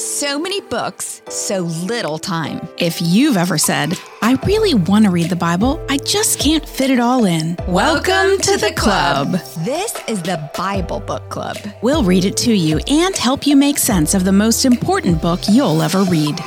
So 0.00 0.38
many 0.38 0.62
books, 0.62 1.20
so 1.28 1.58
little 1.58 2.18
time. 2.18 2.66
If 2.78 3.02
you've 3.02 3.36
ever 3.36 3.58
said, 3.58 3.98
I 4.22 4.38
really 4.46 4.72
want 4.72 5.04
to 5.04 5.10
read 5.10 5.28
the 5.28 5.36
Bible, 5.36 5.84
I 5.90 5.98
just 5.98 6.38
can't 6.38 6.66
fit 6.66 6.88
it 6.88 6.98
all 6.98 7.26
in. 7.26 7.54
Welcome 7.68 8.38
to 8.38 8.56
the 8.56 8.72
club. 8.74 9.32
This 9.62 9.94
is 10.08 10.22
the 10.22 10.50
Bible 10.56 11.00
Book 11.00 11.28
Club. 11.28 11.58
We'll 11.82 12.02
read 12.02 12.24
it 12.24 12.38
to 12.38 12.54
you 12.54 12.78
and 12.88 13.14
help 13.14 13.46
you 13.46 13.56
make 13.56 13.76
sense 13.76 14.14
of 14.14 14.24
the 14.24 14.32
most 14.32 14.64
important 14.64 15.20
book 15.20 15.40
you'll 15.50 15.82
ever 15.82 16.02
read. 16.04 16.40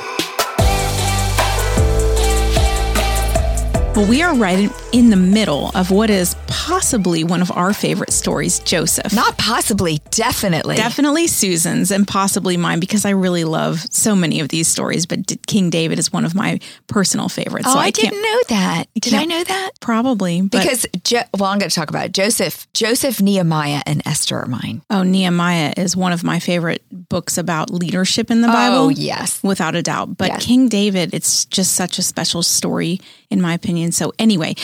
Well, 3.96 4.10
we 4.10 4.24
are 4.24 4.34
right 4.34 4.72
in 4.94 5.12
the 5.12 5.16
middle 5.16 5.70
of 5.76 5.92
what 5.92 6.10
is 6.10 6.33
possibly 6.64 7.26
one 7.26 7.42
of 7.42 7.52
our 7.52 7.74
favorite 7.74 8.14
stories, 8.14 8.60
Joseph. 8.60 9.14
Not 9.14 9.38
possibly, 9.38 10.00
definitely. 10.12 10.78
Definitely 10.78 11.28
Susan's 11.28 11.92
and 11.92 12.08
possibly 12.08 12.56
mine 12.56 12.80
because 12.80 13.04
I 13.04 13.10
really 13.10 13.44
love 13.44 13.82
so 13.92 14.16
many 14.16 14.40
of 14.40 14.48
these 14.48 14.70
stories, 14.70 15.06
but 15.06 15.20
King 15.46 15.70
David 15.70 16.00
is 16.00 16.14
one 16.14 16.24
of 16.24 16.34
my 16.34 16.62
personal 16.88 17.28
favorites. 17.28 17.68
Oh, 17.68 17.74
so 17.74 17.80
I, 17.80 17.88
I 17.88 17.92
didn't 17.92 18.22
know 18.22 18.40
that. 18.48 18.86
Did 18.96 19.14
I 19.14 19.26
know 19.26 19.44
that? 19.44 19.72
Probably. 19.82 20.42
Because, 20.42 20.88
jo- 21.04 21.24
well, 21.38 21.50
I'm 21.50 21.60
going 21.60 21.70
to 21.70 21.76
talk 21.76 21.90
about 21.90 22.06
it. 22.06 22.14
Joseph, 22.14 22.66
Joseph, 22.72 23.22
Nehemiah, 23.22 23.82
and 23.86 24.02
Esther 24.08 24.38
are 24.38 24.46
mine. 24.46 24.82
Oh, 24.90 25.04
Nehemiah 25.04 25.74
is 25.76 25.98
one 25.98 26.14
of 26.14 26.24
my 26.24 26.40
favorite 26.40 26.82
books 26.92 27.38
about 27.38 27.72
leadership 27.72 28.32
in 28.32 28.40
the 28.40 28.48
oh, 28.48 28.54
Bible. 28.54 28.78
Oh, 28.78 28.90
yes. 28.90 29.44
Without 29.44 29.76
a 29.76 29.82
doubt. 29.82 30.18
But 30.18 30.30
Yes. 30.30 30.46
King 30.46 30.70
David, 30.70 31.14
it's 31.14 31.44
just 31.46 31.74
such 31.74 32.00
a 32.00 32.02
special 32.02 32.42
story, 32.42 33.02
in 33.30 33.42
my 33.42 33.54
opinion. 33.54 33.92
So, 33.92 34.14
anyway, 34.18 34.56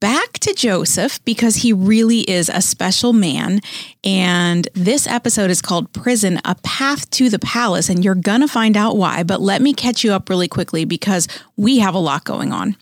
back 0.00 0.38
to 0.40 0.54
Joseph 0.54 1.24
because 1.24 1.56
he 1.56 1.72
really 1.72 2.20
is 2.20 2.48
a 2.48 2.60
special 2.60 3.12
man. 3.12 3.60
And 4.04 4.68
this 4.74 5.06
episode 5.06 5.50
is 5.50 5.62
called 5.62 5.92
Prison 5.92 6.40
A 6.44 6.54
Path 6.56 7.10
to 7.10 7.28
the 7.28 7.38
Palace. 7.38 7.88
And 7.88 8.04
you're 8.04 8.14
going 8.14 8.40
to 8.40 8.48
find 8.48 8.76
out 8.76 8.96
why. 8.96 9.22
But 9.22 9.40
let 9.40 9.62
me 9.62 9.72
catch 9.74 10.04
you 10.04 10.12
up 10.12 10.28
really 10.28 10.48
quickly 10.48 10.84
because 10.84 11.28
we 11.56 11.78
have 11.78 11.94
a 11.94 11.98
lot 11.98 12.24
going 12.24 12.52
on. 12.52 12.76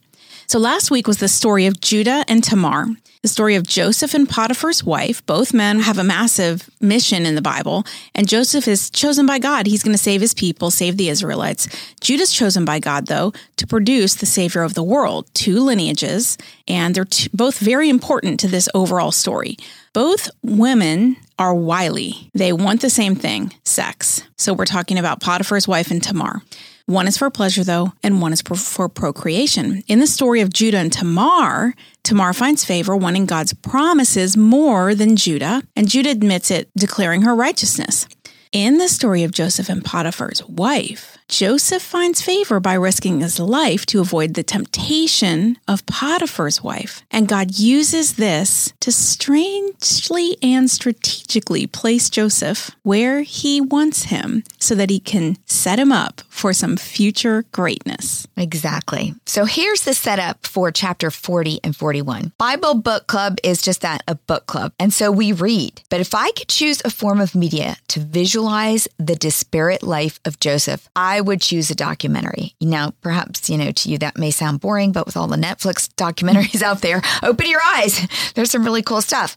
So 0.47 0.59
last 0.59 0.91
week 0.91 1.07
was 1.07 1.19
the 1.19 1.29
story 1.29 1.67
of 1.67 1.81
Judah 1.81 2.25
and 2.29 2.45
Tamar, 2.45 2.87
the 3.25 3.29
story 3.29 3.55
of 3.55 3.67
Joseph 3.67 4.13
and 4.13 4.29
Potiphar's 4.29 4.85
wife. 4.85 5.25
Both 5.25 5.55
men 5.55 5.81
have 5.81 5.97
a 5.97 6.05
massive 6.05 6.69
mission 6.79 7.25
in 7.25 7.35
the 7.35 7.41
Bible, 7.41 7.87
and 8.15 8.29
Joseph 8.29 8.69
is 8.69 8.91
chosen 8.91 9.25
by 9.25 9.39
God. 9.39 9.67
He's 9.67 9.83
going 9.83 9.97
to 9.97 10.03
save 10.03 10.21
his 10.21 10.35
people, 10.35 10.71
save 10.71 10.99
the 10.99 11.09
Israelites. 11.09 11.67
Judah's 12.03 12.31
chosen 12.31 12.67
by 12.67 12.81
God, 12.81 13.07
though, 13.07 13.33
to 13.57 13.67
produce 13.67 14.15
the 14.15 14.27
Savior 14.27 14.61
of 14.61 14.75
the 14.75 14.83
world, 14.83 15.27
two 15.33 15.61
lineages, 15.61 16.37
and 16.69 16.95
they're 16.95 17.07
t- 17.07 17.31
both 17.33 17.61
very 17.61 17.89
important 17.89 18.41
to 18.41 18.47
this 18.47 18.69
overall 18.75 19.11
story. 19.11 19.57
Both 19.95 20.29
women 20.43 21.17
are 21.39 21.55
wily. 21.55 22.29
They 22.35 22.53
want 22.53 22.83
the 22.83 22.91
same 22.91 23.15
thing 23.15 23.55
sex. 23.65 24.23
So 24.37 24.53
we're 24.53 24.67
talking 24.67 24.99
about 24.99 25.23
Potiphar's 25.23 25.67
wife 25.67 25.91
and 25.91 26.03
Tamar. 26.03 26.43
One 26.87 27.09
is 27.09 27.17
for 27.17 27.31
pleasure, 27.31 27.65
though, 27.65 27.95
and 28.03 28.21
one 28.21 28.35
is 28.35 28.43
for, 28.43 28.57
for 28.57 28.91
procreation. 28.91 29.83
In 29.89 30.01
the 30.01 30.07
story 30.07 30.43
of 30.43 30.53
Judah 30.53 30.77
and 30.77 30.93
Tamar, 30.93 31.75
Tamar 32.03 32.35
finds 32.35 32.63
favor, 32.63 32.95
wanting 32.95 33.25
God's 33.25 33.55
promises 33.55 34.37
more 34.37 34.95
than 34.95 35.17
Judah, 35.17 35.63
and 35.75 35.89
Judah 35.89 36.11
admits 36.11 36.51
it, 36.51 36.69
declaring 36.77 37.23
her 37.23 37.35
righteousness. 37.35 38.07
In 38.55 38.79
the 38.79 38.87
story 38.87 39.25
of 39.25 39.33
Joseph 39.33 39.69
and 39.69 39.85
Potiphar's 39.85 40.41
wife, 40.45 41.19
Joseph 41.29 41.83
finds 41.83 42.23
favor 42.23 42.61
by 42.61 42.75
risking 42.75 43.19
his 43.19 43.41
life 43.41 43.85
to 43.87 44.01
avoid 44.01 44.35
the 44.35 44.45
temptation 44.45 45.59
of 45.67 45.85
Potiphar's 45.87 46.63
wife. 46.63 47.03
And 47.11 47.27
God 47.27 47.59
uses 47.59 48.15
this 48.15 48.73
to 48.79 48.93
strangely 48.93 50.37
and 50.41 50.71
strategically 50.71 51.67
place 51.67 52.09
Joseph 52.09 52.71
where 52.85 53.23
he 53.23 53.61
wants 53.61 54.05
him 54.05 54.45
so 54.61 54.77
that 54.77 54.91
he 54.91 55.01
can 55.01 55.37
set 55.47 55.81
him 55.81 55.91
up 55.91 56.21
for 56.29 56.53
some 56.53 56.77
future 56.77 57.47
greatness. 57.51 58.29
Exactly. 58.37 59.15
So 59.27 59.47
here's 59.47 59.83
the 59.83 59.95
setup 59.95 60.47
for 60.47 60.71
chapter 60.71 61.11
40 61.11 61.59
and 61.65 61.75
41. 61.75 62.33
Bible 62.39 62.75
Book 62.75 63.09
Club 63.09 63.39
is 63.43 63.63
just 63.63 63.81
that 63.81 64.03
a 64.07 64.15
book 64.15 64.47
club. 64.47 64.73
And 64.79 64.93
so 64.93 65.11
we 65.11 65.33
read. 65.33 65.83
But 65.89 66.01
if 66.01 66.15
I 66.15 66.31
could 66.33 66.49
choose 66.49 66.83
a 66.85 66.91
form 66.91 67.21
of 67.21 67.35
media 67.35 67.77
to 67.89 67.99
visualize 68.45 68.87
the 68.99 69.15
disparate 69.15 69.83
life 69.83 70.21
of 70.27 70.39
Joseph, 70.39 70.87
I 70.95 71.21
would 71.23 71.41
choose 71.41 71.71
a 71.71 71.75
documentary. 71.75 72.55
Now, 72.61 72.93
perhaps, 73.01 73.49
you 73.49 73.57
know, 73.57 73.73
to 73.73 73.89
you 73.89 73.97
that 73.99 74.19
may 74.19 74.31
sound 74.31 74.61
boring, 74.61 74.93
but 74.93 75.07
with 75.07 75.17
all 75.17 75.27
the 75.27 75.37
Netflix 75.37 75.89
documentaries 75.97 76.61
out 76.61 76.83
there, 76.83 77.01
open 77.23 77.49
your 77.49 77.63
eyes. 77.65 78.07
There's 78.35 78.51
some 78.51 78.65
really 78.65 78.83
cool 78.83 79.01
stuff. 79.01 79.37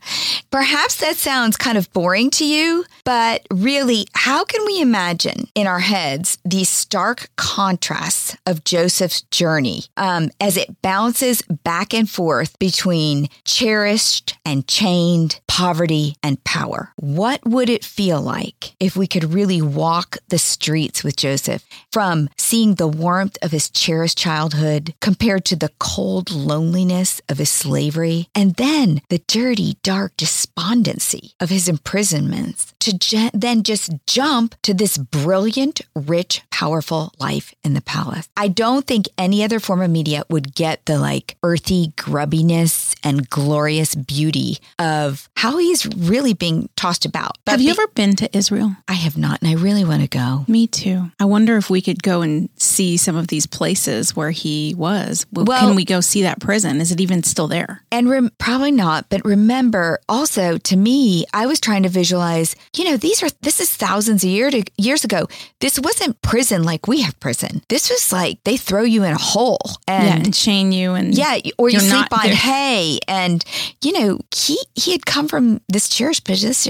Perhaps 0.52 0.98
that 0.98 1.16
sounds 1.16 1.56
kind 1.56 1.78
of 1.78 1.92
boring 1.94 2.30
to 2.32 2.46
you, 2.46 2.84
but 3.06 3.48
really, 3.50 4.08
how 4.14 4.44
can 4.44 4.66
we 4.66 4.82
imagine 4.82 5.48
in 5.56 5.68
our 5.68 5.80
heads 5.80 6.38
these 6.44 6.70
stark 6.70 7.30
contrasts 7.38 8.36
of 8.46 8.66
Joseph's 8.66 9.22
journey 9.32 9.84
um, 9.96 10.32
as 10.42 10.58
it 10.58 10.82
bounces 10.82 11.42
back 11.64 11.94
and 11.94 12.10
forth 12.10 12.60
between 12.60 13.30
cherished 13.46 14.38
and 14.46 14.68
chained 14.68 15.40
poverty 15.48 16.16
and 16.22 16.44
power? 16.44 16.92
What 16.98 17.46
would 17.46 17.70
it 17.70 17.86
feel 17.86 18.22
like 18.22 18.76
if 18.80 18.97
we 18.98 19.08
could 19.08 19.34
really 19.34 19.62
walk 19.62 20.18
the 20.30 20.40
streets 20.40 21.04
with 21.04 21.16
Joseph 21.16 21.64
from 21.92 22.30
seeing 22.38 22.76
the 22.76 22.88
warmth 22.88 23.38
of 23.42 23.52
his 23.52 23.70
cherished 23.70 24.18
childhood 24.18 24.94
compared 25.02 25.46
to 25.46 25.56
the 25.56 25.72
cold 25.80 26.32
loneliness 26.32 27.22
of 27.30 27.38
his 27.38 27.50
slavery 27.50 28.28
and 28.34 28.56
then 28.56 29.02
the 29.10 29.22
dirty, 29.28 29.78
dark 29.84 30.18
despondency 30.18 31.34
of 31.40 31.50
his 31.50 31.68
imprisonments 31.68 32.74
to 32.80 32.98
je- 32.98 33.30
then 33.34 33.64
just 33.64 33.92
jump 34.08 34.56
to 34.64 34.74
this 34.74 34.98
brilliant, 34.98 35.82
rich, 35.96 36.42
powerful 36.52 37.12
life 37.20 37.54
in 37.64 37.74
the 37.74 37.82
palace. 37.82 38.28
I 38.36 38.48
don't 38.48 38.88
think 38.88 39.08
any 39.18 39.44
other 39.44 39.60
form 39.60 39.82
of 39.82 39.92
media 39.92 40.24
would 40.30 40.56
get 40.56 40.86
the 40.86 40.98
like 40.98 41.38
earthy 41.44 41.94
grubbiness 41.98 42.96
and 43.04 43.30
glorious 43.30 43.94
beauty 43.94 44.58
of 44.80 45.30
how 45.36 45.58
he's 45.58 45.86
really 45.86 46.34
being 46.34 46.70
tossed 46.76 47.06
about. 47.06 47.38
Have 47.46 47.62
you 47.62 47.74
be- 47.74 47.80
ever 47.80 47.88
been 47.94 48.16
to 48.18 48.38
Israel? 48.38 48.76
I 48.90 48.94
have 48.94 49.18
not, 49.18 49.42
and 49.42 49.50
I 49.50 49.56
really 49.56 49.84
want 49.84 50.02
to 50.02 50.08
go. 50.08 50.46
Me 50.48 50.66
too. 50.68 51.12
I 51.20 51.26
wonder 51.26 51.58
if 51.58 51.70
we 51.70 51.82
could 51.82 52.02
go 52.02 52.22
and 52.22 52.50
see 52.56 52.96
some 52.98 53.16
of 53.18 53.28
these 53.28 53.46
places 53.46 54.16
where 54.16 54.32
he 54.32 54.74
was. 54.78 55.26
Well, 55.32 55.46
Well- 55.46 55.68
Can 55.68 55.76
we 55.76 55.84
go 55.86 56.00
see 56.02 56.22
that 56.24 56.40
prison? 56.40 56.80
Is 56.80 56.92
it 56.92 57.02
even 57.02 57.24
still 57.24 57.48
there? 57.48 57.84
And 57.92 58.10
rem- 58.10 58.32
probably 58.38 58.72
not, 58.72 59.10
but 59.10 59.26
remember 59.26 60.00
also 60.08 60.58
to 60.58 60.78
me, 60.78 61.26
I 61.34 61.48
was 61.48 61.60
trying 61.60 61.84
to 61.84 61.90
visualize, 61.90 62.56
you 62.76 62.86
know, 62.86 62.96
these 62.98 63.22
are, 63.24 63.30
this 63.42 63.60
is 63.60 63.76
thousands 63.76 64.24
of 64.24 64.30
year 64.30 64.50
to, 64.52 64.64
years 64.78 65.04
ago. 65.04 65.28
This 65.60 65.80
wasn't 65.80 66.22
prison 66.22 66.64
like 66.64 66.88
we 66.88 67.02
have 67.02 67.20
prison. 67.20 67.62
This 67.70 67.90
was 67.90 68.12
like 68.14 68.44
they 68.46 68.56
throw 68.58 68.84
you 68.84 69.04
in 69.04 69.12
a 69.12 69.18
hole 69.18 69.60
yeah, 69.88 70.16
and 70.16 70.26
and 70.28 70.34
chain 70.34 70.72
you 70.72 70.94
and 70.94 71.14
yeah, 71.18 71.38
or 71.58 71.70
you 71.70 71.80
sleep 71.80 72.08
on 72.12 72.28
there. 72.28 72.36
hay. 72.36 73.00
And, 73.08 73.44
you 73.84 73.92
know, 73.92 74.20
he, 74.36 74.58
he 74.76 74.92
had 74.94 75.06
come 75.06 75.28
from 75.28 75.62
this 75.68 75.90
cherished 75.90 76.24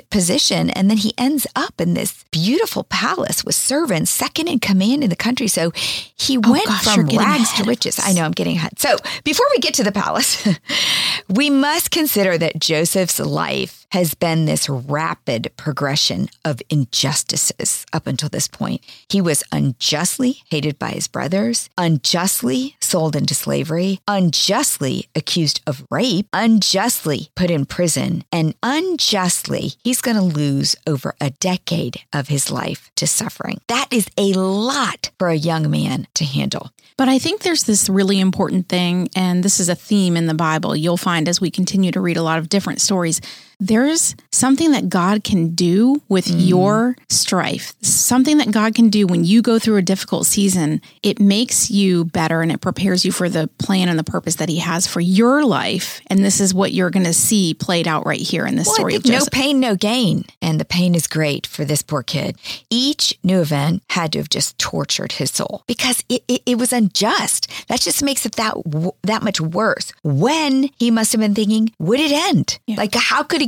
position 0.09 0.69
and 0.71 0.89
then 0.89 0.97
he 0.97 1.13
ends 1.17 1.45
up 1.55 1.79
in 1.79 1.93
this 1.93 2.06
beautiful 2.31 2.83
palace 2.85 3.43
with 3.43 3.55
servants, 3.55 4.11
second 4.11 4.47
in 4.47 4.59
command 4.59 5.03
in 5.03 5.09
the 5.09 5.15
country. 5.15 5.47
So 5.47 5.71
he 6.15 6.37
went 6.37 6.65
Oh, 6.67 6.81
gosh, 6.83 6.95
from 6.95 7.07
rags 7.07 7.53
to 7.53 7.63
riches. 7.63 7.99
I 8.01 8.13
know 8.13 8.23
I'm 8.23 8.31
getting 8.31 8.57
ahead. 8.57 8.79
So 8.79 8.97
before 9.23 9.45
we 9.55 9.59
get 9.59 9.73
to 9.75 9.83
the 9.83 9.91
palace, 9.91 10.47
we 11.29 11.49
must 11.49 11.91
consider 11.91 12.37
that 12.37 12.59
Joseph's 12.59 13.19
life 13.19 13.86
has 13.91 14.13
been 14.13 14.45
this 14.45 14.67
rapid 14.69 15.51
progression 15.57 16.29
of 16.43 16.61
injustices 16.69 17.85
up 17.93 18.07
until 18.07 18.29
this 18.29 18.47
point. 18.47 18.81
He 19.09 19.21
was 19.21 19.43
unjustly 19.51 20.41
hated 20.49 20.77
by 20.77 20.89
his 20.89 21.07
brothers, 21.07 21.69
unjustly 21.77 22.75
sold 22.79 23.15
into 23.15 23.33
slavery, 23.33 23.99
unjustly 24.07 25.07
accused 25.15 25.61
of 25.65 25.85
rape, 25.89 26.27
unjustly 26.33 27.29
put 27.35 27.49
in 27.49 27.65
prison, 27.65 28.23
and 28.31 28.55
unjustly 28.61 29.73
he's 29.83 30.01
going 30.01 30.17
to 30.17 30.23
lose 30.23 30.75
over 30.85 31.15
a 31.21 31.29
decade 31.29 32.01
of 32.13 32.27
his 32.27 32.51
life 32.51 32.91
to 32.95 33.07
suffering. 33.07 33.59
That 33.67 33.87
is 33.91 34.07
a 34.17 34.33
lot 34.33 35.11
for 35.17 35.29
a 35.29 35.35
young 35.35 35.69
man 35.71 36.07
to 36.15 36.25
handle. 36.25 36.71
But 36.97 37.09
I 37.09 37.19
think 37.19 37.41
there's 37.41 37.63
this 37.63 37.89
really 37.89 38.19
important 38.19 38.69
thing, 38.69 39.09
and 39.15 39.43
this 39.43 39.59
is 39.59 39.69
a 39.69 39.75
theme 39.75 40.17
in 40.17 40.25
the 40.25 40.33
Bible. 40.33 40.75
You'll 40.75 40.97
find 40.97 41.29
as 41.29 41.39
we 41.39 41.51
continue 41.51 41.91
to 41.91 42.01
read 42.01 42.17
a 42.17 42.23
lot 42.23 42.39
of 42.39 42.49
different 42.49 42.81
stories, 42.81 43.21
there's 43.59 44.15
something 44.31 44.71
that 44.71 44.89
God 44.89 45.23
can 45.23 45.55
do 45.55 46.01
with 46.07 46.25
mm. 46.25 46.47
your 46.47 46.95
strife, 47.09 47.73
something 47.81 48.37
that 48.37 48.51
God 48.51 48.75
can 48.75 48.89
do 48.89 49.07
when 49.07 49.23
you 49.23 49.41
go 49.41 49.57
through 49.57 49.77
a 49.77 49.81
difficult 49.81 50.27
season. 50.27 50.81
It 51.01 51.19
makes 51.19 51.71
you 51.71 52.05
better 52.05 52.41
and 52.41 52.51
it 52.51 52.61
prepares 52.61 53.03
you 53.03 53.11
for 53.11 53.29
the 53.29 53.49
plan 53.57 53.89
and 53.89 53.97
the 53.97 54.03
purpose 54.03 54.35
that 54.35 54.49
He 54.49 54.59
has 54.59 54.85
for 54.85 54.99
your 54.99 55.43
life. 55.43 56.01
And 56.07 56.23
this 56.23 56.39
is 56.39 56.53
what 56.53 56.73
you're 56.73 56.91
going 56.91 57.05
to 57.05 57.13
see 57.13 57.53
played 57.53 57.87
out 57.87 58.05
right 58.05 58.19
here 58.19 58.45
in 58.45 58.55
this 58.55 58.67
Well, 58.67 58.75
story 58.75 58.95
of 58.95 59.05
no 59.05 59.21
pain, 59.31 59.59
no 59.59 59.75
gain. 59.75 60.25
And 60.41 60.59
the 60.59 60.65
pain 60.65 60.93
is 60.93 61.07
great 61.07 61.47
for 61.47 61.65
this 61.65 61.81
poor 61.81 62.03
kid. 62.03 62.37
Each 62.69 63.17
new 63.23 63.41
event 63.41 63.81
had 63.89 64.11
to 64.13 64.19
have 64.19 64.29
just 64.29 64.57
tortured 64.59 65.13
his 65.13 65.31
soul 65.31 65.63
because 65.67 66.03
it, 66.09 66.23
it, 66.27 66.41
it 66.45 66.57
was 66.57 66.71
unjust. 66.71 67.51
That 67.67 67.81
just 67.81 68.03
makes 68.03 68.25
it 68.25 68.35
that 68.35 68.55
that 69.03 69.23
much 69.23 69.41
worse. 69.41 69.91
When 70.03 70.69
he 70.77 70.91
must 70.91 71.11
have 71.13 71.21
been 71.21 71.35
thinking, 71.35 71.71
would 71.79 71.99
it 71.99 72.11
end? 72.11 72.59
Like, 72.67 72.93
how 72.93 73.23
could 73.23 73.41
it 73.41 73.46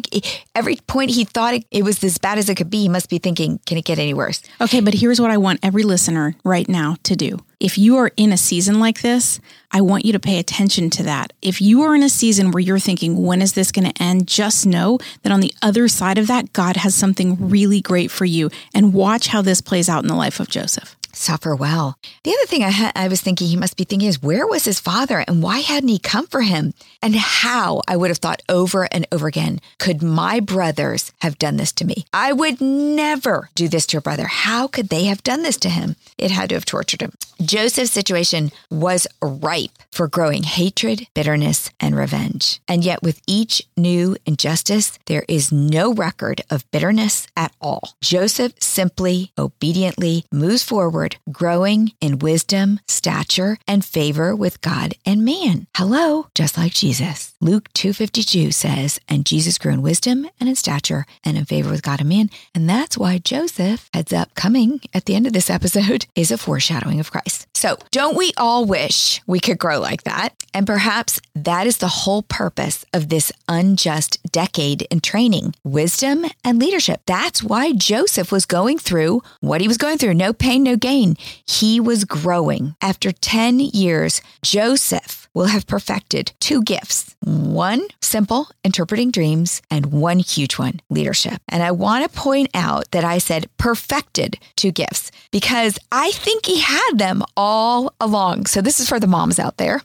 every 0.56 0.70
every 0.70 0.76
point 0.88 1.12
he 1.12 1.24
thought 1.24 1.56
it, 1.56 1.66
it 1.72 1.84
was 1.84 2.04
as 2.04 2.18
bad 2.18 2.38
as 2.38 2.50
it 2.50 2.56
could 2.56 2.70
be, 2.70 2.82
he 2.82 2.90
must 2.90 3.10
be 3.10 3.18
thinking, 3.18 3.60
can 3.66 3.78
it 3.78 3.86
get 3.86 3.98
any 3.98 4.14
worse? 4.14 4.42
Okay, 4.62 4.82
but 4.82 4.94
here's 4.94 5.20
what 5.20 5.32
I 5.32 5.38
want 5.38 5.60
every 5.64 5.84
listener 5.84 6.36
right 6.44 6.68
now 6.70 6.98
to 7.04 7.16
do. 7.16 7.40
If 7.60 7.78
you 7.78 7.98
are 7.98 8.12
in 8.16 8.32
a 8.32 8.38
season 8.38 8.80
like 8.80 9.02
this, 9.02 9.40
I 9.72 9.82
want 9.82 10.06
you 10.06 10.14
to 10.14 10.20
pay 10.20 10.38
attention 10.38 10.90
to 10.92 11.04
that. 11.04 11.34
If 11.42 11.62
you 11.62 11.82
are 11.82 11.96
in 11.96 12.04
a 12.04 12.10
season 12.10 12.52
where 12.52 12.62
you're 12.62 12.80
thinking, 12.80 13.24
when 13.24 13.42
is 13.42 13.54
this 13.54 13.72
going 13.72 13.92
to 13.92 14.04
end? 14.04 14.28
Just 14.28 14.66
know 14.66 15.00
that 15.24 15.32
on 15.32 15.40
the 15.40 15.54
other 15.62 15.88
side 15.88 16.18
of 16.18 16.28
that, 16.28 16.54
God 16.54 16.78
has 16.78 16.96
something 16.96 17.50
really 17.50 17.82
great 17.82 18.12
for 18.12 18.26
you. 18.26 18.50
And 18.74 18.94
watch 18.94 19.28
how 19.28 19.42
this 19.42 19.62
plays 19.62 19.90
out 19.90 20.04
in 20.04 20.08
the 20.08 20.16
life 20.16 20.40
of 20.40 20.50
Joseph 20.50 20.96
suffer 21.14 21.56
well. 21.56 21.98
The 22.24 22.32
other 22.32 22.46
thing 22.46 22.64
I, 22.64 22.72
ha- 22.72 22.92
I 22.96 23.08
was 23.08 23.22
thinking 23.22 23.48
he 23.48 23.56
must 23.56 23.78
be 23.78 23.84
thinking 23.84 24.08
is 24.08 24.22
where 24.22 24.48
was 24.48 24.66
his 24.66 24.80
father 24.80 25.24
and 25.28 25.42
why 25.42 25.60
hadn't 25.60 25.90
he 25.90 26.00
come 26.00 26.28
for 26.28 26.42
him? 26.42 26.74
And 27.02 27.16
how 27.16 27.82
I 27.88 27.96
would 27.96 28.10
have 28.10 28.18
thought 28.18 28.42
over 28.50 28.88
and 28.92 29.08
over 29.12 29.28
again, 29.28 29.60
could 29.78 30.02
my 30.02 30.40
brothers 30.40 31.12
have 31.22 31.38
done 31.40 31.58
this 31.58 31.72
to 31.74 31.86
me? 31.86 32.06
I 32.14 32.34
would 32.34 32.60
never 32.62 33.50
do 33.56 33.68
this 33.68 33.86
to 33.88 33.98
a 33.98 34.02
brother. 34.02 34.28
How 34.28 34.68
could 34.68 34.90
they 34.90 35.06
have 35.06 35.24
done 35.24 35.44
this 35.44 35.58
to 35.58 35.70
him? 35.70 35.96
It 36.18 36.32
had 36.32 36.50
to 36.50 36.56
have 36.56 36.66
tortured 36.66 37.02
him. 37.02 37.14
Joseph's 37.42 37.92
situation 37.92 38.52
was 38.70 39.08
ripe 39.22 39.72
for 39.92 40.10
growing 40.10 40.44
hatred, 40.44 41.08
bitterness, 41.14 41.70
and 41.80 41.96
revenge. 41.96 42.60
And 42.68 42.84
yet, 42.84 43.02
with 43.02 43.22
each 43.28 43.62
new 43.78 44.18
injustice, 44.26 45.00
there 45.06 45.24
is 45.30 45.52
no 45.52 45.94
record 45.94 46.42
of 46.50 46.70
bitterness 46.72 47.28
at 47.38 47.54
all. 47.62 47.94
Joseph 48.02 48.54
simply, 48.60 49.32
obediently 49.38 50.26
moves 50.32 50.64
forward, 50.64 50.99
growing 51.32 51.92
in 52.02 52.20
wisdom, 52.20 52.80
stature, 52.88 53.58
and 53.68 53.86
favor 53.86 54.36
with 54.36 54.62
God 54.62 54.94
and 55.06 55.24
man. 55.24 55.68
Hello, 55.76 56.28
just 56.36 56.58
like 56.58 56.74
Jesus. 56.74 57.34
Luke 57.40 57.70
2:52 57.74 58.52
says, 58.52 59.00
"And 59.08 59.26
Jesus 59.26 59.58
grew 59.58 59.74
in 59.74 59.82
wisdom 59.82 60.28
and 60.40 60.50
in 60.50 60.56
stature 60.56 61.06
and 61.24 61.38
in 61.38 61.46
favor 61.46 61.70
with 61.70 61.82
God 61.82 62.00
and 62.00 62.10
man." 62.10 62.30
And 62.54 62.70
that's 62.70 62.98
why 62.98 63.18
Joseph, 63.18 63.90
heads 63.94 64.14
up 64.14 64.36
coming 64.36 64.82
at 64.94 65.06
the 65.06 65.16
end 65.16 65.28
of 65.28 65.34
this 65.34 65.50
episode, 65.50 66.06
is 66.16 66.32
a 66.32 66.38
foreshadowing 66.38 67.00
of 67.00 67.12
Christ. 67.12 67.48
So, 67.60 67.76
don't 67.92 68.16
we 68.16 68.32
all 68.38 68.64
wish 68.64 69.22
we 69.28 69.42
could 69.42 69.60
grow 69.60 69.82
like 69.82 70.04
that? 70.04 70.30
And 70.54 70.66
perhaps 70.66 71.20
that 71.36 71.68
is 71.68 71.80
the 71.80 71.90
whole 71.90 72.24
purpose 72.24 72.86
of 72.94 73.10
this 73.10 73.34
unjust 73.50 74.18
decade 74.32 74.84
in 74.84 75.02
training 75.02 75.56
wisdom 75.66 76.26
and 76.46 76.58
leadership. 76.58 77.02
That's 77.06 77.44
why 77.44 77.74
Joseph 77.74 78.32
was 78.32 78.46
going 78.46 78.78
through 78.78 79.24
what 79.42 79.60
he 79.60 79.68
was 79.68 79.78
going 79.78 79.98
through 79.98 80.14
no 80.14 80.32
pain, 80.32 80.64
no 80.64 80.78
gain. 80.78 81.18
He 81.46 81.82
was 81.82 82.06
growing. 82.06 82.76
After 82.82 83.12
10 83.12 83.60
years, 83.60 84.22
Joseph 84.42 85.28
will 85.40 85.46
have 85.46 85.66
perfected 85.66 86.34
two 86.42 86.62
gifts 86.62 87.16
one 87.22 87.82
simple, 88.02 88.48
interpreting 88.64 89.12
dreams, 89.12 89.62
and 89.70 89.88
one 89.88 90.20
huge 90.20 90.58
one, 90.58 90.80
leadership. 90.90 91.42
And 91.48 91.62
I 91.62 91.72
want 91.72 92.04
to 92.04 92.18
point 92.18 92.50
out 92.54 92.90
that 92.92 93.04
I 93.04 93.20
said 93.20 93.50
perfected 93.58 94.40
two 94.56 94.72
gifts 94.72 95.12
because 95.32 95.78
I 95.92 96.12
think 96.12 96.46
he 96.46 96.60
had 96.60 96.98
them 96.98 97.24
all 97.38 97.94
along. 98.00 98.48
So 98.48 98.62
this 98.62 98.80
is 98.80 98.90
for 98.90 99.00
the 99.00 99.08
moms 99.08 99.38
out 99.38 99.58
there. 99.58 99.82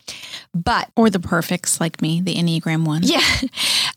But, 0.55 0.91
or 0.97 1.11
the 1.11 1.21
perfects 1.21 1.81
like 1.81 2.01
me, 2.01 2.21
the 2.21 2.37
Enneagram 2.37 2.87
one. 2.87 3.03
Yeah. 3.03 3.21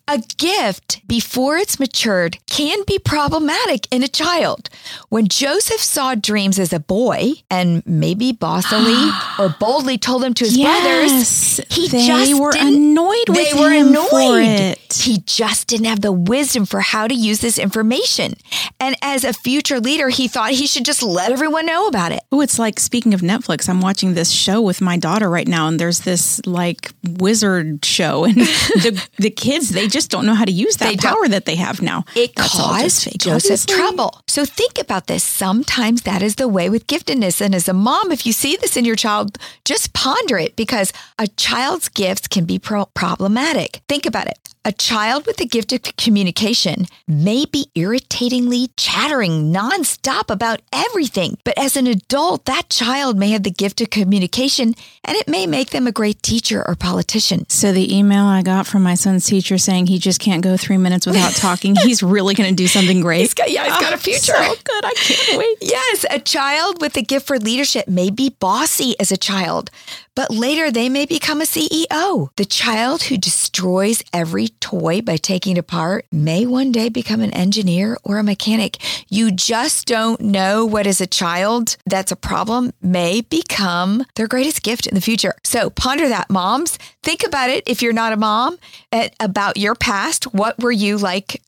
A 0.10 0.20
gift 0.38 1.02
before 1.08 1.58
it's 1.58 1.80
matured 1.80 2.38
can 2.48 2.84
be 2.88 2.98
problematic 3.00 3.88
in 3.92 4.04
a 4.04 4.08
child. 4.08 4.70
When 5.10 5.28
Joseph 5.28 5.82
saw 5.82 6.16
dreams 6.16 6.60
as 6.60 6.74
a 6.74 6.80
boy 6.80 7.34
and 7.52 7.86
maybe 7.86 8.34
bossily 8.34 9.12
or 9.40 9.56
boldly 9.60 9.98
told 9.98 10.24
them 10.24 10.34
to 10.34 10.46
his 10.46 10.58
yes, 10.58 10.82
brothers, 10.82 11.47
he 11.70 11.88
they 11.88 12.06
just 12.06 12.40
were 12.40 12.52
didn't, 12.52 12.74
annoyed 12.76 13.30
with 13.30 13.52
they 13.52 13.60
were 13.60 13.72
him 13.72 13.88
annoyed. 13.90 14.10
for 14.10 14.40
it. 14.40 14.94
He 14.94 15.20
just 15.26 15.68
didn't 15.68 15.86
have 15.88 16.02
the 16.02 16.12
wisdom 16.12 16.66
for 16.66 16.80
how 16.82 17.08
to 17.08 17.14
use 17.16 17.40
this 17.42 17.58
information. 17.58 18.34
And 18.80 18.96
as 19.02 19.24
a 19.24 19.34
future 19.34 19.80
leader, 19.80 20.10
he 20.10 20.28
thought 20.28 20.52
he 20.52 20.68
should 20.68 20.86
just 20.86 21.02
let 21.04 21.32
everyone 21.32 21.66
know 21.66 21.88
about 21.88 22.12
it. 22.12 22.22
Oh, 22.32 22.42
it's 22.42 22.58
like 22.60 22.80
speaking 22.80 23.14
of 23.14 23.22
Netflix, 23.22 23.68
I'm 23.70 23.82
watching 23.82 24.14
this 24.14 24.32
show 24.32 24.62
with 24.62 24.82
my 24.82 24.98
daughter 24.98 25.30
right 25.30 25.48
now, 25.48 25.68
and 25.68 25.80
there's 25.80 26.02
this 26.02 26.40
like 26.46 26.92
wizard 27.18 27.84
show, 27.86 28.24
and 28.26 28.36
the 28.38 29.08
the 29.18 29.30
kids 29.30 29.70
they 29.70 29.88
just 29.88 30.10
don't 30.10 30.26
know 30.26 30.36
how 30.36 30.46
to 30.46 30.52
use 30.52 30.78
that 30.78 30.90
They 30.90 30.98
power 30.98 31.24
don't. 31.24 31.32
that 31.32 31.46
they 31.46 31.56
have 31.56 31.82
now. 31.82 32.06
It 32.16 32.36
That's 32.36 32.54
caused 32.56 33.20
Joseph 33.20 33.62
obviously. 33.66 33.76
trouble. 33.76 34.22
So 34.28 34.46
think 34.46 34.80
about 34.80 35.08
this. 35.08 35.24
Sometimes 35.24 36.02
that 36.04 36.22
is 36.22 36.36
the 36.36 36.48
way 36.48 36.70
with 36.70 36.88
giftedness. 36.88 37.42
And 37.42 37.54
as 37.56 37.68
a 37.68 37.74
mom, 37.74 38.12
if 38.12 38.26
you 38.26 38.34
see 38.34 38.56
this 38.56 38.78
in 38.78 38.86
your 38.86 38.96
child, 38.96 39.38
just 39.66 39.94
ponder 39.94 40.38
it 40.38 40.56
because 40.56 40.92
a 41.20 41.27
child's 41.30 41.90
gifts 41.90 42.28
can 42.28 42.46
be 42.46 42.60
pro- 42.60 42.86
problematic. 42.94 43.82
Think 43.88 44.06
about 44.06 44.28
it. 44.28 44.38
A 44.68 44.74
child 44.74 45.26
with 45.26 45.38
the 45.38 45.46
gift 45.46 45.72
of 45.72 45.82
communication 45.96 46.88
may 47.08 47.46
be 47.46 47.72
irritatingly 47.74 48.70
chattering 48.76 49.54
nonstop 49.54 50.30
about 50.30 50.62
everything. 50.74 51.38
But 51.46 51.58
as 51.58 51.78
an 51.78 51.88
adult, 51.88 52.44
that 52.48 52.70
child 52.70 53.18
may 53.18 53.30
have 53.30 53.44
the 53.44 53.50
gift 53.50 53.80
of 53.80 53.90
communication 53.92 54.76
and 55.06 55.16
it 55.16 55.30
may 55.30 55.48
make 55.48 55.70
them 55.70 55.88
a 55.88 55.94
great 55.94 56.22
teacher 56.22 56.68
or 56.68 56.76
politician. 56.76 57.48
So 57.48 57.72
the 57.72 57.96
email 57.98 58.26
I 58.26 58.42
got 58.42 58.68
from 58.68 58.84
my 58.84 58.96
son's 58.96 59.26
teacher 59.26 59.58
saying 59.58 59.88
he 59.88 60.00
just 60.00 60.20
can't 60.20 60.44
go 60.44 60.58
three 60.58 60.76
minutes 60.78 61.06
without 61.06 61.32
talking, 61.36 61.78
he's 61.78 62.04
really 62.04 62.34
going 62.34 62.50
to 62.50 62.56
do 62.56 62.68
something 62.68 63.00
great. 63.00 63.22
He's 63.22 63.34
got- 63.34 63.50
yeah, 63.50 63.64
he's 63.64 63.72
got 63.80 63.94
a 63.94 63.96
Oh, 63.96 64.00
future. 64.00 64.34
So 64.34 64.56
good, 64.66 64.86
I 64.86 64.94
can't 64.96 65.38
wait. 65.40 65.58
Yes, 65.62 66.06
a 66.12 66.20
child 66.20 66.82
with 66.82 66.98
a 66.98 67.02
gift 67.02 67.26
for 67.26 67.40
leadership 67.40 67.88
may 67.88 68.10
be 68.10 68.32
bossy 68.38 69.00
as 69.00 69.14
a 69.14 69.18
child, 69.18 69.72
but 70.14 70.30
later 70.30 70.72
they 70.72 70.90
may 70.90 71.06
become 71.06 71.40
a 71.40 71.46
CEO. 71.46 72.30
The 72.36 72.44
child 72.46 73.04
who 73.04 73.18
destroys 73.18 74.04
every 74.12 74.50
toy 74.60 75.02
by 75.02 75.18
taking 75.18 75.58
it 75.58 75.60
apart 75.60 76.06
may 76.12 76.46
one 76.46 76.72
day 76.72 76.90
become 76.90 77.22
an 77.22 77.34
engineer 77.34 77.98
or 78.04 78.18
a 78.18 78.24
mechanic. 78.24 78.78
You 79.10 79.32
just 79.32 79.88
don't 79.88 80.22
know 80.22 80.66
what 80.66 80.88
as 80.88 81.02
a 81.02 81.08
child 81.08 81.78
that's 81.86 82.12
a 82.12 82.16
problem 82.16 82.72
may 82.82 83.22
become 83.22 84.06
their 84.16 84.28
greatest 84.28 84.64
gift 84.64 84.88
in 84.88 84.96
the 84.96 85.02
future. 85.02 85.36
So 85.44 85.70
ponder 85.70 86.08
that, 86.10 86.30
moms. 86.30 86.78
Think 87.04 87.26
about 87.26 87.50
it 87.50 87.64
if 87.68 87.82
you're 87.82 87.94
not 87.94 88.14
a 88.14 88.18
mom, 88.18 88.58
eh, 88.92 89.10
about 89.20 89.58
your 89.58 89.76
past. 89.76 90.34
What 90.34 90.62
were 90.62 90.72
you 90.72 90.98
like 90.98 91.42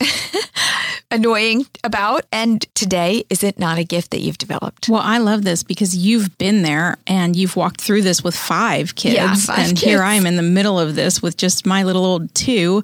annoying 1.12 1.66
about? 1.84 2.26
And 2.32 2.66
today, 2.76 3.26
is 3.30 3.44
it 3.44 3.60
not 3.60 3.78
a 3.78 3.84
gift 3.84 4.12
that 4.12 4.22
you've 4.22 4.38
developed? 4.38 4.88
Well, 4.88 5.02
I 5.02 5.18
love 5.18 5.44
this 5.44 5.64
because 5.64 5.96
you've 5.98 6.38
been 6.38 6.62
there 6.62 6.98
and 7.08 7.36
you've 7.36 7.56
walked 7.56 7.82
through 7.82 8.04
this 8.04 8.24
with 8.24 8.36
five 8.36 8.96
kids. 8.96 9.16
Yeah, 9.16 9.36
five 9.36 9.70
and 9.70 9.80
here. 9.80 10.02
I 10.02 10.14
am 10.14 10.26
in 10.26 10.36
the 10.36 10.42
middle 10.44 10.80
of 10.80 10.96
this 10.96 11.22
with 11.22 11.36
just 11.38 11.66
my 11.66 11.84
little 11.84 12.06
old 12.06 12.34
two. 12.34 12.84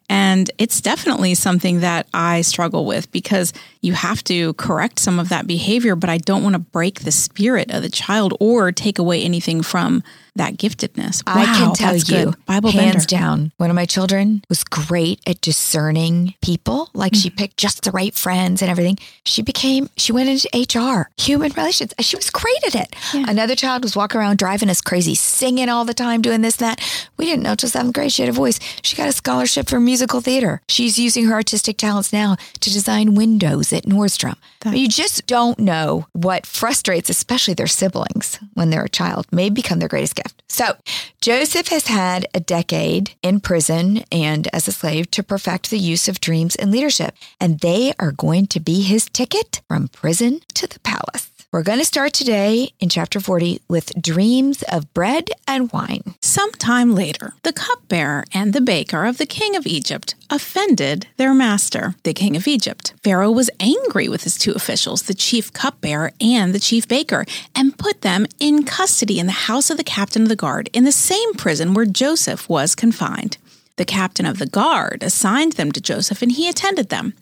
And 0.11 0.51
it's 0.57 0.81
definitely 0.81 1.35
something 1.35 1.79
that 1.79 2.07
I 2.13 2.41
struggle 2.41 2.85
with 2.85 3.11
because 3.11 3.53
you 3.81 3.93
have 3.93 4.23
to 4.25 4.53
correct 4.55 4.99
some 4.99 5.19
of 5.19 5.29
that 5.29 5.47
behavior, 5.47 5.95
but 5.95 6.09
I 6.09 6.17
don't 6.17 6.43
want 6.43 6.53
to 6.53 6.59
break 6.59 7.01
the 7.01 7.11
spirit 7.11 7.71
of 7.71 7.81
the 7.81 7.89
child 7.89 8.33
or 8.39 8.71
take 8.71 8.99
away 8.99 9.23
anything 9.23 9.61
from 9.63 10.03
that 10.35 10.55
giftedness. 10.55 11.21
I 11.27 11.43
can 11.45 11.73
tell 11.73 11.95
you, 11.95 12.03
good. 12.31 12.45
Bible 12.45 12.71
hands 12.71 13.05
bender. 13.05 13.05
down, 13.07 13.51
one 13.57 13.69
of 13.69 13.75
my 13.75 13.85
children 13.85 14.43
was 14.47 14.63
great 14.63 15.19
at 15.27 15.41
discerning 15.41 16.35
people. 16.41 16.89
Like 16.93 17.13
Mm. 17.13 17.21
she 17.23 17.29
picked 17.29 17.57
just 17.57 17.83
the 17.83 17.91
right 17.91 18.13
friends 18.15 18.61
and 18.61 18.71
everything. 18.71 18.97
She 19.25 19.41
became, 19.41 19.89
she 19.97 20.11
went 20.13 20.29
into 20.29 20.47
HR, 20.53 21.09
human 21.17 21.51
relations. 21.57 21.93
She 21.99 22.15
was 22.15 22.29
great 22.29 22.63
at 22.67 22.75
it. 22.75 22.95
Yeah. 23.13 23.25
Another 23.27 23.55
child 23.55 23.83
was 23.83 23.95
walking 23.95 24.19
around 24.21 24.37
driving 24.37 24.69
us 24.69 24.79
crazy, 24.79 25.15
singing 25.15 25.67
all 25.69 25.83
the 25.85 25.93
time, 25.93 26.21
doing 26.21 26.41
this 26.41 26.57
and 26.61 26.67
that. 26.77 27.07
We 27.17 27.25
didn't 27.25 27.43
know 27.43 27.55
till 27.55 27.69
seventh 27.69 27.93
grade 27.93 28.13
she 28.13 28.21
had 28.21 28.29
a 28.29 28.33
voice. 28.33 28.59
She 28.83 28.95
got 28.95 29.09
a 29.09 29.13
scholarship 29.13 29.67
for 29.69 29.79
musical 30.01 30.21
theater. 30.21 30.59
She's 30.67 30.97
using 30.97 31.25
her 31.25 31.35
artistic 31.35 31.77
talents 31.77 32.11
now 32.11 32.35
to 32.59 32.73
design 32.73 33.13
windows 33.13 33.71
at 33.71 33.85
Nordstrom. 33.85 34.35
That- 34.61 34.75
you 34.75 34.87
just 34.87 35.27
don't 35.27 35.59
know 35.59 36.07
what 36.13 36.47
frustrates, 36.47 37.07
especially 37.07 37.53
their 37.53 37.67
siblings 37.67 38.39
when 38.55 38.71
they're 38.71 38.85
a 38.85 38.89
child, 38.89 39.27
may 39.31 39.51
become 39.51 39.77
their 39.77 39.87
greatest 39.87 40.15
gift. 40.15 40.41
So 40.49 40.75
Joseph 41.21 41.67
has 41.67 41.85
had 41.85 42.25
a 42.33 42.39
decade 42.39 43.11
in 43.21 43.41
prison 43.41 44.03
and 44.11 44.47
as 44.51 44.67
a 44.67 44.71
slave 44.71 45.11
to 45.11 45.21
perfect 45.21 45.69
the 45.69 45.77
use 45.77 46.07
of 46.07 46.19
dreams 46.19 46.55
and 46.55 46.71
leadership, 46.71 47.13
and 47.39 47.59
they 47.59 47.93
are 47.99 48.11
going 48.11 48.47
to 48.47 48.59
be 48.59 48.81
his 48.81 49.05
ticket 49.05 49.61
from 49.67 49.87
prison 49.87 50.41
to 50.55 50.65
the 50.65 50.79
palace. 50.79 51.30
We're 51.53 51.63
going 51.63 51.79
to 51.79 51.85
start 51.85 52.13
today 52.13 52.71
in 52.79 52.87
chapter 52.87 53.19
40 53.19 53.61
with 53.67 54.01
dreams 54.01 54.63
of 54.71 54.93
bread 54.93 55.31
and 55.45 55.69
wine. 55.73 56.15
Sometime 56.21 56.95
later, 56.95 57.33
the 57.43 57.51
cupbearer 57.51 58.23
and 58.33 58.53
the 58.53 58.61
baker 58.61 59.03
of 59.03 59.17
the 59.17 59.25
king 59.25 59.57
of 59.57 59.67
Egypt 59.67 60.15
offended 60.29 61.07
their 61.17 61.33
master, 61.33 61.95
the 62.03 62.13
king 62.13 62.37
of 62.37 62.47
Egypt. 62.47 62.93
Pharaoh 63.03 63.31
was 63.31 63.49
angry 63.59 64.07
with 64.07 64.23
his 64.23 64.37
two 64.37 64.53
officials, 64.53 65.01
the 65.01 65.13
chief 65.13 65.51
cupbearer 65.51 66.13
and 66.21 66.55
the 66.55 66.59
chief 66.59 66.87
baker, 66.87 67.25
and 67.53 67.77
put 67.77 67.99
them 67.99 68.27
in 68.39 68.63
custody 68.63 69.19
in 69.19 69.25
the 69.25 69.33
house 69.33 69.69
of 69.69 69.75
the 69.75 69.83
captain 69.83 70.21
of 70.21 70.29
the 70.29 70.37
guard 70.37 70.69
in 70.71 70.85
the 70.85 70.91
same 70.93 71.33
prison 71.33 71.73
where 71.73 71.85
Joseph 71.85 72.47
was 72.47 72.75
confined. 72.75 73.35
The 73.81 73.85
captain 73.85 74.27
of 74.27 74.37
the 74.37 74.45
guard 74.45 75.01
assigned 75.01 75.53
them 75.53 75.71
to 75.71 75.81
Joseph 75.81 76.21
and 76.21 76.31
he 76.31 76.47
attended 76.47 76.89
them. 76.89 77.15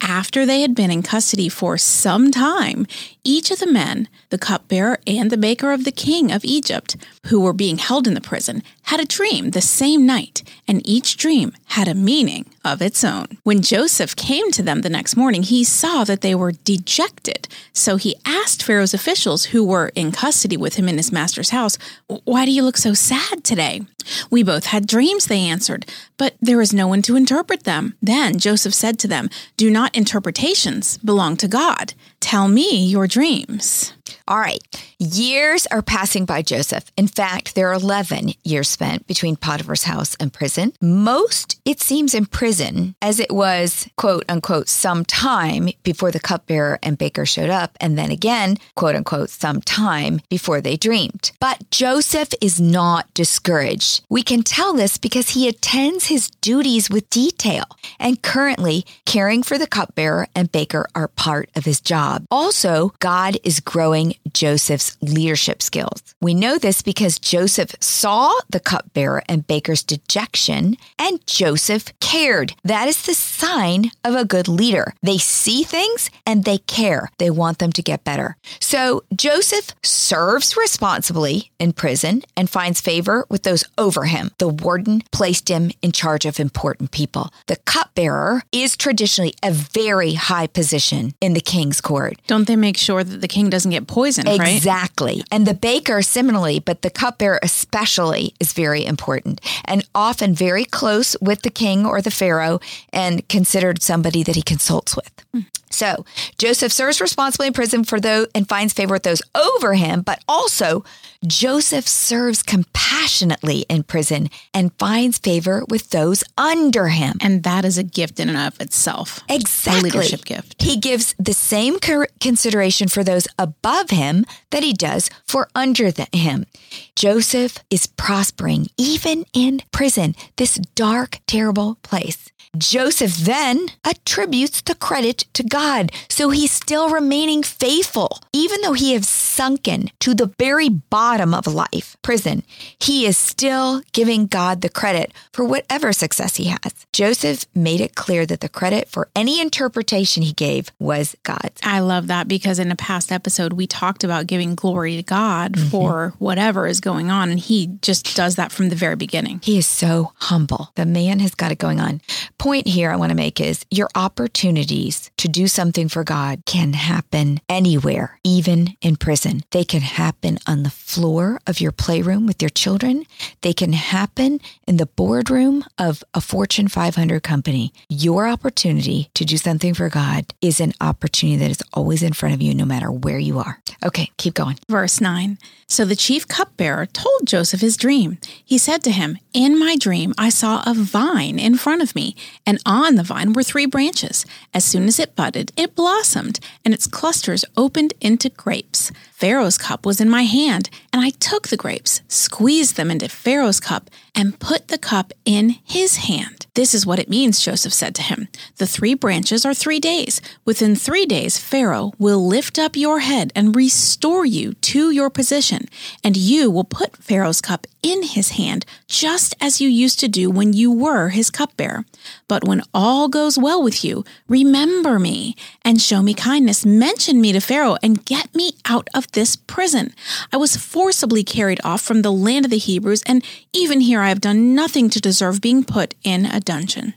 After 0.00 0.46
they 0.46 0.62
had 0.62 0.74
been 0.74 0.90
in 0.90 1.02
custody 1.02 1.50
for 1.50 1.76
some 1.76 2.30
time, 2.30 2.86
each 3.24 3.50
of 3.50 3.58
the 3.58 3.70
men, 3.70 4.08
the 4.30 4.38
cupbearer 4.38 5.00
and 5.06 5.30
the 5.30 5.36
baker 5.36 5.70
of 5.70 5.84
the 5.84 5.92
king 5.92 6.32
of 6.32 6.46
Egypt, 6.46 6.96
who 7.26 7.38
were 7.38 7.52
being 7.52 7.76
held 7.76 8.08
in 8.08 8.14
the 8.14 8.22
prison, 8.22 8.62
had 8.84 9.00
a 9.00 9.04
dream 9.04 9.50
the 9.50 9.60
same 9.60 10.06
night, 10.06 10.42
and 10.66 10.80
each 10.88 11.18
dream 11.18 11.52
had 11.66 11.88
a 11.88 11.94
meaning 11.94 12.46
of 12.72 12.82
its 12.82 13.04
own. 13.04 13.26
When 13.42 13.62
Joseph 13.62 14.14
came 14.16 14.50
to 14.52 14.62
them 14.62 14.82
the 14.82 14.88
next 14.88 15.16
morning, 15.16 15.42
he 15.42 15.64
saw 15.64 16.04
that 16.04 16.20
they 16.20 16.34
were 16.34 16.52
dejected. 16.52 17.48
So 17.72 17.96
he 17.96 18.16
asked 18.24 18.62
Pharaoh's 18.62 18.94
officials 18.94 19.46
who 19.46 19.64
were 19.64 19.90
in 19.94 20.12
custody 20.12 20.56
with 20.56 20.74
him 20.74 20.88
in 20.88 20.96
his 20.96 21.12
master's 21.12 21.50
house, 21.50 21.78
Why 22.06 22.44
do 22.44 22.52
you 22.52 22.62
look 22.62 22.76
so 22.76 22.94
sad 22.94 23.44
today? 23.44 23.82
We 24.30 24.42
both 24.42 24.66
had 24.66 24.86
dreams, 24.86 25.26
they 25.26 25.40
answered, 25.40 25.86
but 26.16 26.34
there 26.40 26.60
is 26.60 26.72
no 26.72 26.88
one 26.88 27.02
to 27.02 27.16
interpret 27.16 27.64
them. 27.64 27.94
Then 28.02 28.38
Joseph 28.38 28.74
said 28.74 28.98
to 29.00 29.08
them, 29.08 29.28
Do 29.56 29.70
not 29.70 29.96
interpretations 29.96 30.98
belong 30.98 31.36
to 31.38 31.48
God? 31.48 31.94
Tell 32.20 32.48
me 32.48 32.84
your 32.84 33.06
dreams. 33.06 33.92
All 34.28 34.38
right. 34.38 34.60
Years 34.98 35.66
are 35.68 35.80
passing 35.80 36.26
by 36.26 36.42
Joseph. 36.42 36.92
In 36.98 37.06
fact, 37.08 37.54
there 37.54 37.70
are 37.70 37.72
11 37.72 38.34
years 38.44 38.68
spent 38.68 39.06
between 39.06 39.36
Potiphar's 39.36 39.84
house 39.84 40.16
and 40.20 40.30
prison. 40.30 40.74
Most, 40.82 41.58
it 41.64 41.80
seems, 41.80 42.14
in 42.14 42.26
prison, 42.26 42.94
as 43.00 43.20
it 43.20 43.32
was, 43.32 43.88
quote 43.96 44.24
unquote, 44.28 44.68
some 44.68 45.06
time 45.06 45.70
before 45.82 46.10
the 46.10 46.20
cupbearer 46.20 46.78
and 46.82 46.98
baker 46.98 47.24
showed 47.24 47.48
up, 47.48 47.78
and 47.80 47.96
then 47.96 48.10
again, 48.10 48.58
quote 48.74 48.96
unquote, 48.96 49.30
some 49.30 49.62
time 49.62 50.20
before 50.28 50.60
they 50.60 50.76
dreamed. 50.76 51.30
But 51.40 51.70
Joseph 51.70 52.34
is 52.42 52.60
not 52.60 53.06
discouraged. 53.14 54.04
We 54.10 54.22
can 54.22 54.42
tell 54.42 54.74
this 54.74 54.98
because 54.98 55.30
he 55.30 55.48
attends 55.48 56.08
his 56.08 56.28
duties 56.42 56.90
with 56.90 57.08
detail, 57.08 57.64
and 57.98 58.20
currently, 58.20 58.84
caring 59.06 59.42
for 59.42 59.56
the 59.56 59.66
cupbearer 59.66 60.28
and 60.34 60.52
baker 60.52 60.86
are 60.94 61.08
part 61.08 61.48
of 61.56 61.64
his 61.64 61.80
job. 61.80 62.26
Also, 62.30 62.92
God 62.98 63.38
is 63.42 63.60
growing 63.60 64.16
Joseph's 64.32 64.96
leadership 65.00 65.62
skills. 65.62 66.14
We 66.20 66.34
know 66.34 66.58
this 66.58 66.82
because 66.82 67.18
Joseph 67.18 67.74
saw 67.80 68.32
the 68.50 68.60
cupbearer 68.60 69.22
and 69.28 69.46
baker's 69.46 69.82
dejection 69.82 70.76
and 70.98 71.24
Joseph 71.26 71.92
cared. 72.00 72.54
That 72.64 72.88
is 72.88 73.02
the 73.02 73.14
sign 73.14 73.90
of 74.04 74.14
a 74.14 74.24
good 74.24 74.48
leader. 74.48 74.94
They 75.02 75.18
see 75.18 75.62
things 75.62 76.10
and 76.26 76.44
they 76.44 76.58
care. 76.58 77.10
They 77.18 77.30
want 77.30 77.58
them 77.58 77.72
to 77.72 77.82
get 77.82 78.04
better. 78.04 78.36
So 78.60 79.04
Joseph 79.14 79.74
serves 79.82 80.56
responsibly 80.56 81.50
in 81.58 81.72
prison 81.72 82.22
and 82.36 82.50
finds 82.50 82.80
favor 82.80 83.26
with 83.28 83.42
those 83.42 83.64
over 83.76 84.04
him. 84.04 84.30
The 84.38 84.48
warden 84.48 85.02
placed 85.12 85.48
him 85.48 85.70
in 85.82 85.92
charge 85.92 86.24
of 86.24 86.40
important 86.40 86.90
people. 86.90 87.30
The 87.46 87.56
cupbearer 87.56 88.42
is 88.52 88.76
traditionally 88.76 89.34
a 89.42 89.52
very 89.52 90.14
high 90.14 90.46
position 90.46 91.14
in 91.20 91.34
the 91.34 91.40
king's 91.40 91.80
court. 91.80 92.16
Don't 92.26 92.46
they 92.46 92.56
make 92.56 92.76
sure 92.76 93.04
that 93.04 93.20
the 93.20 93.28
king 93.28 93.50
doesn't 93.50 93.70
get 93.70 93.86
poisoned, 93.86 94.07
right? 94.16 94.56
Exactly. 94.56 95.22
And 95.30 95.46
the 95.46 95.54
baker 95.54 96.00
similarly, 96.02 96.60
but 96.60 96.82
the 96.82 96.90
cupbearer 96.90 97.40
especially 97.42 98.34
is 98.40 98.52
very 98.52 98.84
important 98.84 99.40
and 99.64 99.86
often 99.94 100.34
very 100.34 100.64
close 100.64 101.16
with 101.20 101.42
the 101.42 101.50
king 101.50 101.84
or 101.84 102.00
the 102.00 102.10
pharaoh 102.10 102.60
and 102.92 103.28
considered 103.28 103.82
somebody 103.82 104.22
that 104.22 104.36
he 104.36 104.42
consults 104.42 104.96
with. 104.96 105.12
Hmm. 105.32 105.40
So 105.70 106.04
Joseph 106.38 106.72
serves 106.72 107.00
responsibly 107.00 107.48
in 107.48 107.52
prison 107.52 107.84
for 107.84 108.00
those 108.00 108.28
and 108.34 108.48
finds 108.48 108.72
favor 108.72 108.94
with 108.94 109.02
those 109.02 109.22
over 109.34 109.74
him, 109.74 110.02
but 110.02 110.22
also 110.28 110.84
Joseph 111.26 111.88
serves 111.88 112.42
compassionately 112.42 113.66
in 113.68 113.82
prison 113.82 114.30
and 114.54 114.72
finds 114.78 115.18
favor 115.18 115.64
with 115.68 115.90
those 115.90 116.22
under 116.36 116.88
him. 116.88 117.16
And 117.20 117.42
that 117.42 117.64
is 117.64 117.76
a 117.76 117.82
gift 117.82 118.20
in 118.20 118.28
and 118.28 118.38
of 118.38 118.60
itself. 118.60 119.20
Exactly. 119.28 119.90
A 119.90 119.92
leadership 119.92 120.24
gift. 120.24 120.62
He 120.62 120.76
gives 120.76 121.14
the 121.18 121.34
same 121.34 121.78
consideration 122.20 122.88
for 122.88 123.02
those 123.02 123.26
above 123.38 123.90
him 123.90 124.24
that 124.50 124.62
he 124.62 124.72
does 124.72 125.10
for 125.26 125.48
under 125.54 125.90
the, 125.90 126.06
him. 126.12 126.46
Joseph 126.94 127.58
is 127.70 127.86
prospering 127.86 128.68
even 128.76 129.24
in 129.32 129.62
prison, 129.72 130.14
this 130.36 130.54
dark, 130.74 131.18
terrible 131.26 131.76
place. 131.82 132.30
Joseph 132.58 133.16
then 133.16 133.68
attributes 133.84 134.60
the 134.62 134.74
credit 134.74 135.24
to 135.34 135.42
God. 135.42 135.92
So 136.08 136.30
he's 136.30 136.50
still 136.50 136.90
remaining 136.90 137.42
faithful. 137.42 138.20
Even 138.32 138.60
though 138.62 138.72
he 138.72 138.92
has 138.94 139.08
sunken 139.08 139.90
to 140.00 140.14
the 140.14 140.32
very 140.38 140.68
bottom 140.68 141.34
of 141.34 141.46
life, 141.46 141.96
prison, 142.02 142.42
he 142.80 143.06
is 143.06 143.16
still 143.16 143.82
giving 143.92 144.26
God 144.26 144.60
the 144.60 144.68
credit 144.68 145.12
for 145.32 145.44
whatever 145.44 145.92
success 145.92 146.36
he 146.36 146.44
has. 146.44 146.86
Joseph 146.92 147.44
made 147.54 147.80
it 147.80 147.94
clear 147.94 148.26
that 148.26 148.40
the 148.40 148.48
credit 148.48 148.88
for 148.88 149.08
any 149.14 149.40
interpretation 149.40 150.22
he 150.22 150.32
gave 150.32 150.70
was 150.78 151.16
God's. 151.22 151.60
I 151.62 151.80
love 151.80 152.06
that 152.08 152.28
because 152.28 152.58
in 152.58 152.70
a 152.70 152.76
past 152.76 153.12
episode, 153.12 153.52
we 153.52 153.66
talked 153.66 154.04
about 154.04 154.26
giving 154.26 154.54
glory 154.54 154.96
to 154.96 155.02
God 155.02 155.52
mm-hmm. 155.52 155.68
for 155.68 156.14
whatever 156.18 156.66
is 156.66 156.80
going 156.80 157.10
on. 157.10 157.30
And 157.30 157.38
he 157.38 157.78
just 157.82 158.16
does 158.16 158.36
that 158.36 158.52
from 158.52 158.68
the 158.68 158.76
very 158.76 158.96
beginning. 158.96 159.40
He 159.42 159.58
is 159.58 159.66
so 159.66 160.12
humble. 160.16 160.72
The 160.74 160.86
man 160.86 161.20
has 161.20 161.34
got 161.34 161.52
it 161.52 161.58
going 161.58 161.80
on 161.80 162.00
point 162.38 162.47
here 162.52 162.90
I 162.90 162.96
want 162.96 163.10
to 163.10 163.16
make 163.16 163.40
is 163.40 163.64
your 163.70 163.88
opportunities 163.94 165.10
to 165.18 165.28
do 165.28 165.46
something 165.46 165.88
for 165.88 166.04
God 166.04 166.42
can 166.46 166.72
happen 166.72 167.40
anywhere, 167.48 168.18
even 168.24 168.76
in 168.80 168.96
prison. 168.96 169.42
They 169.50 169.64
can 169.64 169.80
happen 169.80 170.38
on 170.46 170.62
the 170.62 170.70
floor 170.70 171.40
of 171.46 171.60
your 171.60 171.72
playroom 171.72 172.26
with 172.26 172.42
your 172.42 172.48
children. 172.48 173.04
They 173.42 173.52
can 173.52 173.72
happen 173.72 174.40
in 174.66 174.78
the 174.78 174.86
boardroom 174.86 175.64
of 175.78 176.02
a 176.14 176.20
Fortune 176.20 176.68
500 176.68 177.22
company. 177.22 177.72
Your 177.88 178.26
opportunity 178.26 179.10
to 179.14 179.24
do 179.24 179.36
something 179.36 179.74
for 179.74 179.88
God 179.88 180.26
is 180.40 180.60
an 180.60 180.72
opportunity 180.80 181.38
that 181.38 181.50
is 181.50 181.62
always 181.72 182.02
in 182.02 182.12
front 182.12 182.34
of 182.34 182.42
you, 182.42 182.54
no 182.54 182.64
matter 182.64 182.90
where 182.90 183.18
you 183.18 183.38
are. 183.38 183.60
Okay, 183.84 184.10
keep 184.16 184.34
going. 184.34 184.58
Verse 184.68 185.00
9. 185.00 185.38
So 185.70 185.84
the 185.84 185.96
chief 185.96 186.26
cupbearer 186.26 186.86
told 186.86 187.26
Joseph 187.26 187.60
his 187.60 187.76
dream. 187.76 188.16
He 188.42 188.56
said 188.56 188.82
to 188.84 188.90
him, 188.90 189.18
In 189.34 189.58
my 189.58 189.76
dream, 189.76 190.14
I 190.16 190.30
saw 190.30 190.62
a 190.64 190.72
vine 190.72 191.38
in 191.38 191.56
front 191.58 191.82
of 191.82 191.94
me, 191.94 192.16
and 192.46 192.58
on 192.64 192.94
the 192.94 193.02
vine 193.02 193.32
were 193.32 193.42
three 193.42 193.66
branches. 193.66 194.24
As 194.54 194.64
soon 194.64 194.86
as 194.86 194.98
it 194.98 195.16
budded, 195.16 195.52
it 195.56 195.74
blossomed, 195.74 196.40
and 196.64 196.72
its 196.72 196.86
clusters 196.86 197.44
opened 197.56 197.94
into 198.00 198.30
grapes. 198.30 198.90
Pharaoh's 199.12 199.58
cup 199.58 199.84
was 199.84 200.00
in 200.00 200.08
my 200.08 200.22
hand, 200.22 200.70
and 200.92 201.02
I 201.02 201.10
took 201.10 201.48
the 201.48 201.56
grapes, 201.56 202.02
squeezed 202.06 202.76
them 202.76 202.90
into 202.90 203.08
Pharaoh's 203.08 203.60
cup, 203.60 203.90
and 204.14 204.38
put 204.38 204.68
the 204.68 204.78
cup 204.78 205.12
in 205.24 205.56
his 205.64 205.96
hand. 205.96 206.46
This 206.54 206.74
is 206.74 206.86
what 206.86 206.98
it 206.98 207.08
means, 207.08 207.40
Joseph 207.40 207.72
said 207.72 207.94
to 207.96 208.02
him. 208.02 208.28
The 208.56 208.66
three 208.66 208.94
branches 208.94 209.44
are 209.44 209.54
three 209.54 209.80
days. 209.80 210.20
Within 210.44 210.74
three 210.74 211.06
days, 211.06 211.38
Pharaoh 211.38 211.92
will 211.98 212.26
lift 212.26 212.58
up 212.58 212.76
your 212.76 213.00
head 213.00 213.32
and 213.34 213.54
restore 213.54 214.24
you 214.24 214.54
to 214.54 214.90
your 214.90 215.10
position, 215.10 215.66
and 216.02 216.16
you 216.16 216.50
will 216.50 216.64
put 216.64 216.96
Pharaoh's 216.96 217.40
cup 217.40 217.66
in 217.82 218.02
his 218.02 218.30
hand, 218.30 218.64
just 218.86 219.34
as 219.40 219.60
you 219.60 219.68
used 219.68 220.00
to 220.00 220.08
do 220.08 220.30
when 220.30 220.52
you 220.52 220.72
were 220.72 221.10
his 221.10 221.30
cupbearer. 221.30 221.84
But 222.28 222.46
when 222.46 222.62
all 222.74 223.08
goes 223.08 223.38
well 223.38 223.62
with 223.62 223.82
you, 223.82 224.04
remember 224.28 224.98
me 224.98 225.34
and 225.62 225.80
show 225.80 226.02
me 226.02 226.12
kindness. 226.12 226.64
Mention 226.64 227.20
me 227.20 227.32
to 227.32 227.40
Pharaoh 227.40 227.78
and 227.82 228.04
get 228.04 228.34
me 228.34 228.52
out 228.66 228.88
of 228.94 229.10
this 229.12 229.34
prison. 229.34 229.94
I 230.32 230.36
was 230.36 230.56
forcibly 230.56 231.24
carried 231.24 231.60
off 231.64 231.80
from 231.80 232.02
the 232.02 232.12
land 232.12 232.44
of 232.44 232.50
the 232.50 232.58
Hebrews, 232.58 233.02
and 233.06 233.24
even 233.52 233.80
here 233.80 234.02
I 234.02 234.10
have 234.10 234.20
done 234.20 234.54
nothing 234.54 234.90
to 234.90 235.00
deserve 235.00 235.40
being 235.40 235.64
put 235.64 235.94
in 236.04 236.26
a 236.26 236.38
dungeon. 236.38 236.94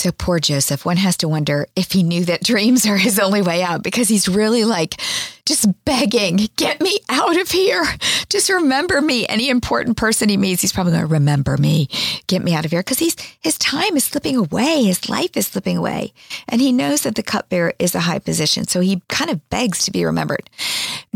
So 0.00 0.10
poor 0.12 0.38
Joseph, 0.38 0.86
one 0.86 0.96
has 0.96 1.18
to 1.18 1.28
wonder 1.28 1.66
if 1.76 1.92
he 1.92 2.02
knew 2.02 2.24
that 2.24 2.42
dreams 2.42 2.86
are 2.86 2.96
his 2.96 3.18
only 3.18 3.42
way 3.42 3.62
out 3.62 3.82
because 3.82 4.08
he's 4.08 4.30
really 4.30 4.64
like 4.64 4.98
just 5.44 5.66
begging, 5.84 6.48
get 6.56 6.80
me 6.80 7.00
out 7.10 7.36
of 7.38 7.50
here. 7.50 7.84
Just 8.30 8.48
remember 8.48 9.02
me. 9.02 9.26
Any 9.26 9.50
important 9.50 9.98
person 9.98 10.30
he 10.30 10.38
meets, 10.38 10.62
he's 10.62 10.72
probably 10.72 10.92
going 10.92 11.02
to 11.02 11.12
remember 11.12 11.56
me, 11.58 11.88
get 12.28 12.40
me 12.40 12.54
out 12.54 12.64
of 12.64 12.70
here 12.70 12.80
because 12.80 12.98
he's 12.98 13.14
his 13.40 13.58
time 13.58 13.96
is 13.96 14.04
slipping 14.04 14.36
away. 14.36 14.84
His 14.84 15.08
life 15.10 15.36
is 15.36 15.48
slipping 15.48 15.76
away. 15.76 16.14
And 16.48 16.62
he 16.62 16.72
knows 16.72 17.02
that 17.02 17.14
the 17.14 17.22
cupbearer 17.22 17.74
is 17.78 17.94
a 17.94 18.00
high 18.00 18.20
position. 18.20 18.66
So 18.68 18.80
he 18.80 19.02
kind 19.08 19.30
of 19.30 19.50
begs 19.50 19.84
to 19.84 19.90
be 19.90 20.04
remembered. 20.04 20.48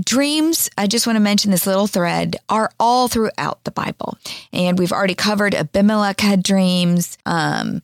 Dreams, 0.04 0.68
I 0.76 0.88
just 0.88 1.06
want 1.06 1.16
to 1.16 1.20
mention 1.20 1.52
this 1.52 1.66
little 1.66 1.86
thread, 1.86 2.36
are 2.50 2.70
all 2.78 3.08
throughout 3.08 3.62
the 3.64 3.70
Bible. 3.70 4.18
And 4.52 4.78
we've 4.78 4.92
already 4.92 5.14
covered 5.14 5.54
Abimelech 5.54 6.20
had 6.20 6.42
dreams. 6.42 7.16
Um, 7.24 7.82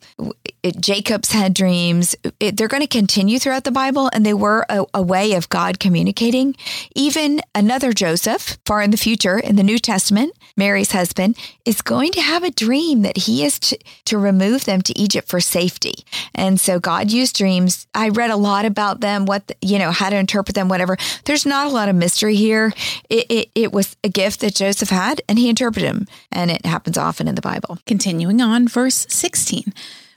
it, 0.63 0.81
Jacob's 0.81 1.33
had 1.33 1.55
dreams. 1.55 2.15
It, 2.39 2.57
they're 2.57 2.69
going 2.69 2.83
to 2.83 2.87
continue 2.87 3.39
throughout 3.39 3.65
the 3.65 3.71
Bible, 3.71 4.11
and 4.13 4.25
they 4.25 4.35
were 4.35 4.67
a, 4.69 4.85
a 4.95 5.03
way 5.03 5.33
of 5.35 5.49
God 5.49 5.79
communicating. 5.79 6.55
Even 6.95 7.41
another 7.55 7.93
Joseph, 7.93 8.59
far 8.67 8.83
in 8.83 8.91
the 8.91 8.97
future 8.97 9.39
in 9.39 9.57
the 9.57 9.63
New 9.63 9.79
Testament, 9.79 10.35
Mary's 10.57 10.93
husband, 10.93 11.39
is 11.65 11.83
going 11.83 12.13
to 12.13 12.21
have 12.21 12.45
a 12.45 12.51
dream 12.51 13.03
that 13.03 13.17
he 13.17 13.45
is 13.45 13.59
to, 13.61 13.79
to 14.07 14.19
remove 14.19 14.65
them 14.65 14.83
to 14.83 14.99
Egypt 14.99 15.29
for 15.29 15.41
safety. 15.41 16.05
And 16.35 16.61
so 16.61 16.79
God 16.79 17.11
used 17.11 17.37
dreams. 17.37 17.87
I 17.95 18.11
read 18.11 18.31
a 18.31 18.37
lot 18.37 18.65
about 18.65 19.01
them, 19.01 19.27
what, 19.27 19.47
the, 19.47 19.57
you 19.63 19.79
know, 19.79 19.91
how 19.91 20.11
to 20.11 20.17
interpret 20.17 20.55
them, 20.55 20.69
whatever. 20.69 20.97
There's 21.25 21.47
not 21.47 21.67
a 21.67 21.71
lot 21.71 21.89
of 21.89 21.97
mystery 21.97 22.37
here. 22.37 22.73
It, 23.09 23.27
it, 23.31 23.51
it 23.55 23.73
was 23.73 23.97
a 24.05 24.09
gift 24.09 24.41
that 24.41 24.55
Joseph 24.55 24.91
had, 24.91 25.23
and 25.29 25.39
he 25.39 25.49
interpreted 25.49 25.89
them. 25.89 26.07
And 26.31 26.51
it 26.51 26.67
happens 26.67 26.99
often 26.99 27.29
in 27.29 27.35
the 27.35 27.41
Bible. 27.41 27.79
Continuing 27.87 28.41
on, 28.41 28.69
verse 28.69 29.07
16. 29.09 29.73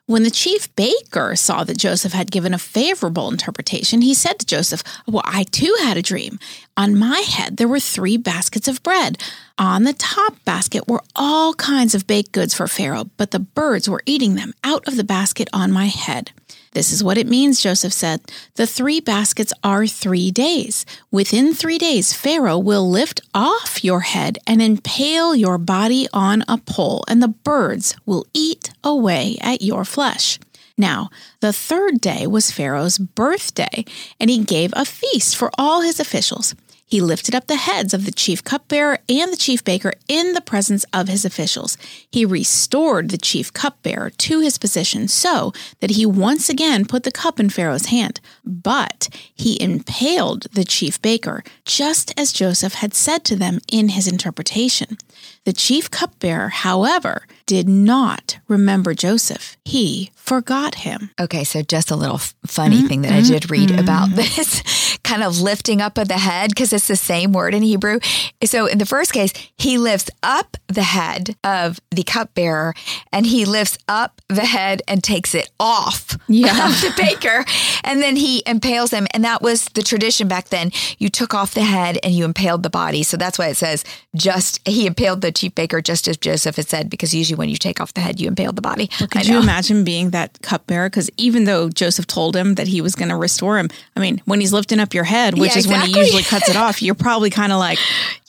When 0.05 0.23
the 0.23 0.31
chief 0.31 0.73
baker 0.75 1.33
saw 1.37 1.63
that 1.63 1.77
Joseph 1.77 2.11
had 2.11 2.29
given 2.29 2.53
a 2.53 2.59
favorable 2.59 3.31
interpretation, 3.31 4.01
he 4.01 4.13
said 4.13 4.37
to 4.39 4.45
Joseph, 4.45 4.83
Well, 5.07 5.23
I 5.25 5.43
too 5.43 5.73
had 5.79 5.95
a 5.95 6.01
dream. 6.01 6.39
On 6.75 6.97
my 6.97 7.19
head 7.19 7.55
there 7.55 7.69
were 7.69 7.79
three 7.79 8.17
baskets 8.17 8.67
of 8.67 8.83
bread. 8.83 9.17
On 9.57 9.83
the 9.83 9.93
top 9.93 10.43
basket 10.43 10.89
were 10.89 11.03
all 11.15 11.53
kinds 11.53 11.95
of 11.95 12.05
baked 12.05 12.33
goods 12.33 12.53
for 12.53 12.67
Pharaoh, 12.67 13.09
but 13.15 13.31
the 13.31 13.39
birds 13.39 13.87
were 13.87 14.03
eating 14.05 14.35
them 14.35 14.53
out 14.61 14.85
of 14.89 14.97
the 14.97 15.05
basket 15.05 15.47
on 15.53 15.71
my 15.71 15.85
head. 15.85 16.31
This 16.73 16.91
is 16.91 17.03
what 17.03 17.17
it 17.17 17.27
means, 17.27 17.61
Joseph 17.61 17.93
said. 17.93 18.21
The 18.55 18.65
three 18.65 18.99
baskets 18.99 19.53
are 19.63 19.85
three 19.85 20.31
days. 20.31 20.85
Within 21.11 21.53
three 21.53 21.77
days, 21.77 22.13
Pharaoh 22.13 22.57
will 22.57 22.89
lift 22.89 23.21
off 23.33 23.83
your 23.83 24.01
head 24.01 24.39
and 24.47 24.61
impale 24.61 25.35
your 25.35 25.57
body 25.57 26.07
on 26.11 26.43
a 26.47 26.57
pole, 26.57 27.03
and 27.07 27.21
the 27.21 27.27
birds 27.27 27.95
will 28.05 28.25
eat 28.33 28.71
away 28.83 29.37
at 29.41 29.61
your 29.61 29.85
flesh. 29.85 30.39
Now, 30.75 31.09
the 31.39 31.53
third 31.53 32.01
day 32.01 32.25
was 32.25 32.51
Pharaoh's 32.51 32.97
birthday, 32.97 33.85
and 34.19 34.31
he 34.31 34.43
gave 34.43 34.73
a 34.75 34.85
feast 34.85 35.35
for 35.35 35.51
all 35.57 35.81
his 35.81 35.99
officials. 35.99 36.55
He 36.93 37.01
lifted 37.01 37.33
up 37.33 37.47
the 37.47 37.55
heads 37.55 37.95
of 37.95 38.05
the 38.05 38.11
chief 38.11 38.43
cupbearer 38.43 38.99
and 39.09 39.33
the 39.33 39.35
chief 39.35 39.63
baker 39.63 39.93
in 40.07 40.33
the 40.33 40.41
presence 40.41 40.85
of 40.93 41.07
his 41.07 41.25
officials. 41.25 41.75
He 42.11 42.23
restored 42.23 43.09
the 43.09 43.17
chief 43.17 43.51
cupbearer 43.51 44.11
to 44.11 44.41
his 44.41 44.59
position 44.59 45.07
so 45.07 45.53
that 45.79 45.89
he 45.89 46.05
once 46.05 46.49
again 46.49 46.85
put 46.85 47.01
the 47.01 47.11
cup 47.11 47.39
in 47.39 47.49
Pharaoh's 47.49 47.87
hand. 47.87 48.21
But 48.45 49.09
he 49.33 49.59
impaled 49.59 50.45
the 50.53 50.63
chief 50.63 51.01
baker, 51.01 51.43
just 51.65 52.13
as 52.15 52.31
Joseph 52.31 52.75
had 52.75 52.93
said 52.93 53.23
to 53.23 53.35
them 53.35 53.57
in 53.71 53.89
his 53.89 54.07
interpretation. 54.07 54.99
The 55.45 55.53
chief 55.53 55.89
cupbearer, 55.89 56.49
however, 56.49 57.25
did 57.45 57.67
not 57.67 58.37
remember 58.47 58.93
Joseph. 58.93 59.57
He 59.65 60.11
forgot 60.15 60.75
him. 60.75 61.11
Okay, 61.19 61.43
so 61.43 61.61
just 61.61 61.91
a 61.91 61.95
little 61.95 62.19
funny 62.45 62.77
mm-hmm. 62.77 62.87
thing 62.87 63.01
that 63.01 63.11
I 63.11 63.21
did 63.21 63.51
read 63.51 63.69
mm-hmm. 63.69 63.79
about 63.79 64.09
this 64.11 64.97
kind 65.03 65.21
of 65.21 65.41
lifting 65.41 65.81
up 65.81 65.97
of 65.97 66.07
the 66.07 66.17
head, 66.17 66.49
because 66.49 66.71
it's 66.71 66.87
the 66.87 66.95
same 66.95 67.33
word 67.33 67.53
in 67.53 67.61
Hebrew. 67.61 67.99
So 68.45 68.67
in 68.67 68.77
the 68.77 68.85
first 68.85 69.11
case, 69.11 69.33
he 69.57 69.77
lifts 69.77 70.09
up 70.21 70.55
the 70.67 70.83
head 70.83 71.35
of 71.43 71.79
the 71.91 72.03
cupbearer 72.03 72.73
and 73.11 73.25
he 73.25 73.45
lifts 73.45 73.77
up 73.87 74.21
the 74.29 74.45
head 74.45 74.81
and 74.87 75.03
takes 75.03 75.35
it 75.35 75.51
off 75.59 76.17
yeah. 76.27 76.67
of 76.67 76.81
the 76.81 76.93
baker. 76.97 77.43
And 77.83 78.01
then 78.01 78.15
he 78.15 78.43
impales 78.45 78.91
him. 78.91 79.07
And 79.13 79.23
that 79.23 79.41
was 79.41 79.65
the 79.73 79.83
tradition 79.83 80.27
back 80.27 80.49
then. 80.49 80.71
You 80.97 81.09
took 81.09 81.33
off 81.33 81.53
the 81.53 81.63
head 81.63 81.99
and 82.01 82.13
you 82.13 82.23
impaled 82.25 82.63
the 82.63 82.69
body. 82.69 83.03
So 83.03 83.17
that's 83.17 83.37
why 83.37 83.47
it 83.47 83.57
says 83.57 83.83
just, 84.15 84.65
he 84.67 84.87
impaled 84.87 85.21
the 85.21 85.31
chief 85.31 85.53
baker 85.53 85.81
just 85.81 86.07
as 86.07 86.17
Joseph 86.17 86.55
had 86.55 86.69
said, 86.69 86.89
because 86.89 87.13
usually 87.13 87.32
when 87.35 87.49
you 87.49 87.57
take 87.57 87.79
off 87.79 87.93
the 87.93 88.01
head, 88.01 88.19
you 88.19 88.27
impale 88.27 88.51
the 88.51 88.61
body. 88.61 88.89
Well, 88.99 89.07
could 89.07 89.27
you 89.27 89.39
imagine 89.39 89.83
being 89.83 90.11
that 90.11 90.41
cupbearer? 90.41 90.89
Because 90.89 91.09
even 91.17 91.45
though 91.45 91.69
Joseph 91.69 92.07
told 92.07 92.35
him 92.35 92.55
that 92.55 92.67
he 92.67 92.81
was 92.81 92.95
going 92.95 93.09
to 93.09 93.15
restore 93.15 93.57
him, 93.57 93.69
I 93.95 93.99
mean, 93.99 94.21
when 94.25 94.39
he's 94.39 94.53
lifting 94.53 94.79
up 94.79 94.93
your 94.93 95.03
head, 95.03 95.37
which 95.37 95.51
yeah, 95.51 95.59
is 95.59 95.65
exactly. 95.65 95.93
when 95.93 95.95
he 95.95 96.05
usually 96.05 96.23
cuts 96.23 96.49
it 96.49 96.55
off, 96.55 96.81
you're 96.81 96.95
probably 96.95 97.29
kind 97.29 97.51
of 97.51 97.59
like, 97.59 97.79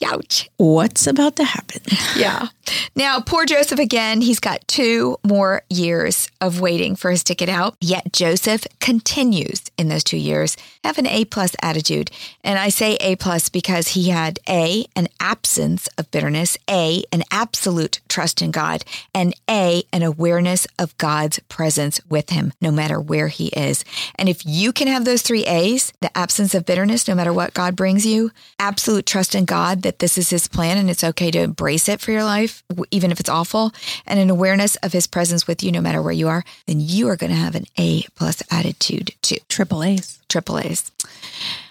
ouch, 0.05 0.49
what's 0.57 1.07
about 1.07 1.35
to 1.37 1.43
happen? 1.43 1.81
Yeah. 2.15 2.47
Now, 2.95 3.19
poor 3.19 3.45
Joseph 3.45 3.79
again, 3.79 4.21
he's 4.21 4.39
got 4.39 4.65
two 4.67 5.17
more 5.23 5.63
years 5.69 6.29
of 6.41 6.61
waiting 6.61 6.95
for 6.95 7.11
his 7.11 7.23
ticket 7.23 7.49
out. 7.49 7.75
Yet 7.81 8.13
Joseph 8.13 8.65
continues 8.79 9.63
in 9.77 9.89
those 9.89 10.03
two 10.03 10.17
years 10.17 10.55
have 10.83 10.97
an 10.97 11.07
A 11.07 11.25
plus 11.25 11.55
attitude. 11.61 12.11
And 12.43 12.57
I 12.59 12.69
say 12.69 12.95
A 13.01 13.15
plus 13.15 13.49
because 13.49 13.89
he 13.89 14.09
had 14.09 14.39
A, 14.47 14.85
an 14.95 15.07
absence 15.19 15.87
of 15.97 16.09
bitterness, 16.11 16.57
A, 16.69 17.03
an 17.11 17.23
absolute 17.31 17.99
trust 18.07 18.41
in 18.41 18.51
God, 18.51 18.85
and 19.13 19.33
A, 19.49 19.83
an 19.91 20.03
awareness 20.03 20.67
of 20.77 20.97
God's 20.97 21.39
presence 21.49 21.99
with 22.09 22.29
him, 22.29 22.53
no 22.61 22.71
matter 22.71 22.99
where 22.99 23.27
he 23.27 23.47
is. 23.47 23.85
And 24.15 24.29
if 24.29 24.45
you 24.45 24.71
can 24.71 24.87
have 24.87 25.05
those 25.05 25.21
three 25.21 25.43
A's, 25.45 25.93
the 26.01 26.15
absence 26.17 26.53
of 26.55 26.65
bitterness, 26.65 27.07
no 27.07 27.15
matter 27.15 27.33
what 27.33 27.53
God 27.53 27.75
brings 27.75 28.05
you, 28.05 28.31
absolute 28.59 29.05
trust 29.05 29.35
in 29.35 29.45
God 29.45 29.81
that 29.83 29.99
this 29.99 30.17
is 30.17 30.29
his 30.29 30.47
plan 30.47 30.77
and 30.77 30.89
it's 30.89 31.03
okay 31.03 31.31
to 31.31 31.39
embrace 31.39 31.87
it 31.89 32.01
for 32.01 32.11
your 32.11 32.23
life, 32.23 32.63
even 32.91 33.11
if 33.11 33.19
it's 33.19 33.29
awful, 33.29 33.71
and 34.05 34.19
an 34.19 34.29
awareness 34.29 34.75
of 34.77 34.93
his 34.93 35.07
presence 35.07 35.47
with 35.47 35.63
you, 35.63 35.71
no 35.71 35.81
matter 35.81 36.01
where 36.01 36.13
you 36.13 36.27
are, 36.27 36.43
then 36.67 36.79
you 36.79 37.07
are 37.09 37.15
going 37.15 37.31
to 37.31 37.35
have 37.35 37.55
an 37.55 37.65
A 37.77 38.03
plus 38.15 38.41
attitude 38.51 39.11
too. 39.21 39.37
Triple 39.49 39.83
A's. 39.83 40.19
Triple 40.27 40.59
A's. 40.59 40.91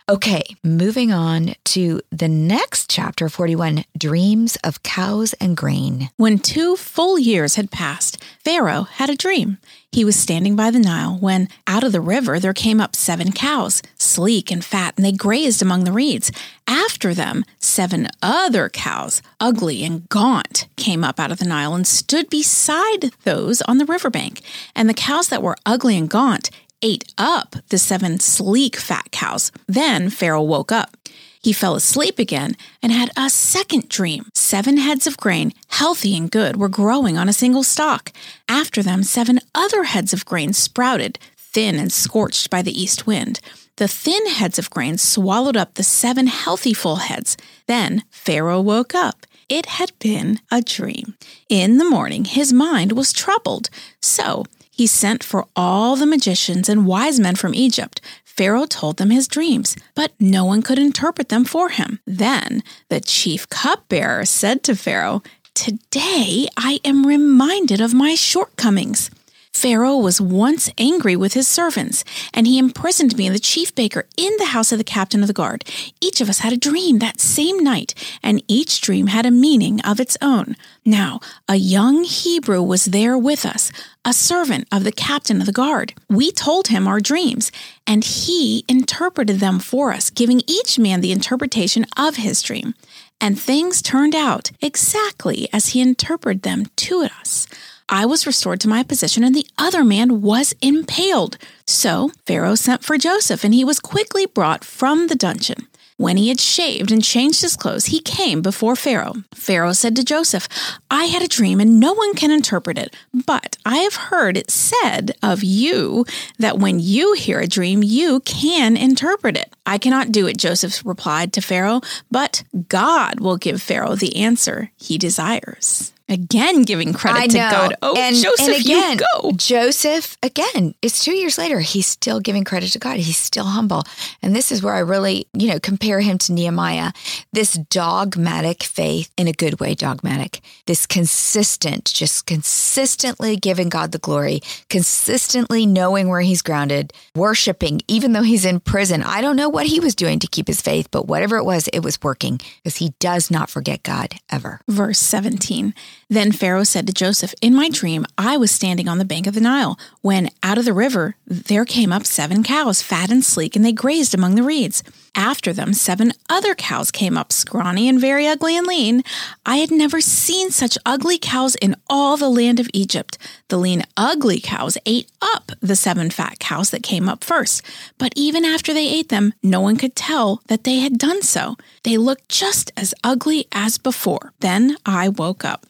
Okay, 0.06 0.42
moving 0.62 1.12
on 1.12 1.54
to 1.64 2.02
the 2.10 2.28
next 2.28 2.90
chapter 2.90 3.30
41 3.30 3.86
Dreams 3.96 4.58
of 4.62 4.82
Cows 4.82 5.32
and 5.40 5.56
Grain. 5.56 6.10
When 6.18 6.38
two 6.38 6.76
full 6.76 7.18
years 7.18 7.54
had 7.54 7.70
passed, 7.70 8.22
Pharaoh 8.44 8.82
had 8.82 9.08
a 9.08 9.16
dream. 9.16 9.56
He 9.90 10.04
was 10.04 10.14
standing 10.14 10.56
by 10.56 10.70
the 10.70 10.78
Nile 10.78 11.16
when 11.18 11.48
out 11.66 11.84
of 11.84 11.92
the 11.92 12.02
river 12.02 12.38
there 12.38 12.52
came 12.52 12.82
up 12.82 12.94
seven 12.94 13.32
cows, 13.32 13.80
sleek 13.96 14.50
and 14.50 14.62
fat, 14.62 14.92
and 14.98 15.06
they 15.06 15.12
grazed 15.12 15.62
among 15.62 15.84
the 15.84 15.92
reeds. 15.92 16.30
After 16.66 17.14
them, 17.14 17.42
seven 17.58 18.08
other 18.20 18.68
cows, 18.68 19.22
ugly 19.40 19.84
and 19.84 20.06
gaunt, 20.10 20.66
came 20.76 21.02
up 21.02 21.18
out 21.18 21.32
of 21.32 21.38
the 21.38 21.46
Nile 21.46 21.74
and 21.74 21.86
stood 21.86 22.28
beside 22.28 23.10
those 23.22 23.62
on 23.62 23.78
the 23.78 23.86
riverbank. 23.86 24.42
And 24.74 24.86
the 24.86 24.94
cows 24.94 25.28
that 25.28 25.42
were 25.42 25.56
ugly 25.64 25.96
and 25.96 26.10
gaunt 26.10 26.50
ate 26.84 27.12
up 27.16 27.56
the 27.70 27.78
seven 27.78 28.20
sleek 28.20 28.76
fat 28.76 29.10
cows. 29.10 29.50
Then 29.66 30.10
Pharaoh 30.10 30.42
woke 30.42 30.70
up. 30.70 30.96
He 31.42 31.52
fell 31.52 31.74
asleep 31.74 32.18
again 32.18 32.56
and 32.82 32.92
had 32.92 33.10
a 33.16 33.28
second 33.28 33.88
dream. 33.88 34.26
Seven 34.34 34.76
heads 34.76 35.06
of 35.06 35.16
grain, 35.16 35.52
healthy 35.68 36.16
and 36.16 36.30
good, 36.30 36.56
were 36.56 36.68
growing 36.68 37.18
on 37.18 37.28
a 37.28 37.32
single 37.34 37.62
stalk. 37.62 38.12
After 38.48 38.82
them, 38.82 39.02
seven 39.02 39.40
other 39.54 39.84
heads 39.84 40.12
of 40.12 40.24
grain 40.24 40.52
sprouted, 40.52 41.18
thin 41.36 41.76
and 41.76 41.92
scorched 41.92 42.50
by 42.50 42.62
the 42.62 42.78
east 42.78 43.06
wind. 43.06 43.40
The 43.76 43.88
thin 43.88 44.26
heads 44.26 44.58
of 44.58 44.70
grain 44.70 44.98
swallowed 44.98 45.56
up 45.56 45.74
the 45.74 45.82
seven 45.82 46.28
healthy 46.28 46.74
full 46.74 46.96
heads. 46.96 47.36
Then 47.66 48.04
Pharaoh 48.10 48.60
woke 48.60 48.94
up. 48.94 49.26
It 49.48 49.66
had 49.66 49.92
been 49.98 50.40
a 50.50 50.62
dream. 50.62 51.14
In 51.48 51.76
the 51.76 51.84
morning, 51.84 52.24
his 52.24 52.52
mind 52.52 52.92
was 52.92 53.12
troubled. 53.12 53.68
So 54.00 54.44
he 54.76 54.86
sent 54.86 55.22
for 55.22 55.46
all 55.54 55.94
the 55.94 56.06
magicians 56.06 56.68
and 56.68 56.86
wise 56.86 57.20
men 57.20 57.36
from 57.36 57.54
Egypt. 57.54 58.00
Pharaoh 58.24 58.66
told 58.66 58.96
them 58.96 59.10
his 59.10 59.28
dreams, 59.28 59.76
but 59.94 60.12
no 60.18 60.44
one 60.44 60.62
could 60.62 60.78
interpret 60.78 61.28
them 61.28 61.44
for 61.44 61.68
him. 61.68 62.00
Then 62.06 62.62
the 62.88 63.00
chief 63.00 63.48
cupbearer 63.48 64.24
said 64.24 64.64
to 64.64 64.74
Pharaoh, 64.74 65.22
Today 65.54 66.48
I 66.56 66.80
am 66.84 67.06
reminded 67.06 67.80
of 67.80 67.94
my 67.94 68.16
shortcomings. 68.16 69.10
Pharaoh 69.54 69.96
was 69.96 70.20
once 70.20 70.68
angry 70.76 71.14
with 71.14 71.32
his 71.34 71.46
servants, 71.46 72.04
and 72.34 72.46
he 72.46 72.58
imprisoned 72.58 73.16
me 73.16 73.26
and 73.26 73.34
the 73.34 73.38
chief 73.38 73.72
baker 73.74 74.04
in 74.16 74.32
the 74.38 74.46
house 74.46 74.72
of 74.72 74.78
the 74.78 74.84
captain 74.84 75.22
of 75.22 75.28
the 75.28 75.32
guard. 75.32 75.64
Each 76.00 76.20
of 76.20 76.28
us 76.28 76.40
had 76.40 76.52
a 76.52 76.58
dream 76.58 76.98
that 76.98 77.20
same 77.20 77.60
night, 77.60 77.94
and 78.22 78.42
each 78.48 78.80
dream 78.80 79.06
had 79.06 79.24
a 79.24 79.30
meaning 79.30 79.80
of 79.82 80.00
its 80.00 80.18
own. 80.20 80.56
Now, 80.84 81.20
a 81.48 81.54
young 81.54 82.02
Hebrew 82.02 82.62
was 82.62 82.86
there 82.86 83.16
with 83.16 83.46
us, 83.46 83.70
a 84.04 84.12
servant 84.12 84.66
of 84.72 84.82
the 84.82 84.92
captain 84.92 85.40
of 85.40 85.46
the 85.46 85.52
guard. 85.52 85.94
We 86.10 86.32
told 86.32 86.66
him 86.66 86.86
our 86.88 87.00
dreams, 87.00 87.52
and 87.86 88.04
he 88.04 88.64
interpreted 88.68 89.38
them 89.38 89.60
for 89.60 89.92
us, 89.92 90.10
giving 90.10 90.42
each 90.48 90.80
man 90.80 91.00
the 91.00 91.12
interpretation 91.12 91.86
of 91.96 92.16
his 92.16 92.42
dream. 92.42 92.74
And 93.20 93.40
things 93.40 93.80
turned 93.80 94.16
out 94.16 94.50
exactly 94.60 95.48
as 95.52 95.68
he 95.68 95.80
interpreted 95.80 96.42
them 96.42 96.66
to 96.76 97.04
us. 97.20 97.46
I 97.88 98.06
was 98.06 98.26
restored 98.26 98.60
to 98.60 98.68
my 98.68 98.82
position, 98.82 99.24
and 99.24 99.34
the 99.34 99.46
other 99.58 99.84
man 99.84 100.22
was 100.22 100.54
impaled. 100.60 101.38
So 101.66 102.10
Pharaoh 102.26 102.54
sent 102.54 102.84
for 102.84 102.98
Joseph, 102.98 103.44
and 103.44 103.54
he 103.54 103.64
was 103.64 103.80
quickly 103.80 104.26
brought 104.26 104.64
from 104.64 105.06
the 105.06 105.14
dungeon. 105.14 105.68
When 105.96 106.16
he 106.16 106.28
had 106.28 106.40
shaved 106.40 106.90
and 106.90 107.04
changed 107.04 107.40
his 107.40 107.54
clothes, 107.54 107.86
he 107.86 108.00
came 108.00 108.42
before 108.42 108.74
Pharaoh. 108.74 109.14
Pharaoh 109.32 109.72
said 109.72 109.94
to 109.94 110.04
Joseph, 110.04 110.48
I 110.90 111.04
had 111.04 111.22
a 111.22 111.28
dream 111.28 111.60
and 111.60 111.78
no 111.78 111.92
one 111.92 112.14
can 112.14 112.32
interpret 112.32 112.78
it, 112.78 112.96
but 113.12 113.56
I 113.64 113.78
have 113.78 113.94
heard 113.94 114.36
it 114.36 114.50
said 114.50 115.12
of 115.22 115.44
you 115.44 116.04
that 116.40 116.58
when 116.58 116.80
you 116.80 117.12
hear 117.12 117.38
a 117.38 117.46
dream, 117.46 117.84
you 117.84 118.18
can 118.20 118.76
interpret 118.76 119.36
it. 119.36 119.54
I 119.66 119.78
cannot 119.78 120.10
do 120.10 120.26
it, 120.26 120.36
Joseph 120.36 120.82
replied 120.84 121.32
to 121.34 121.40
Pharaoh, 121.40 121.80
but 122.10 122.42
God 122.68 123.20
will 123.20 123.36
give 123.36 123.62
Pharaoh 123.62 123.94
the 123.94 124.16
answer 124.16 124.72
he 124.76 124.98
desires. 124.98 125.93
Again, 126.06 126.62
giving 126.62 126.92
credit 126.92 127.30
to 127.30 127.38
God. 127.38 127.76
Oh, 127.80 127.96
and, 127.96 128.14
Joseph, 128.14 128.46
and 128.46 128.60
again, 128.60 128.98
you 128.98 129.06
go. 129.22 129.32
Joseph, 129.32 130.18
again, 130.22 130.74
it's 130.82 131.02
two 131.02 131.14
years 131.14 131.38
later. 131.38 131.60
He's 131.60 131.86
still 131.86 132.20
giving 132.20 132.44
credit 132.44 132.72
to 132.72 132.78
God. 132.78 132.98
He's 132.98 133.16
still 133.16 133.46
humble. 133.46 133.84
And 134.20 134.36
this 134.36 134.52
is 134.52 134.62
where 134.62 134.74
I 134.74 134.80
really, 134.80 135.26
you 135.32 135.48
know, 135.48 135.58
compare 135.58 136.00
him 136.00 136.18
to 136.18 136.32
Nehemiah. 136.34 136.92
This 137.32 137.54
dogmatic 137.54 138.62
faith, 138.62 139.10
in 139.16 139.28
a 139.28 139.32
good 139.32 139.60
way, 139.60 139.74
dogmatic. 139.74 140.42
This 140.66 140.84
consistent, 140.84 141.86
just 141.86 142.26
consistently 142.26 143.36
giving 143.36 143.70
God 143.70 143.92
the 143.92 143.98
glory, 143.98 144.40
consistently 144.68 145.64
knowing 145.64 146.08
where 146.08 146.20
he's 146.20 146.42
grounded, 146.42 146.92
worshiping, 147.14 147.80
even 147.88 148.12
though 148.12 148.22
he's 148.22 148.44
in 148.44 148.60
prison. 148.60 149.02
I 149.02 149.22
don't 149.22 149.36
know 149.36 149.48
what 149.48 149.66
he 149.66 149.80
was 149.80 149.94
doing 149.94 150.18
to 150.18 150.26
keep 150.26 150.48
his 150.48 150.60
faith, 150.60 150.88
but 150.90 151.06
whatever 151.06 151.38
it 151.38 151.44
was, 151.44 151.66
it 151.68 151.80
was 151.80 152.02
working 152.02 152.42
because 152.62 152.76
he 152.76 152.92
does 152.98 153.30
not 153.30 153.48
forget 153.48 153.82
God 153.82 154.16
ever. 154.30 154.60
Verse 154.68 154.98
17. 154.98 155.72
Then 156.14 156.30
Pharaoh 156.30 156.62
said 156.62 156.86
to 156.86 156.92
Joseph, 156.92 157.34
In 157.42 157.56
my 157.56 157.68
dream, 157.68 158.06
I 158.16 158.36
was 158.36 158.52
standing 158.52 158.86
on 158.86 158.98
the 158.98 159.04
bank 159.04 159.26
of 159.26 159.34
the 159.34 159.40
Nile, 159.40 159.76
when 160.00 160.30
out 160.44 160.58
of 160.58 160.64
the 160.64 160.72
river 160.72 161.16
there 161.26 161.64
came 161.64 161.92
up 161.92 162.06
seven 162.06 162.44
cows, 162.44 162.82
fat 162.82 163.10
and 163.10 163.24
sleek, 163.24 163.56
and 163.56 163.64
they 163.64 163.72
grazed 163.72 164.14
among 164.14 164.36
the 164.36 164.44
reeds. 164.44 164.84
After 165.16 165.52
them, 165.52 165.72
seven 165.72 166.12
other 166.30 166.54
cows 166.54 166.92
came 166.92 167.18
up, 167.18 167.32
scrawny 167.32 167.88
and 167.88 168.00
very 168.00 168.28
ugly 168.28 168.56
and 168.56 168.64
lean. 168.64 169.02
I 169.44 169.56
had 169.56 169.72
never 169.72 170.00
seen 170.00 170.52
such 170.52 170.78
ugly 170.86 171.18
cows 171.18 171.56
in 171.56 171.74
all 171.90 172.16
the 172.16 172.30
land 172.30 172.60
of 172.60 172.70
Egypt. 172.72 173.18
The 173.48 173.58
lean, 173.58 173.82
ugly 173.96 174.38
cows 174.38 174.78
ate 174.86 175.10
up 175.20 175.50
the 175.60 175.74
seven 175.74 176.10
fat 176.10 176.38
cows 176.38 176.70
that 176.70 176.84
came 176.84 177.08
up 177.08 177.24
first. 177.24 177.60
But 177.98 178.12
even 178.14 178.44
after 178.44 178.72
they 178.72 178.86
ate 178.86 179.08
them, 179.08 179.34
no 179.42 179.60
one 179.60 179.76
could 179.76 179.96
tell 179.96 180.42
that 180.46 180.62
they 180.62 180.78
had 180.78 180.96
done 180.96 181.22
so. 181.22 181.56
They 181.82 181.96
looked 181.96 182.28
just 182.28 182.70
as 182.76 182.94
ugly 183.02 183.48
as 183.50 183.78
before. 183.78 184.32
Then 184.38 184.76
I 184.86 185.08
woke 185.08 185.44
up. 185.44 185.66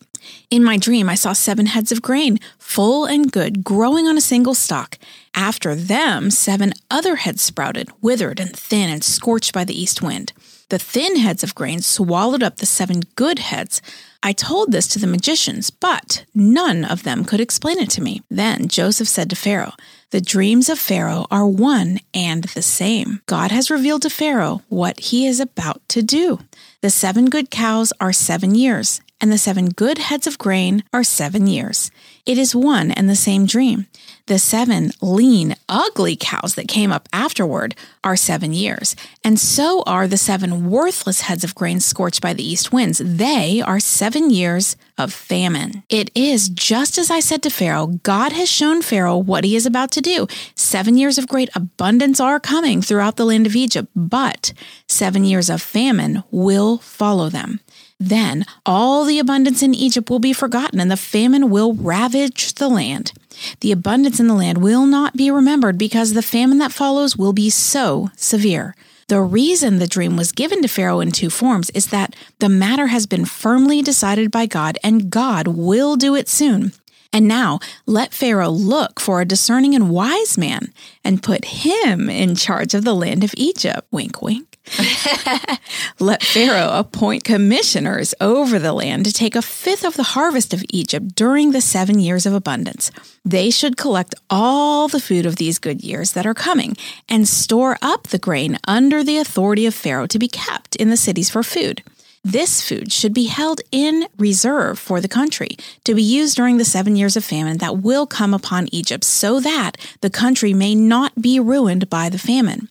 In 0.51 0.65
my 0.65 0.77
dream, 0.77 1.09
I 1.09 1.15
saw 1.15 1.33
seven 1.33 1.67
heads 1.67 1.93
of 1.93 2.03
grain, 2.03 2.39
full 2.59 3.05
and 3.05 3.31
good, 3.31 3.65
growing 3.65 4.07
on 4.07 4.17
a 4.17 4.21
single 4.21 4.55
stalk. 4.55 4.99
After 5.35 5.75
them, 5.75 6.31
seven 6.31 6.73
other 6.91 7.17
heads 7.17 7.43
sprouted, 7.43 7.89
withered 8.01 8.41
and 8.41 8.55
thin 8.55 8.91
and 8.91 9.03
scorched 9.03 9.53
by 9.53 9.65
the 9.65 9.79
east 9.79 10.03
wind. 10.03 10.33
The 10.71 10.79
thin 10.79 11.17
heads 11.17 11.45
of 11.45 11.55
grain 11.55 11.83
swallowed 11.83 12.43
up 12.43 12.57
the 12.57 12.67
seven 12.67 13.03
good 13.17 13.39
heads. 13.39 13.83
I 14.23 14.33
told 14.33 14.73
this 14.73 14.89
to 14.89 14.99
the 14.99 15.07
magicians, 15.07 15.71
but 15.71 16.25
none 16.35 16.85
of 16.85 17.03
them 17.03 17.25
could 17.25 17.41
explain 17.41 17.79
it 17.79 17.91
to 17.91 18.01
me. 18.01 18.23
Then 18.31 18.69
Joseph 18.69 19.07
said 19.07 19.29
to 19.31 19.37
Pharaoh, 19.37 19.75
The 20.11 20.23
dreams 20.23 20.71
of 20.71 20.79
Pharaoh 20.79 21.27
are 21.31 21.47
one 21.47 22.01
and 22.15 22.45
the 22.45 22.63
same. 22.63 23.21
God 23.27 23.51
has 23.51 23.71
revealed 23.71 24.03
to 24.03 24.11
Pharaoh 24.11 24.63
what 24.69 24.99
he 24.99 25.27
is 25.27 25.41
about 25.41 25.87
to 25.91 26.03
do. 26.03 26.39
The 26.81 26.91
seven 26.91 27.27
good 27.27 27.51
cows 27.51 27.93
are 28.01 28.13
seven 28.13 28.55
years, 28.55 29.01
and 29.21 29.33
the 29.33 29.39
seven 29.39 29.71
good 29.71 29.99
heads 29.99 30.27
of 30.27 30.39
grain 30.39 30.85
are 30.93 31.05
seven 31.05 31.47
years. 31.47 31.91
It 32.27 32.39
is 32.39 32.55
one 32.55 32.91
and 32.91 33.09
the 33.09 33.17
same 33.17 33.47
dream. 33.47 33.87
The 34.27 34.39
seven 34.39 34.91
lean, 35.03 35.55
ugly 35.69 36.17
cows 36.17 36.55
that 36.55 36.69
came 36.69 36.91
up 36.91 37.09
afterward 37.13 37.75
are 38.03 38.17
seven 38.17 38.55
years, 38.55 38.97
and 39.23 39.39
so 39.39 39.83
are 39.87 40.09
the 40.09 40.17
seven 40.17 40.71
worthless 40.71 41.23
heads 41.23 41.45
of 41.45 41.55
grain 41.55 41.79
scorched 41.81 42.23
by 42.23 42.33
the 42.33 42.47
east 42.47 42.73
winds. 42.73 43.03
They 43.05 43.61
are 43.61 43.79
seven 43.79 44.31
years 44.31 44.77
of 44.97 45.13
famine. 45.13 45.83
It 45.91 46.11
is 46.15 46.49
just 46.49 46.97
as 46.97 47.11
I 47.11 47.21
said 47.21 47.43
to 47.43 47.51
Pharaoh 47.51 47.99
God 48.03 48.33
has 48.33 48.49
shown 48.49 48.81
Pharaoh 48.81 49.19
what 49.19 49.45
he 49.45 49.57
is 49.57 49.67
about 49.67 49.91
to 49.93 50.01
do. 50.01 50.27
Seven 50.55 50.97
years 50.97 51.19
of 51.19 51.29
great 51.29 51.51
abundance 51.55 52.19
are 52.19 52.41
coming 52.41 52.81
throughout 52.81 53.17
the 53.17 53.27
land 53.27 53.47
of 53.47 53.57
Egypt, 53.57 53.91
but 53.95 54.55
seven 54.89 55.25
years 55.25 55.51
of 55.51 55.61
famine 55.61 56.25
will 56.31 56.79
follow 56.79 57.29
them. 57.29 57.61
Then 58.01 58.45
all 58.67 59.05
the 59.05 59.19
abundance 59.19 59.63
in 59.63 59.75
Egypt 59.75 60.11
will 60.11 60.19
be 60.19 60.33
forgotten, 60.33 60.81
and 60.81 60.91
the 60.91 60.97
famine 60.97 61.51
will 61.51 61.75
ravage 61.75 62.55
the 62.55 62.69
land. 62.69 63.13
The 63.61 63.73
abundance 63.73 64.21
in 64.21 64.27
the 64.27 64.35
land 64.35 64.59
will 64.59 64.87
not 64.87 65.17
be 65.17 65.31
remembered 65.31 65.79
because 65.79 66.13
the 66.13 66.23
famine 66.23 66.59
that 66.59 66.73
follows 66.73 67.17
will 67.17 67.33
be 67.33 67.51
so 67.51 68.11
severe. 68.17 68.75
The 69.09 69.21
reason 69.21 69.79
the 69.79 69.87
dream 69.87 70.17
was 70.17 70.33
given 70.33 70.63
to 70.63 70.69
Pharaoh 70.69 71.01
in 71.01 71.13
two 71.13 71.31
forms 71.31 71.71
is 71.71 71.89
that 71.89 72.17
the 72.39 72.49
matter 72.49 72.87
has 72.89 73.07
been 73.07 73.27
firmly 73.27 73.83
decided 73.83 74.31
by 74.31 74.47
God, 74.47 74.79
and 74.83 75.11
God 75.11 75.47
will 75.47 75.97
do 75.97 76.15
it 76.15 76.29
soon. 76.29 76.73
And 77.13 77.29
now 77.29 77.61
let 77.87 78.13
Pharaoh 78.13 78.51
look 78.51 78.99
for 78.99 79.21
a 79.21 79.25
discerning 79.25 79.75
and 79.75 79.89
wise 79.91 80.37
man 80.37 80.73
and 81.05 81.23
put 81.23 81.45
him 81.45 82.11
in 82.11 82.35
charge 82.35 82.75
of 82.75 82.85
the 82.85 82.95
land 82.95 83.23
of 83.23 83.35
Egypt. 83.37 83.87
Wink, 83.93 84.21
wink. 84.21 84.54
Let 86.01 86.23
Pharaoh 86.23 86.71
appoint 86.79 87.25
commissioners 87.25 88.15
over 88.21 88.59
the 88.59 88.73
land 88.73 89.05
to 89.05 89.13
take 89.13 89.37
a 89.37 89.43
fifth 89.43 89.85
of 89.85 89.95
the 89.95 90.03
harvest 90.03 90.55
of 90.55 90.65
Egypt 90.71 91.15
during 91.15 91.51
the 91.51 91.61
seven 91.61 91.99
years 91.99 92.25
of 92.25 92.33
abundance. 92.33 92.91
They 93.25 93.51
should 93.51 93.77
collect 93.77 94.15
all 94.31 94.89
the 94.89 95.01
food 95.01 95.27
of 95.27 95.37
these 95.37 95.59
good 95.59 95.83
years 95.83 96.13
that 96.13 96.27
are 96.27 96.35
coming 96.35 96.77
and 97.09 97.29
store 97.29 97.77
up 97.83 98.09
the 98.09 98.19
grain 98.19 98.59
under 98.67 99.05
the 99.05 99.19
authority 99.19 99.67
of 99.67 99.75
Pharaoh 99.75 100.07
to 100.07 100.19
be 100.19 100.29
kept 100.29 100.77
in 100.77 100.91
the 100.91 100.97
cities 100.97 101.31
for 101.31 101.43
food. 101.43 101.83
This 102.27 102.67
food 102.67 102.91
should 102.91 103.13
be 103.13 103.27
held 103.27 103.61
in 103.71 104.07
reserve 104.17 104.79
for 104.79 104.99
the 105.03 105.09
country 105.09 105.59
to 105.85 105.95
be 105.95 106.03
used 106.03 106.37
during 106.37 106.57
the 106.57 106.65
seven 106.65 106.97
years 106.97 107.19
of 107.19 107.25
famine 107.25 107.59
that 107.59 107.79
will 107.79 108.07
come 108.07 108.33
upon 108.33 108.69
Egypt 108.73 109.05
so 109.05 109.41
that 109.41 109.77
the 110.01 110.09
country 110.09 110.55
may 110.55 110.75
not 110.75 111.21
be 111.21 111.39
ruined 111.39 111.91
by 111.91 112.09
the 112.09 112.19
famine. 112.19 112.71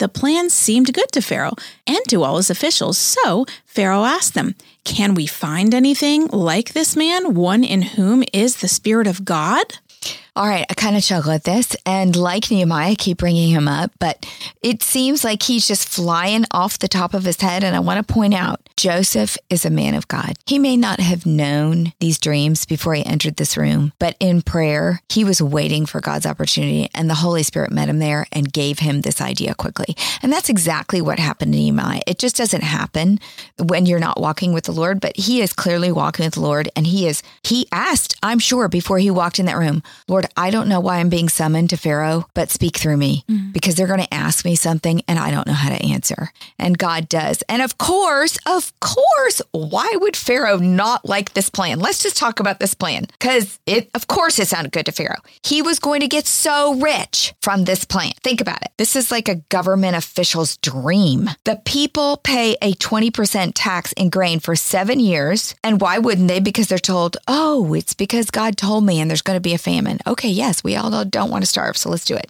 The 0.00 0.08
plan 0.08 0.48
seemed 0.48 0.94
good 0.94 1.12
to 1.12 1.20
Pharaoh 1.20 1.56
and 1.86 2.00
to 2.08 2.22
all 2.22 2.38
his 2.38 2.48
officials, 2.48 2.96
so 2.96 3.44
Pharaoh 3.66 4.04
asked 4.04 4.32
them, 4.32 4.54
Can 4.82 5.12
we 5.12 5.26
find 5.26 5.74
anything 5.74 6.26
like 6.28 6.72
this 6.72 6.96
man, 6.96 7.34
one 7.34 7.62
in 7.62 7.82
whom 7.82 8.24
is 8.32 8.56
the 8.56 8.68
Spirit 8.68 9.06
of 9.06 9.26
God? 9.26 9.74
All 10.36 10.46
right, 10.46 10.64
I 10.70 10.74
kind 10.74 10.96
of 10.96 11.02
chuckle 11.02 11.32
at 11.32 11.42
this, 11.42 11.74
and 11.84 12.14
like 12.14 12.52
Nehemiah, 12.52 12.92
I 12.92 12.94
keep 12.94 13.18
bringing 13.18 13.50
him 13.50 13.66
up, 13.66 13.90
but 13.98 14.24
it 14.62 14.80
seems 14.80 15.24
like 15.24 15.42
he's 15.42 15.66
just 15.66 15.88
flying 15.88 16.44
off 16.52 16.78
the 16.78 16.86
top 16.86 17.14
of 17.14 17.24
his 17.24 17.40
head. 17.40 17.64
And 17.64 17.74
I 17.74 17.80
want 17.80 18.06
to 18.06 18.12
point 18.12 18.34
out 18.34 18.60
Joseph 18.76 19.36
is 19.48 19.64
a 19.64 19.70
man 19.70 19.94
of 19.94 20.06
God. 20.06 20.34
He 20.46 20.60
may 20.60 20.76
not 20.76 21.00
have 21.00 21.26
known 21.26 21.92
these 21.98 22.18
dreams 22.18 22.64
before 22.64 22.94
he 22.94 23.04
entered 23.04 23.36
this 23.36 23.56
room, 23.56 23.92
but 23.98 24.14
in 24.20 24.42
prayer, 24.42 25.02
he 25.08 25.24
was 25.24 25.42
waiting 25.42 25.84
for 25.84 26.00
God's 26.00 26.26
opportunity, 26.26 26.88
and 26.94 27.10
the 27.10 27.14
Holy 27.14 27.42
Spirit 27.42 27.72
met 27.72 27.88
him 27.88 27.98
there 27.98 28.26
and 28.30 28.52
gave 28.52 28.78
him 28.78 29.00
this 29.00 29.20
idea 29.20 29.56
quickly. 29.56 29.96
And 30.22 30.32
that's 30.32 30.48
exactly 30.48 31.00
what 31.00 31.18
happened 31.18 31.54
to 31.54 31.58
Nehemiah. 31.58 32.02
It 32.06 32.20
just 32.20 32.36
doesn't 32.36 32.62
happen 32.62 33.18
when 33.58 33.84
you're 33.84 33.98
not 33.98 34.20
walking 34.20 34.52
with 34.52 34.64
the 34.64 34.72
Lord, 34.72 35.00
but 35.00 35.16
he 35.16 35.40
is 35.40 35.52
clearly 35.52 35.90
walking 35.90 36.24
with 36.24 36.34
the 36.34 36.40
Lord, 36.40 36.68
and 36.76 36.86
he 36.86 37.08
is, 37.08 37.20
he 37.42 37.66
asked, 37.72 38.16
I'm 38.22 38.38
sure, 38.38 38.68
before 38.68 38.98
he 38.98 39.10
walked 39.10 39.40
in 39.40 39.46
that 39.46 39.58
room, 39.58 39.82
Lord, 40.06 40.19
I 40.36 40.50
don't 40.50 40.68
know 40.68 40.80
why 40.80 40.98
I'm 40.98 41.08
being 41.08 41.28
summoned 41.28 41.70
to 41.70 41.76
Pharaoh, 41.76 42.26
but 42.34 42.50
speak 42.50 42.76
through 42.76 42.96
me 42.96 43.24
mm-hmm. 43.28 43.50
because 43.50 43.74
they're 43.74 43.86
going 43.86 44.02
to 44.02 44.14
ask 44.14 44.44
me 44.44 44.56
something 44.56 45.02
and 45.08 45.18
I 45.18 45.30
don't 45.30 45.46
know 45.46 45.52
how 45.52 45.70
to 45.70 45.84
answer. 45.84 46.30
And 46.58 46.78
God 46.78 47.08
does. 47.08 47.42
And 47.48 47.62
of 47.62 47.78
course, 47.78 48.38
of 48.46 48.72
course, 48.80 49.42
why 49.52 49.90
would 49.94 50.16
Pharaoh 50.16 50.58
not 50.58 51.04
like 51.08 51.34
this 51.34 51.50
plan? 51.50 51.80
Let's 51.80 52.02
just 52.02 52.16
talk 52.16 52.40
about 52.40 52.60
this 52.60 52.74
plan 52.74 53.06
because 53.18 53.58
it, 53.66 53.90
of 53.94 54.06
course, 54.06 54.38
it 54.38 54.48
sounded 54.48 54.72
good 54.72 54.86
to 54.86 54.92
Pharaoh. 54.92 55.20
He 55.44 55.62
was 55.62 55.78
going 55.78 56.00
to 56.00 56.08
get 56.08 56.26
so 56.26 56.74
rich 56.74 57.34
from 57.42 57.64
this 57.64 57.84
plan. 57.84 58.12
Think 58.22 58.40
about 58.40 58.62
it. 58.62 58.72
This 58.76 58.96
is 58.96 59.10
like 59.10 59.28
a 59.28 59.36
government 59.36 59.96
official's 59.96 60.56
dream. 60.58 61.30
The 61.44 61.60
people 61.64 62.18
pay 62.18 62.56
a 62.62 62.72
20% 62.74 63.52
tax 63.54 63.92
in 63.92 64.10
grain 64.10 64.40
for 64.40 64.56
seven 64.56 65.00
years. 65.00 65.54
And 65.62 65.80
why 65.80 65.98
wouldn't 65.98 66.28
they? 66.28 66.40
Because 66.40 66.68
they're 66.68 66.78
told, 66.78 67.16
oh, 67.28 67.74
it's 67.74 67.94
because 67.94 68.30
God 68.30 68.56
told 68.56 68.84
me 68.84 69.00
and 69.00 69.10
there's 69.10 69.22
going 69.22 69.36
to 69.36 69.40
be 69.40 69.54
a 69.54 69.58
famine. 69.58 69.98
Okay, 70.10 70.28
yes, 70.28 70.64
we 70.64 70.74
all 70.74 71.04
don't 71.04 71.30
want 71.30 71.44
to 71.44 71.46
starve, 71.46 71.76
so 71.76 71.88
let's 71.88 72.04
do 72.04 72.16
it. 72.16 72.28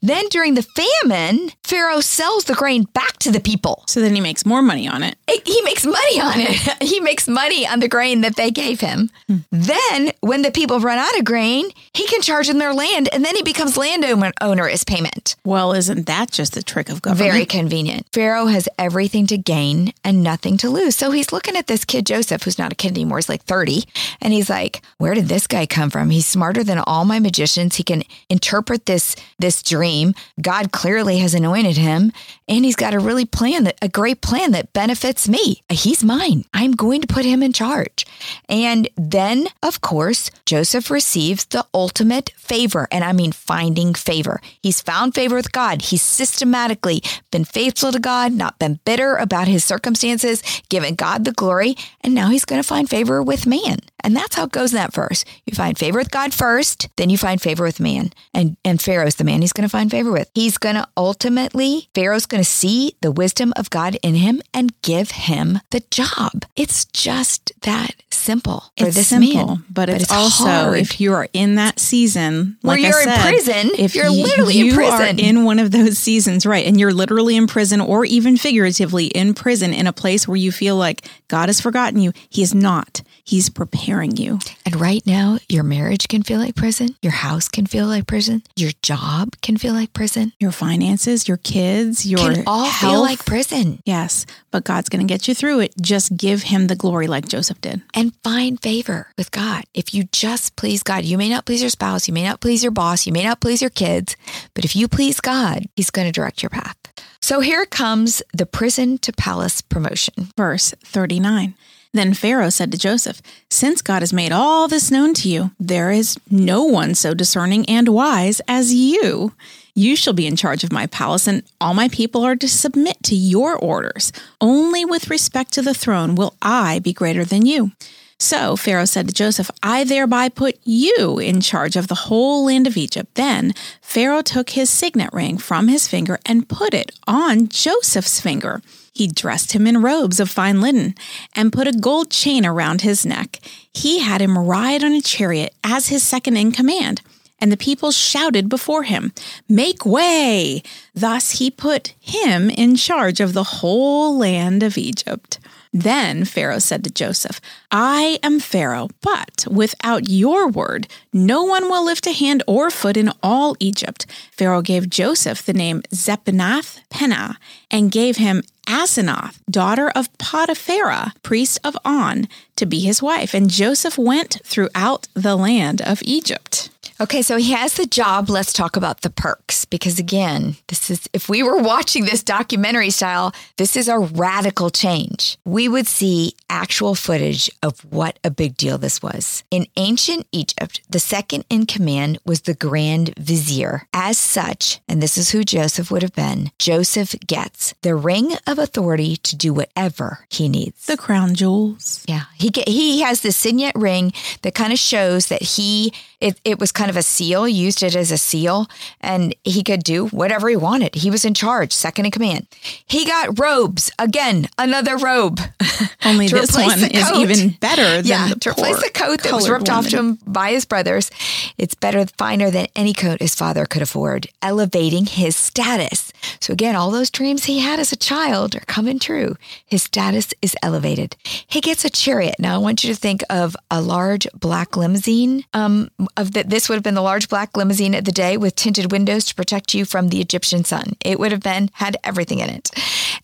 Then 0.00 0.28
during 0.28 0.54
the 0.54 0.62
famine, 0.62 1.50
Pharaoh 1.64 2.00
sells 2.00 2.44
the 2.44 2.54
grain 2.54 2.84
back 2.94 3.18
to 3.18 3.32
the 3.32 3.40
people. 3.40 3.82
So 3.88 4.00
then 4.00 4.14
he 4.14 4.20
makes 4.20 4.46
more 4.46 4.62
money 4.62 4.86
on 4.86 5.02
it. 5.02 5.18
he 5.44 5.60
makes 5.62 5.84
money 5.84 6.20
on 6.20 6.34
it. 6.36 6.82
he 6.82 7.00
makes 7.00 7.26
money 7.26 7.66
on 7.66 7.80
the 7.80 7.88
grain 7.88 8.20
that 8.20 8.36
they 8.36 8.52
gave 8.52 8.80
him. 8.80 9.10
Hmm. 9.26 9.38
Then 9.50 10.12
when 10.20 10.42
the 10.42 10.52
people 10.52 10.78
run 10.78 10.98
out 10.98 11.18
of 11.18 11.24
grain, 11.24 11.68
he 11.92 12.06
can 12.06 12.22
charge 12.22 12.46
them 12.46 12.58
their 12.58 12.72
land 12.72 13.08
and 13.12 13.24
then 13.24 13.34
he 13.34 13.42
becomes 13.42 13.76
landowner 13.76 14.68
as 14.68 14.84
payment. 14.84 15.34
Well, 15.44 15.72
isn't 15.72 16.06
that 16.06 16.30
just 16.30 16.56
a 16.56 16.62
trick 16.62 16.88
of 16.88 17.02
government? 17.02 17.32
Very 17.32 17.44
convenient. 17.44 18.06
Pharaoh 18.12 18.46
has 18.46 18.68
everything 18.78 19.26
to 19.26 19.36
gain 19.36 19.92
and 20.04 20.22
nothing 20.22 20.56
to 20.58 20.70
lose. 20.70 20.94
So 20.94 21.10
he's 21.10 21.32
looking 21.32 21.56
at 21.56 21.66
this 21.66 21.84
kid 21.84 22.06
Joseph, 22.06 22.44
who's 22.44 22.58
not 22.58 22.72
a 22.72 22.76
kid 22.76 22.92
anymore, 22.92 23.18
he's 23.18 23.28
like 23.28 23.42
30, 23.42 23.84
and 24.20 24.32
he's 24.32 24.48
like, 24.48 24.82
Where 24.98 25.14
did 25.14 25.26
this 25.26 25.46
guy 25.46 25.66
come 25.66 25.90
from? 25.90 26.10
He's 26.10 26.26
smarter 26.26 26.62
than 26.62 26.78
all 26.78 27.04
my 27.04 27.15
magicians. 27.20 27.76
He 27.76 27.82
can 27.82 28.02
interpret 28.28 28.86
this 28.86 29.16
this 29.38 29.62
dream. 29.62 30.14
God 30.40 30.72
clearly 30.72 31.18
has 31.18 31.34
anointed 31.34 31.76
him, 31.76 32.12
and 32.48 32.64
he's 32.64 32.76
got 32.76 32.94
a 32.94 33.00
really 33.00 33.24
plan 33.24 33.64
that 33.64 33.78
a 33.82 33.88
great 33.88 34.20
plan 34.20 34.52
that 34.52 34.72
benefits 34.72 35.28
me. 35.28 35.62
He's 35.70 36.04
mine. 36.04 36.44
I'm 36.54 36.72
going 36.72 37.00
to 37.00 37.06
put 37.06 37.24
him 37.24 37.42
in 37.42 37.52
charge. 37.52 38.06
And 38.48 38.88
then, 38.96 39.48
of 39.62 39.80
course, 39.80 40.30
Joseph 40.44 40.90
receives 40.90 41.44
the 41.46 41.66
ultimate 41.74 42.30
favor, 42.36 42.88
and 42.90 43.04
I 43.04 43.12
mean 43.12 43.32
finding 43.32 43.94
favor. 43.94 44.40
He's 44.62 44.80
found 44.80 45.14
favor 45.14 45.36
with 45.36 45.52
God. 45.52 45.82
He's 45.82 46.02
systematically 46.02 47.02
been 47.30 47.44
faithful 47.44 47.92
to 47.92 47.98
God, 47.98 48.32
not 48.32 48.58
been 48.58 48.80
bitter 48.84 49.16
about 49.16 49.48
his 49.48 49.64
circumstances, 49.64 50.42
given 50.68 50.94
God 50.94 51.24
the 51.24 51.32
glory, 51.32 51.76
and 52.02 52.14
now 52.14 52.28
he's 52.28 52.44
going 52.44 52.62
to 52.62 52.66
find 52.66 52.88
favor 52.88 53.22
with 53.22 53.46
man. 53.46 53.78
And 54.00 54.14
that's 54.14 54.36
how 54.36 54.44
it 54.44 54.52
goes 54.52 54.72
in 54.72 54.76
that 54.76 54.92
verse. 54.92 55.24
You 55.46 55.54
find 55.54 55.76
favor 55.76 55.98
with 55.98 56.10
God 56.10 56.32
first, 56.34 56.88
then 56.96 57.10
you 57.10 57.18
find 57.18 57.40
favor 57.40 57.64
with 57.64 57.80
man. 57.80 58.12
And 58.34 58.56
and 58.64 58.80
Pharaoh's 58.80 59.16
the 59.16 59.24
man 59.24 59.40
he's 59.40 59.52
going 59.52 59.68
to 59.68 59.72
find 59.72 59.90
favor 59.90 60.12
with. 60.12 60.30
He's 60.34 60.58
going 60.58 60.76
to 60.76 60.86
ultimately 60.96 61.88
Pharaoh's 61.94 62.26
going 62.26 62.42
to 62.42 62.48
see 62.48 62.94
the 63.00 63.10
wisdom 63.10 63.52
of 63.56 63.70
God 63.70 63.96
in 64.02 64.14
him 64.14 64.42
and 64.52 64.80
give 64.82 65.12
him 65.12 65.60
the 65.70 65.82
job. 65.90 66.44
It's 66.54 66.84
just 66.86 67.52
that 67.62 67.94
simple 68.10 68.64
for 68.76 68.86
it's 68.86 68.96
this 68.96 69.08
simple, 69.08 69.46
man. 69.46 69.64
But 69.70 69.88
it's, 69.88 69.98
but 69.98 70.02
it's 70.02 70.12
also 70.12 70.44
hard. 70.44 70.78
if 70.78 71.00
you 71.00 71.12
are 71.12 71.28
in 71.32 71.54
that 71.54 71.78
season, 71.78 72.58
like 72.62 72.80
where 72.80 72.90
you're 72.90 73.02
said, 73.02 73.14
in 73.14 73.20
prison, 73.20 73.70
if 73.78 73.94
you're 73.94 74.10
literally 74.10 74.54
you 74.54 74.70
in 74.70 74.74
prison. 74.74 75.00
are 75.00 75.22
in 75.22 75.44
one 75.44 75.58
of 75.58 75.70
those 75.70 75.98
seasons, 75.98 76.44
right? 76.44 76.66
And 76.66 76.78
you're 76.78 76.92
literally 76.92 77.36
in 77.36 77.46
prison 77.46 77.80
or 77.80 78.04
even 78.04 78.36
figuratively 78.36 79.06
in 79.06 79.34
prison 79.34 79.72
in 79.72 79.86
a 79.86 79.92
place 79.92 80.26
where 80.26 80.36
you 80.36 80.52
feel 80.52 80.76
like 80.76 81.08
God 81.28 81.48
has 81.48 81.60
forgotten 81.60 82.00
you. 82.00 82.12
He 82.28 82.42
is 82.42 82.54
not. 82.54 83.02
He's 83.26 83.50
preparing 83.50 84.16
you. 84.16 84.38
And 84.64 84.80
right 84.80 85.04
now, 85.04 85.38
your 85.48 85.64
marriage 85.64 86.06
can 86.06 86.22
feel 86.22 86.38
like 86.38 86.54
prison. 86.54 86.90
Your 87.02 87.12
house 87.12 87.48
can 87.48 87.66
feel 87.66 87.86
like 87.88 88.06
prison. 88.06 88.44
Your 88.54 88.70
job 88.82 89.30
can 89.42 89.56
feel 89.56 89.74
like 89.74 89.92
prison. 89.92 90.32
Your 90.38 90.52
finances, 90.52 91.26
your 91.26 91.36
kids, 91.36 92.06
your 92.06 92.18
Can 92.20 92.44
all 92.46 92.70
feel 92.70 93.00
like 93.00 93.24
prison. 93.26 93.82
Yes, 93.84 94.26
but 94.52 94.62
God's 94.62 94.88
going 94.88 95.04
to 95.04 95.12
get 95.12 95.26
you 95.26 95.34
through 95.34 95.58
it. 95.60 95.74
Just 95.80 96.16
give 96.16 96.44
him 96.44 96.68
the 96.68 96.76
glory 96.76 97.08
like 97.08 97.26
Joseph 97.26 97.60
did. 97.60 97.82
and 97.94 98.14
find 98.22 98.62
favor 98.62 99.08
with 99.18 99.32
God. 99.32 99.64
If 99.74 99.92
you 99.92 100.04
just 100.12 100.54
please 100.54 100.84
God, 100.84 101.04
you 101.04 101.18
may 101.18 101.28
not 101.28 101.46
please 101.46 101.60
your 101.60 101.70
spouse, 101.70 102.06
you 102.06 102.14
may 102.14 102.22
not 102.22 102.40
please 102.40 102.62
your 102.62 102.70
boss, 102.72 103.06
you 103.06 103.12
may 103.12 103.24
not 103.24 103.40
please 103.40 103.60
your 103.60 103.70
kids, 103.70 104.16
but 104.54 104.64
if 104.64 104.76
you 104.76 104.86
please 104.86 105.20
God, 105.20 105.66
He's 105.74 105.90
going 105.90 106.06
to 106.06 106.12
direct 106.12 106.44
your 106.44 106.50
path. 106.50 106.76
So 107.20 107.40
here 107.40 107.66
comes 107.66 108.22
the 108.32 108.46
prison 108.46 108.98
to 108.98 109.12
palace 109.12 109.60
promotion. 109.60 110.28
Verse 110.36 110.72
39. 110.84 111.54
Then 111.96 112.14
Pharaoh 112.14 112.50
said 112.50 112.72
to 112.72 112.78
Joseph, 112.78 113.22
Since 113.50 113.80
God 113.80 114.02
has 114.02 114.12
made 114.12 114.32
all 114.32 114.68
this 114.68 114.90
known 114.90 115.14
to 115.14 115.28
you, 115.28 115.50
there 115.58 115.90
is 115.90 116.18
no 116.30 116.62
one 116.64 116.94
so 116.94 117.14
discerning 117.14 117.68
and 117.68 117.88
wise 117.88 118.40
as 118.46 118.74
you. 118.74 119.32
You 119.74 119.96
shall 119.96 120.12
be 120.12 120.26
in 120.26 120.36
charge 120.36 120.62
of 120.62 120.72
my 120.72 120.86
palace, 120.86 121.26
and 121.26 121.42
all 121.60 121.74
my 121.74 121.88
people 121.88 122.22
are 122.24 122.36
to 122.36 122.48
submit 122.48 123.02
to 123.04 123.14
your 123.14 123.56
orders. 123.56 124.12
Only 124.40 124.84
with 124.84 125.10
respect 125.10 125.52
to 125.52 125.62
the 125.62 125.74
throne 125.74 126.14
will 126.14 126.34
I 126.42 126.78
be 126.80 126.92
greater 126.92 127.24
than 127.24 127.46
you. 127.46 127.72
So 128.18 128.56
Pharaoh 128.56 128.86
said 128.86 129.08
to 129.08 129.14
Joseph, 129.14 129.50
I 129.62 129.84
thereby 129.84 130.30
put 130.30 130.58
you 130.64 131.18
in 131.18 131.42
charge 131.42 131.76
of 131.76 131.88
the 131.88 131.94
whole 131.94 132.46
land 132.46 132.66
of 132.66 132.76
Egypt. 132.76 133.14
Then 133.14 133.54
Pharaoh 133.82 134.22
took 134.22 134.50
his 134.50 134.70
signet 134.70 135.12
ring 135.12 135.36
from 135.36 135.68
his 135.68 135.86
finger 135.86 136.18
and 136.24 136.48
put 136.48 136.72
it 136.72 136.92
on 137.06 137.48
Joseph's 137.48 138.20
finger. 138.20 138.62
He 138.96 139.08
dressed 139.08 139.52
him 139.52 139.66
in 139.66 139.82
robes 139.82 140.20
of 140.20 140.30
fine 140.30 140.62
linen 140.62 140.94
and 141.34 141.52
put 141.52 141.68
a 141.68 141.72
gold 141.72 142.10
chain 142.10 142.46
around 142.46 142.80
his 142.80 143.04
neck. 143.04 143.40
He 143.70 143.98
had 143.98 144.22
him 144.22 144.38
ride 144.38 144.82
on 144.82 144.92
a 144.92 145.02
chariot 145.02 145.52
as 145.62 145.88
his 145.88 146.02
second 146.02 146.38
in 146.38 146.50
command. 146.50 147.02
And 147.38 147.52
the 147.52 147.58
people 147.58 147.90
shouted 147.90 148.48
before 148.48 148.84
him, 148.84 149.12
Make 149.50 149.84
way! 149.84 150.62
Thus 150.94 151.32
he 151.32 151.50
put 151.50 151.88
him 152.00 152.48
in 152.48 152.74
charge 152.74 153.20
of 153.20 153.34
the 153.34 153.58
whole 153.60 154.16
land 154.16 154.62
of 154.62 154.78
Egypt. 154.78 155.40
Then 155.72 156.24
Pharaoh 156.24 156.58
said 156.58 156.84
to 156.84 156.90
Joseph, 156.90 157.40
I 157.70 158.18
am 158.22 158.40
Pharaoh, 158.40 158.88
but 159.00 159.46
without 159.50 160.08
your 160.08 160.48
word, 160.48 160.88
no 161.12 161.44
one 161.44 161.68
will 161.70 161.84
lift 161.84 162.06
a 162.06 162.12
hand 162.12 162.42
or 162.46 162.70
foot 162.70 162.96
in 162.96 163.12
all 163.22 163.56
Egypt. 163.60 164.06
Pharaoh 164.30 164.62
gave 164.62 164.90
Joseph 164.90 165.44
the 165.44 165.52
name 165.52 165.82
Zaphenath 165.92 166.80
Paneah 166.90 167.36
and 167.70 167.92
gave 167.92 168.16
him 168.16 168.42
Asenath, 168.66 169.38
daughter 169.48 169.90
of 169.90 170.12
Potiphera, 170.18 171.12
priest 171.22 171.58
of 171.62 171.76
On, 171.84 172.28
to 172.56 172.66
be 172.66 172.80
his 172.80 173.00
wife. 173.02 173.32
And 173.32 173.48
Joseph 173.48 173.96
went 173.96 174.40
throughout 174.44 175.08
the 175.14 175.36
land 175.36 175.80
of 175.82 176.02
Egypt. 176.02 176.70
Okay, 176.98 177.20
so 177.20 177.36
he 177.36 177.52
has 177.52 177.74
the 177.74 177.84
job. 177.84 178.30
Let's 178.30 178.54
talk 178.54 178.74
about 178.74 179.02
the 179.02 179.10
perks 179.10 179.66
because, 179.66 179.98
again, 179.98 180.56
this 180.68 180.90
is 180.90 181.06
if 181.12 181.28
we 181.28 181.42
were 181.42 181.58
watching 181.58 182.06
this 182.06 182.22
documentary 182.22 182.88
style, 182.88 183.34
this 183.58 183.76
is 183.76 183.86
a 183.86 183.98
radical 183.98 184.70
change. 184.70 185.36
We 185.44 185.68
would 185.68 185.86
see 185.86 186.32
actual 186.48 186.94
footage 186.94 187.50
of 187.62 187.80
what 187.80 188.18
a 188.24 188.30
big 188.30 188.56
deal 188.56 188.78
this 188.78 189.02
was. 189.02 189.44
In 189.50 189.66
ancient 189.76 190.26
Egypt, 190.32 190.80
the 190.88 190.98
second 190.98 191.44
in 191.50 191.66
command 191.66 192.18
was 192.24 192.42
the 192.42 192.54
grand 192.54 193.14
vizier. 193.18 193.86
As 193.92 194.16
such, 194.16 194.80
and 194.88 195.02
this 195.02 195.18
is 195.18 195.30
who 195.30 195.44
Joseph 195.44 195.90
would 195.90 196.02
have 196.02 196.14
been, 196.14 196.50
Joseph 196.58 197.14
gets 197.26 197.74
the 197.82 197.94
ring 197.94 198.32
of 198.46 198.58
authority 198.58 199.18
to 199.18 199.36
do 199.36 199.52
whatever 199.52 200.26
he 200.30 200.48
needs. 200.48 200.86
The 200.86 200.96
crown 200.96 201.34
jewels. 201.34 202.04
Yeah, 202.08 202.24
he 202.36 202.48
get, 202.48 202.68
he 202.68 203.02
has 203.02 203.20
the 203.20 203.32
signet 203.32 203.74
ring 203.74 204.14
that 204.40 204.54
kind 204.54 204.72
of 204.72 204.78
shows 204.78 205.26
that 205.26 205.42
he 205.42 205.92
it, 206.20 206.40
it 206.44 206.58
was 206.58 206.72
kind 206.72 206.85
of 206.90 206.96
a 206.96 207.02
seal, 207.02 207.48
used 207.48 207.82
it 207.82 207.94
as 207.94 208.10
a 208.10 208.18
seal, 208.18 208.68
and 209.00 209.34
he 209.44 209.62
could 209.62 209.82
do 209.82 210.08
whatever 210.08 210.48
he 210.48 210.56
wanted. 210.56 210.94
He 210.94 211.10
was 211.10 211.24
in 211.24 211.34
charge, 211.34 211.72
second 211.72 212.06
in 212.06 212.10
command. 212.10 212.46
He 212.86 213.04
got 213.04 213.38
robes 213.38 213.90
again, 213.98 214.48
another 214.58 214.96
robe. 214.96 215.40
Only 216.04 216.28
this 216.28 216.54
one 216.54 216.78
is 216.84 217.10
even 217.12 217.50
better 217.60 218.02
than 218.02 218.06
yeah, 218.06 218.28
the 218.28 218.36
to 218.36 218.50
replace 218.50 218.82
the 218.82 218.90
coat 218.90 219.22
that 219.22 219.32
was 219.32 219.48
ripped 219.48 219.68
off 219.68 219.88
to 219.88 219.96
him 219.96 220.18
by 220.26 220.50
his 220.50 220.64
brothers. 220.64 221.10
It's 221.58 221.74
better, 221.74 222.06
finer 222.06 222.50
than 222.50 222.68
any 222.76 222.94
coat 222.94 223.20
his 223.20 223.34
father 223.34 223.66
could 223.66 223.82
afford, 223.82 224.28
elevating 224.42 225.06
his 225.06 225.36
status. 225.36 226.12
So 226.40 226.52
again, 226.52 226.76
all 226.76 226.90
those 226.90 227.10
dreams 227.10 227.44
he 227.44 227.60
had 227.60 227.80
as 227.80 227.92
a 227.92 227.96
child 227.96 228.54
are 228.54 228.60
coming 228.60 228.98
true. 228.98 229.36
His 229.64 229.82
status 229.82 230.32
is 230.42 230.54
elevated. 230.62 231.16
He 231.46 231.60
gets 231.60 231.84
a 231.84 231.90
chariot. 231.90 232.36
Now 232.38 232.54
I 232.54 232.58
want 232.58 232.84
you 232.84 232.94
to 232.94 233.00
think 233.00 233.22
of 233.30 233.56
a 233.70 233.80
large 233.80 234.26
black 234.34 234.76
limousine. 234.76 235.44
Um, 235.52 235.90
of 236.16 236.32
that, 236.32 236.50
this 236.50 236.68
would 236.68 236.75
have 236.76 236.84
been 236.84 236.94
the 236.94 237.02
large 237.02 237.28
black 237.28 237.56
limousine 237.56 237.94
of 237.94 238.04
the 238.04 238.12
day 238.12 238.36
with 238.36 238.54
tinted 238.54 238.92
windows 238.92 239.24
to 239.26 239.34
protect 239.34 239.74
you 239.74 239.84
from 239.84 240.08
the 240.08 240.20
Egyptian 240.20 240.64
sun. 240.64 240.92
It 241.04 241.18
would 241.18 241.32
have 241.32 241.42
been 241.42 241.70
had 241.74 241.96
everything 242.04 242.38
in 242.38 242.50
it. 242.50 242.70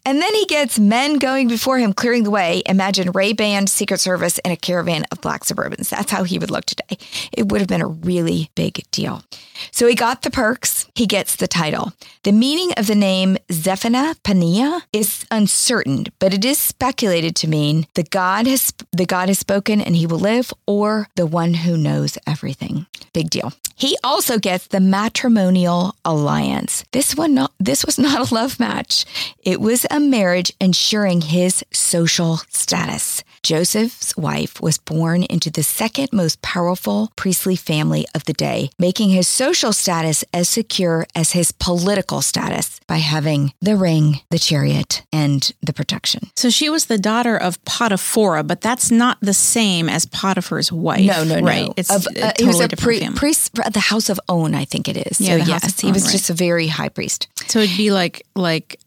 And 0.05 0.21
then 0.21 0.35
he 0.35 0.47
gets 0.47 0.79
men 0.79 1.19
going 1.19 1.49
before 1.49 1.79
him, 1.79 1.93
clearing 1.93 2.25
the 2.25 2.31
way. 2.31 2.63
Imagine 2.67 3.13
Ray 3.13 3.33
Ban, 3.33 3.69
Secret 3.69 4.01
Service, 4.01 4.39
and 4.41 4.53
a 4.53 4.57
caravan 4.57 5.05
of 5.13 5.21
black 5.21 5.45
Suburbans. 5.45 5.91
That's 5.91 6.11
how 6.11 6.25
he 6.25 6.39
would 6.39 6.51
look 6.51 6.65
today. 6.65 6.99
It 7.33 7.49
would 7.49 7.61
have 7.61 7.69
been 7.69 7.83
a 7.83 7.87
really 7.87 8.51
big 8.55 8.85
deal. 8.91 9.23
So 9.71 9.87
he 9.87 9.95
got 9.95 10.23
the 10.23 10.31
perks. 10.31 10.89
He 10.95 11.07
gets 11.07 11.37
the 11.37 11.47
title. 11.47 11.93
The 12.25 12.33
meaning 12.33 12.73
of 12.77 12.87
the 12.87 12.95
name 12.95 13.39
Zephaniah 13.51 14.17
Paneah 14.25 14.83
is 14.93 15.25
uncertain, 15.31 16.07
but 16.19 16.35
it 16.35 16.45
is 16.45 16.59
speculated 16.59 17.37
to 17.37 17.49
mean 17.49 17.87
the 17.95 18.03
God 18.03 18.47
has 18.47 18.73
the 18.93 19.07
God 19.07 19.29
has 19.29 19.39
spoken 19.39 19.81
and 19.81 19.95
he 19.95 20.07
will 20.07 20.19
live, 20.19 20.53
or 20.67 21.09
the 21.15 21.27
one 21.27 21.55
who 21.55 21.77
knows 21.77 22.19
everything. 22.27 22.87
Big 23.13 23.31
deal. 23.31 23.42
He 23.77 23.97
also 24.05 24.39
gets 24.39 24.69
the 24.69 24.81
matrimonial 24.81 25.95
alliance. 26.05 26.85
This 26.93 27.17
one 27.17 27.35
not 27.35 27.53
this 27.59 27.85
was 27.85 27.99
not 27.99 28.31
a 28.31 28.35
love 28.35 28.61
match. 28.61 29.05
It 29.43 29.61
was 29.61 29.87
a 29.91 30.01
marriage 30.01 30.53
ensuring 30.61 31.21
his 31.23 31.65
social 31.73 32.39
status. 32.49 33.25
Joseph's 33.43 34.17
wife 34.17 34.61
was 34.61 34.79
born 34.79 35.25
into 35.25 35.51
the 35.51 35.65
second 35.65 36.09
most 36.13 36.41
powerful 36.43 37.11
priestly 37.17 37.57
family 37.57 38.07
of 38.15 38.25
the 38.25 38.33
day, 38.33 38.71
making 38.79 39.11
his 39.11 39.27
social 39.27 39.73
status 39.73 40.25
as 40.33 40.49
secure 40.49 41.07
as 41.17 41.33
his 41.33 41.51
political 41.51 42.23
status 42.23 42.79
by 42.87 42.99
having 42.99 43.53
the 43.61 43.77
ring, 43.77 44.21
the 44.31 44.39
chariot, 44.39 45.03
and 45.13 45.51
the 45.61 45.73
protection. 45.73 46.31
So 46.37 46.51
she 46.51 46.69
was 46.71 46.87
the 46.87 46.99
daughter 46.99 47.37
of 47.37 47.63
Potiphera, 47.65 48.45
but 48.47 48.61
that's 48.61 48.91
not 48.93 49.19
the 49.21 49.35
same 49.35 49.89
as 49.89 50.07
Potiphar's 50.07 50.71
wife. 50.71 51.05
No, 51.05 51.25
no, 51.25 51.41
no. 51.41 51.47
Right. 51.47 51.69
It's 51.77 51.91
Of- 51.91 52.07
a 52.17 52.27
uh, 52.29 52.33
he 52.39 52.45
was 52.45 52.59
totally 52.59 53.07
a 53.07 53.13
priest 53.13 53.59
at 53.59 53.75
the 53.75 53.81
House 53.81 54.09
of 54.09 54.21
On, 54.29 54.55
I 54.55 54.65
think 54.65 54.89
it 54.89 54.97
is. 54.97 55.21
Yeah, 55.21 55.39
so 55.39 55.45
yes, 55.51 55.81
he 55.81 55.91
was 55.91 56.13
just 56.13 56.31
a 56.31 56.35
very 56.35 56.69
high 56.69 56.89
priest. 56.89 57.29
so 57.49 57.59
it'd 57.59 57.77
be 57.77 57.91
like 57.91 58.25
like 58.37 58.79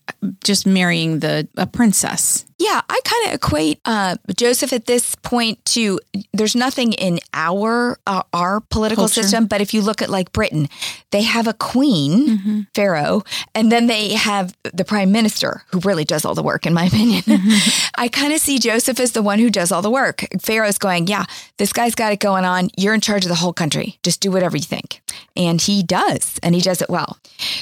just 0.43 0.65
marrying 0.65 1.19
the 1.19 1.47
a 1.57 1.65
princess. 1.67 2.45
Yeah, 2.57 2.79
I 2.89 2.99
kind 3.03 3.27
of 3.27 3.33
equate 3.33 3.81
uh, 3.83 4.15
Joseph 4.37 4.71
at 4.71 4.85
this 4.85 5.13
point 5.15 5.63
to 5.65 5.99
there's 6.31 6.55
nothing 6.55 6.93
in 6.93 7.19
our 7.33 7.99
uh, 8.07 8.23
our 8.31 8.61
political 8.61 9.03
Culture. 9.03 9.23
system, 9.23 9.45
but 9.47 9.59
if 9.59 9.73
you 9.73 9.81
look 9.81 10.01
at 10.01 10.09
like 10.09 10.31
Britain, 10.31 10.69
they 11.11 11.23
have 11.23 11.47
a 11.47 11.53
queen, 11.53 12.05
Mm-hmm. 12.15 12.61
Pharaoh, 12.73 13.23
and 13.53 13.71
then 13.71 13.87
they 13.87 14.13
have 14.13 14.55
the 14.73 14.85
prime 14.85 15.11
minister 15.11 15.63
who 15.71 15.79
really 15.81 16.05
does 16.05 16.23
all 16.25 16.33
the 16.35 16.43
work, 16.43 16.65
in 16.65 16.73
my 16.73 16.85
opinion. 16.91 17.23
Mm-hmm. 17.23 17.89
I 17.97 18.07
kind 18.07 18.31
of 18.33 18.39
see 18.39 18.57
Joseph 18.57 18.99
as 18.99 19.11
the 19.11 19.21
one 19.21 19.39
who 19.39 19.49
does 19.49 19.71
all 19.71 19.81
the 19.81 19.89
work. 19.91 20.25
Pharaoh's 20.41 20.77
going, 20.77 21.07
yeah, 21.07 21.25
this 21.57 21.73
guy's 21.73 21.93
got 21.95 22.13
it 22.13 22.19
going 22.19 22.45
on. 22.45 22.69
You're 22.77 22.93
in 22.93 23.01
charge 23.01 23.25
of 23.25 23.29
the 23.29 23.35
whole 23.35 23.53
country. 23.53 23.97
Just 24.03 24.21
do 24.21 24.31
whatever 24.31 24.55
you 24.55 24.63
think, 24.63 25.01
and 25.35 25.59
he 25.59 25.83
does, 25.83 26.39
and 26.41 26.55
he 26.55 26.61
does 26.61 26.81
it 26.81 26.89
well. 26.89 27.17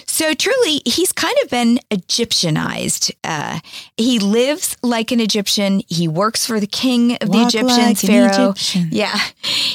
So 0.05 0.33
truly, 0.35 0.81
he's 0.85 1.11
kind 1.11 1.35
of 1.43 1.49
been 1.49 1.79
Egyptianized. 2.33 3.11
Uh, 3.23 3.59
he 3.97 4.19
lives 4.19 4.77
like 4.81 5.11
an 5.11 5.19
Egyptian. 5.19 5.81
He 5.87 6.07
works 6.07 6.45
for 6.45 6.59
the 6.59 6.67
king 6.67 7.15
of 7.17 7.31
the 7.31 7.43
Egyptians, 7.43 8.03
like 8.03 8.03
an 8.03 8.09
Pharaoh. 8.09 8.49
Egyptian. 8.51 8.89
Yeah. 8.91 9.17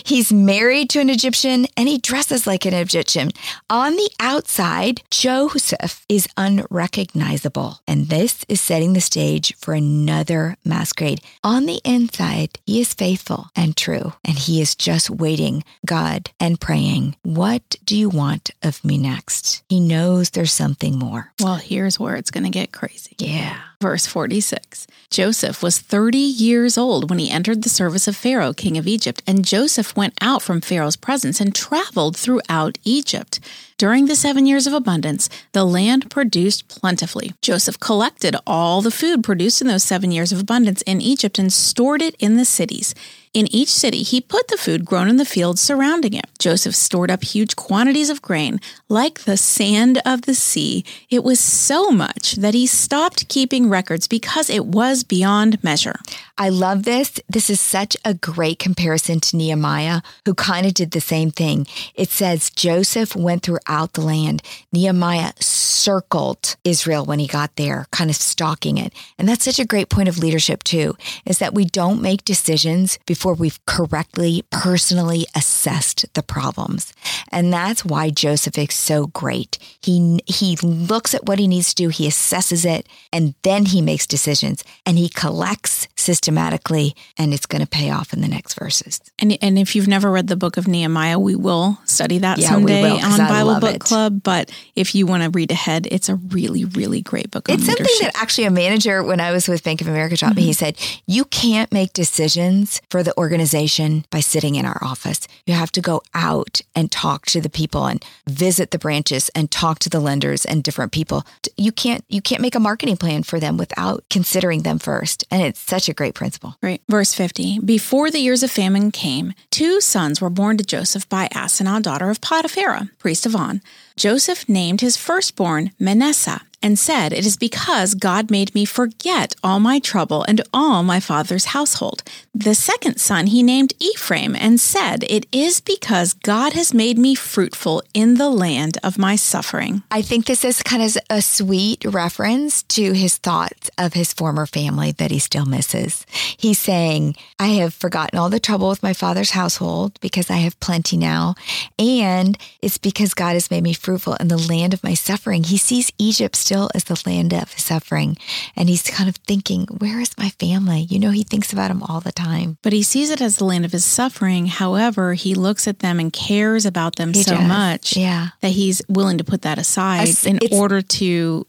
He's 0.05 0.33
married 0.33 0.91
to 0.91 1.01
an 1.01 1.11
Egyptian 1.11 1.67
and 1.77 1.89
he 1.89 1.99
dresses 1.99 2.47
like 2.47 2.65
an 2.65 2.75
Egyptian. 2.75 3.31
On 3.71 3.95
the 3.95 4.11
outside, 4.21 5.03
Joseph 5.11 6.05
is 6.09 6.29
unrecognizable. 6.37 7.81
And 7.87 8.09
this 8.09 8.45
is 8.49 8.61
setting 8.61 8.93
the 8.93 9.01
stage 9.01 9.55
for 9.57 9.75
another 9.75 10.57
masquerade. 10.65 11.21
On 11.45 11.67
the 11.67 11.81
inside, 11.85 12.59
he 12.67 12.81
is 12.81 12.95
faithful 12.95 13.51
and 13.55 13.77
true. 13.77 14.15
And 14.25 14.39
he 14.39 14.61
is 14.61 14.75
just 14.75 15.11
waiting, 15.11 15.65
God, 15.87 16.31
and 16.41 16.61
praying, 16.61 17.17
What 17.23 17.77
do 17.85 17.97
you 17.97 18.09
want 18.09 18.51
of 18.63 18.85
me 18.85 18.99
next? 18.99 19.63
He 19.69 19.81
knows 19.81 20.31
there's 20.31 20.53
something 20.53 20.99
more. 20.99 21.33
Well, 21.41 21.57
here's 21.57 21.99
where 22.01 22.17
it's 22.17 22.31
going 22.31 22.45
to 22.45 22.48
get 22.51 22.73
crazy. 22.73 23.15
Yeah. 23.19 23.61
Verse 23.81 24.09
46 24.09 24.89
Joseph 25.09 25.63
was 25.63 25.79
30 25.79 26.19
years 26.19 26.77
old 26.77 27.09
when 27.09 27.21
he 27.21 27.31
entered 27.31 27.63
the 27.63 27.69
service 27.69 28.09
of 28.09 28.17
Pharaoh, 28.17 28.53
king 28.53 28.77
of 28.77 28.89
Egypt, 28.89 29.23
and 29.25 29.45
Joseph 29.45 29.97
went 29.97 30.15
out 30.21 30.43
from 30.43 30.61
Pharaoh's 30.61 30.97
presence 30.97 31.41
and 31.41 31.55
traveled 31.55 32.17
throughout 32.17 32.77
Egypt. 32.83 33.39
During 33.79 34.07
the 34.07 34.17
seven 34.17 34.45
years 34.45 34.67
of 34.67 34.73
abundance, 34.73 35.29
the 35.53 35.65
land 35.65 36.11
produced 36.11 36.67
plentifully. 36.67 37.33
Joseph 37.41 37.79
collected 37.79 38.35
all 38.45 38.83
the 38.83 38.91
food 38.91 39.23
produced 39.23 39.61
in 39.61 39.69
those 39.69 39.85
seven 39.85 40.11
years 40.11 40.33
of 40.33 40.41
abundance 40.41 40.83
in 40.83 41.01
Egypt 41.01 41.39
and 41.39 41.53
stored 41.53 42.03
it 42.03 42.17
in 42.19 42.37
the 42.37 42.45
cities. 42.45 42.93
In 43.33 43.47
each 43.55 43.69
city, 43.69 44.03
he 44.03 44.21
put 44.21 44.49
the 44.49 44.57
food 44.57 44.85
grown 44.85 45.09
in 45.09 45.17
the 45.17 45.25
fields 45.25 45.61
surrounding 45.61 46.15
it. 46.15 46.27
Joseph 46.41 46.75
stored 46.75 47.11
up 47.11 47.23
huge 47.23 47.55
quantities 47.55 48.11
of 48.11 48.21
grain, 48.21 48.59
like 48.89 49.21
the 49.21 49.37
sand 49.37 50.03
of 50.05 50.23
the 50.23 50.35
sea. 50.35 50.85
It 51.09 51.23
was 51.23 51.39
so 51.39 51.91
much 51.91 52.33
that 52.37 52.55
he 52.55 52.67
stopped 52.67 53.29
keeping 53.29 53.68
records 53.71 54.07
because 54.07 54.51
it 54.51 54.67
was 54.67 55.05
beyond 55.05 55.63
measure. 55.63 55.99
I 56.37 56.49
love 56.49 56.85
this. 56.85 57.21
This 57.29 57.51
is 57.51 57.61
such 57.61 57.97
a 58.05 58.15
great 58.15 58.59
comparison 58.59 59.21
to 59.21 59.37
Nehemiah, 59.37 60.03
who 60.25 60.35
kind 60.35 60.67
of 60.67 60.75
did 60.75 60.93
the 60.93 61.01
same 61.01 61.31
thing. 61.31 61.67
It 61.95 62.11
says 62.11 62.51
Joseph 62.51 63.17
went 63.17 63.43
throughout 63.43 63.95
the 63.95 64.03
land. 64.03 64.43
Nehemiah 64.73 65.33
circled 65.41 66.57
Israel 66.65 67.05
when 67.05 67.19
he 67.19 67.27
got 67.27 67.57
there, 67.57 67.87
kind 67.91 68.11
of 68.11 68.17
stalking 68.17 68.79
it. 68.79 68.93
And 69.19 69.29
that's 69.29 69.45
such 69.45 69.59
a 69.59 69.67
great 69.67 69.89
point 69.89 70.09
of 70.09 70.19
leadership, 70.19 70.63
too, 70.65 70.97
is 71.25 71.39
that 71.39 71.55
we 71.55 71.65
don't 71.65 72.03
make 72.03 72.25
decisions 72.25 72.99
before 73.07 73.35
we've 73.35 73.65
correctly, 73.67 74.45
personally 74.51 75.27
assessed 75.35 76.07
the 76.15 76.23
problems. 76.23 76.93
And 77.31 77.53
that's 77.53 77.85
why 77.85 78.11
Joseph 78.11 78.59
is 78.59 78.75
so 78.75 79.09
great. 79.09 79.59
He, 79.81 80.21
he 80.27 80.57
looks 80.63 81.15
at 81.15 81.27
what 81.27 81.39
he 81.39 81.49
needs 81.49 81.75
to 81.75 81.83
do, 81.83 81.89
he 81.89 82.07
assesses 82.09 82.65
it, 82.65 82.87
and 83.13 83.35
then 83.43 83.58
he 83.67 83.83
makes 83.83 84.07
decisions 84.07 84.63
and 84.87 84.97
he 84.97 85.09
collects 85.09 85.89
systematically, 85.97 86.95
and 87.17 87.35
it's 87.35 87.47
going 87.47 87.63
to 87.63 87.69
pay 87.69 87.91
off 87.91 88.13
in 88.13 88.21
the 88.21 88.29
next 88.29 88.55
verses. 88.55 89.01
And, 89.19 89.37
and 89.43 89.59
if 89.59 89.75
you've 89.75 89.89
never 89.89 90.11
read 90.11 90.29
the 90.29 90.37
book 90.37 90.57
of 90.57 90.69
Nehemiah, 90.69 91.19
we 91.19 91.35
will 91.35 91.79
study 91.99 92.19
that 92.19 92.39
Yeah, 92.39 92.51
someday 92.51 92.83
will, 92.83 93.05
on 93.05 93.19
Bible 93.19 93.61
Book 93.61 93.75
it. 93.75 93.81
Club. 93.81 94.23
But 94.23 94.53
if 94.77 94.95
you 94.95 95.05
want 95.05 95.25
to 95.25 95.31
read 95.31 95.51
ahead, 95.51 95.89
it's 95.91 96.09
a 96.09 96.15
really, 96.15 96.65
really 96.65 97.01
great 97.01 97.31
book 97.31 97.49
It's 97.49 97.67
something 97.67 97.85
leadership. 97.85 98.13
that 98.13 98.23
actually 98.23 98.45
a 98.45 98.51
manager, 98.51 99.03
when 99.03 99.21
I 99.21 99.33
was 99.33 99.49
with 99.49 99.65
Bank 99.65 99.81
of 99.81 99.89
America, 99.89 100.17
taught 100.17 100.37
me. 100.37 100.43
He 100.43 100.51
mm-hmm. 100.51 100.77
said, 100.77 101.01
You 101.07 101.25
can't 101.25 101.73
make 101.73 101.93
decisions 101.93 102.81
for 102.89 103.03
the 103.03 103.17
organization 103.19 104.05
by 104.11 104.21
sitting 104.21 104.55
in 104.55 104.65
our 104.65 104.79
office. 104.81 105.27
You 105.45 105.55
have 105.55 105.73
to 105.73 105.81
go 105.81 106.03
out 106.15 106.61
and 106.77 106.93
talk 106.93 107.27
to 107.27 107.41
the 107.41 107.51
people 107.51 107.87
and 107.87 108.05
visit 108.29 108.71
the 108.71 108.79
branches 108.79 109.29
and 109.35 109.51
talk 109.51 109.81
to 109.81 109.91
the 109.91 110.01
lenders 110.01 110.45
and 110.45 110.63
different 110.63 110.93
people. 110.93 111.25
You 111.57 111.73
can't 111.73 112.05
you 112.09 112.23
can't 112.23 112.43
make 112.43 112.55
a 112.55 112.61
marketing 112.61 112.97
plan 112.97 113.25
for 113.25 113.41
them 113.41 113.57
without 113.57 114.05
considering 114.09 114.63
them 114.63 114.79
first. 114.79 115.25
And 115.33 115.43
it's 115.43 115.59
such 115.59 115.89
a 115.89 115.95
great 115.95 116.15
principle. 116.15 116.55
Right. 116.63 116.81
Verse 116.89 117.13
50 117.13 117.59
Before 117.61 118.11
the 118.11 118.21
years 118.21 118.45
of 118.45 118.53
famine 118.53 118.93
came, 118.93 119.33
two 119.51 119.81
sons 119.81 120.21
were 120.21 120.31
born 120.31 120.57
to 120.59 120.65
Joseph 120.65 121.09
by 121.09 121.27
Asenath, 121.35 121.88
daughter 121.89 122.11
of 122.11 122.21
Potiphera, 122.21 122.91
priest 122.99 123.25
of 123.25 123.35
On. 123.35 123.63
Joseph 123.99 124.49
named 124.49 124.81
his 124.81 124.97
firstborn 124.97 125.73
Manasseh 125.77 126.43
and 126.63 126.79
said, 126.79 127.13
It 127.13 127.25
is 127.25 127.37
because 127.37 127.95
God 127.95 128.31
made 128.31 128.55
me 128.55 128.65
forget 128.65 129.35
all 129.43 129.61
my 129.61 129.79
trouble 129.79 130.25
and 130.27 130.41
all 130.53 130.83
my 130.83 131.01
father's 131.01 131.47
household. 131.47 132.03
The 132.35 132.55
second 132.55 132.99
son 132.99 133.27
he 133.27 133.43
named 133.43 133.75
Ephraim 133.81 134.35
and 134.37 134.61
said, 134.61 135.05
It 135.05 135.27
is 135.33 135.61
because 135.61 136.13
God 136.13 136.53
has 136.55 136.75
made 136.75 136.99
me 136.99 137.15
fruitful 137.15 137.83
in 137.95 138.15
the 138.15 138.31
land 138.31 138.79
of 138.83 138.99
my 138.99 139.17
suffering. 139.17 139.83
I 139.91 140.03
think 140.03 140.27
this 140.27 140.45
is 140.45 140.63
kind 140.63 140.83
of 140.83 140.97
a 141.11 141.23
sweet 141.23 141.85
reference 141.85 142.63
to 142.65 142.93
his 142.93 143.17
thoughts 143.17 143.71
of 143.79 143.95
his 143.95 144.13
former 144.13 144.47
family 144.47 144.93
that 144.93 145.11
he 145.11 145.19
still 145.19 145.47
misses. 145.47 146.07
He's 146.37 146.59
saying, 146.59 147.17
I 147.39 147.49
have 147.49 147.75
forgotten 147.75 148.19
all 148.19 148.31
the 148.31 148.41
trouble 148.41 148.69
with 148.69 148.83
my 148.83 148.93
father's 148.93 149.31
household 149.31 149.99
because 150.01 150.31
I 150.31 150.37
have 150.37 150.59
plenty 150.61 150.97
now. 150.97 151.35
And 151.79 152.37
it's 152.63 152.79
because 152.79 153.15
God 153.15 153.35
has 153.35 153.51
made 153.51 153.63
me 153.63 153.75
fruitful 153.89 154.17
in 154.21 154.29
the 154.29 154.37
land 154.37 154.75
of 154.75 154.85
my 154.85 154.93
suffering. 154.93 155.45
He 155.45 155.57
sees 155.57 155.91
Egypt 155.97 156.37
still 156.37 156.69
as 156.75 156.85
the 156.85 157.03
land 157.07 157.33
of 157.33 157.49
suffering. 157.59 158.19
And 158.55 158.69
he's 158.69 158.83
kind 158.83 159.09
of 159.09 159.17
thinking, 159.27 159.65
where 159.79 159.99
is 159.99 160.11
my 160.19 160.29
family? 160.29 160.83
You 160.91 160.99
know, 160.99 161.11
he 161.11 161.23
thinks 161.25 161.55
about 161.55 161.69
them 161.69 161.83
all 161.83 162.01
the 162.01 162.13
time. 162.13 162.59
But 162.61 162.75
he 162.75 162.83
sees 162.83 163.09
it 163.11 163.23
as 163.23 163.39
the 163.39 163.47
land 163.47 163.65
of 163.65 163.73
his 163.73 163.87
suffering. 163.87 164.45
However, 164.45 165.15
he 165.15 165.35
looks 165.35 165.67
at 165.67 165.79
them 165.79 165.99
and 165.99 166.13
cares 166.13 166.67
about 166.67 166.97
them 166.97 167.15
He 167.15 167.23
so 167.23 167.37
does. 167.39 167.49
much 167.49 167.97
Yeah. 167.97 168.29
that 168.43 168.51
he's 168.53 168.83
willing 168.91 169.17
to 169.17 169.25
put 169.25 169.41
that 169.41 169.57
aside 169.59 170.09
in 170.27 170.37
it's- 170.37 170.53
order 170.53 170.83
to 170.83 171.47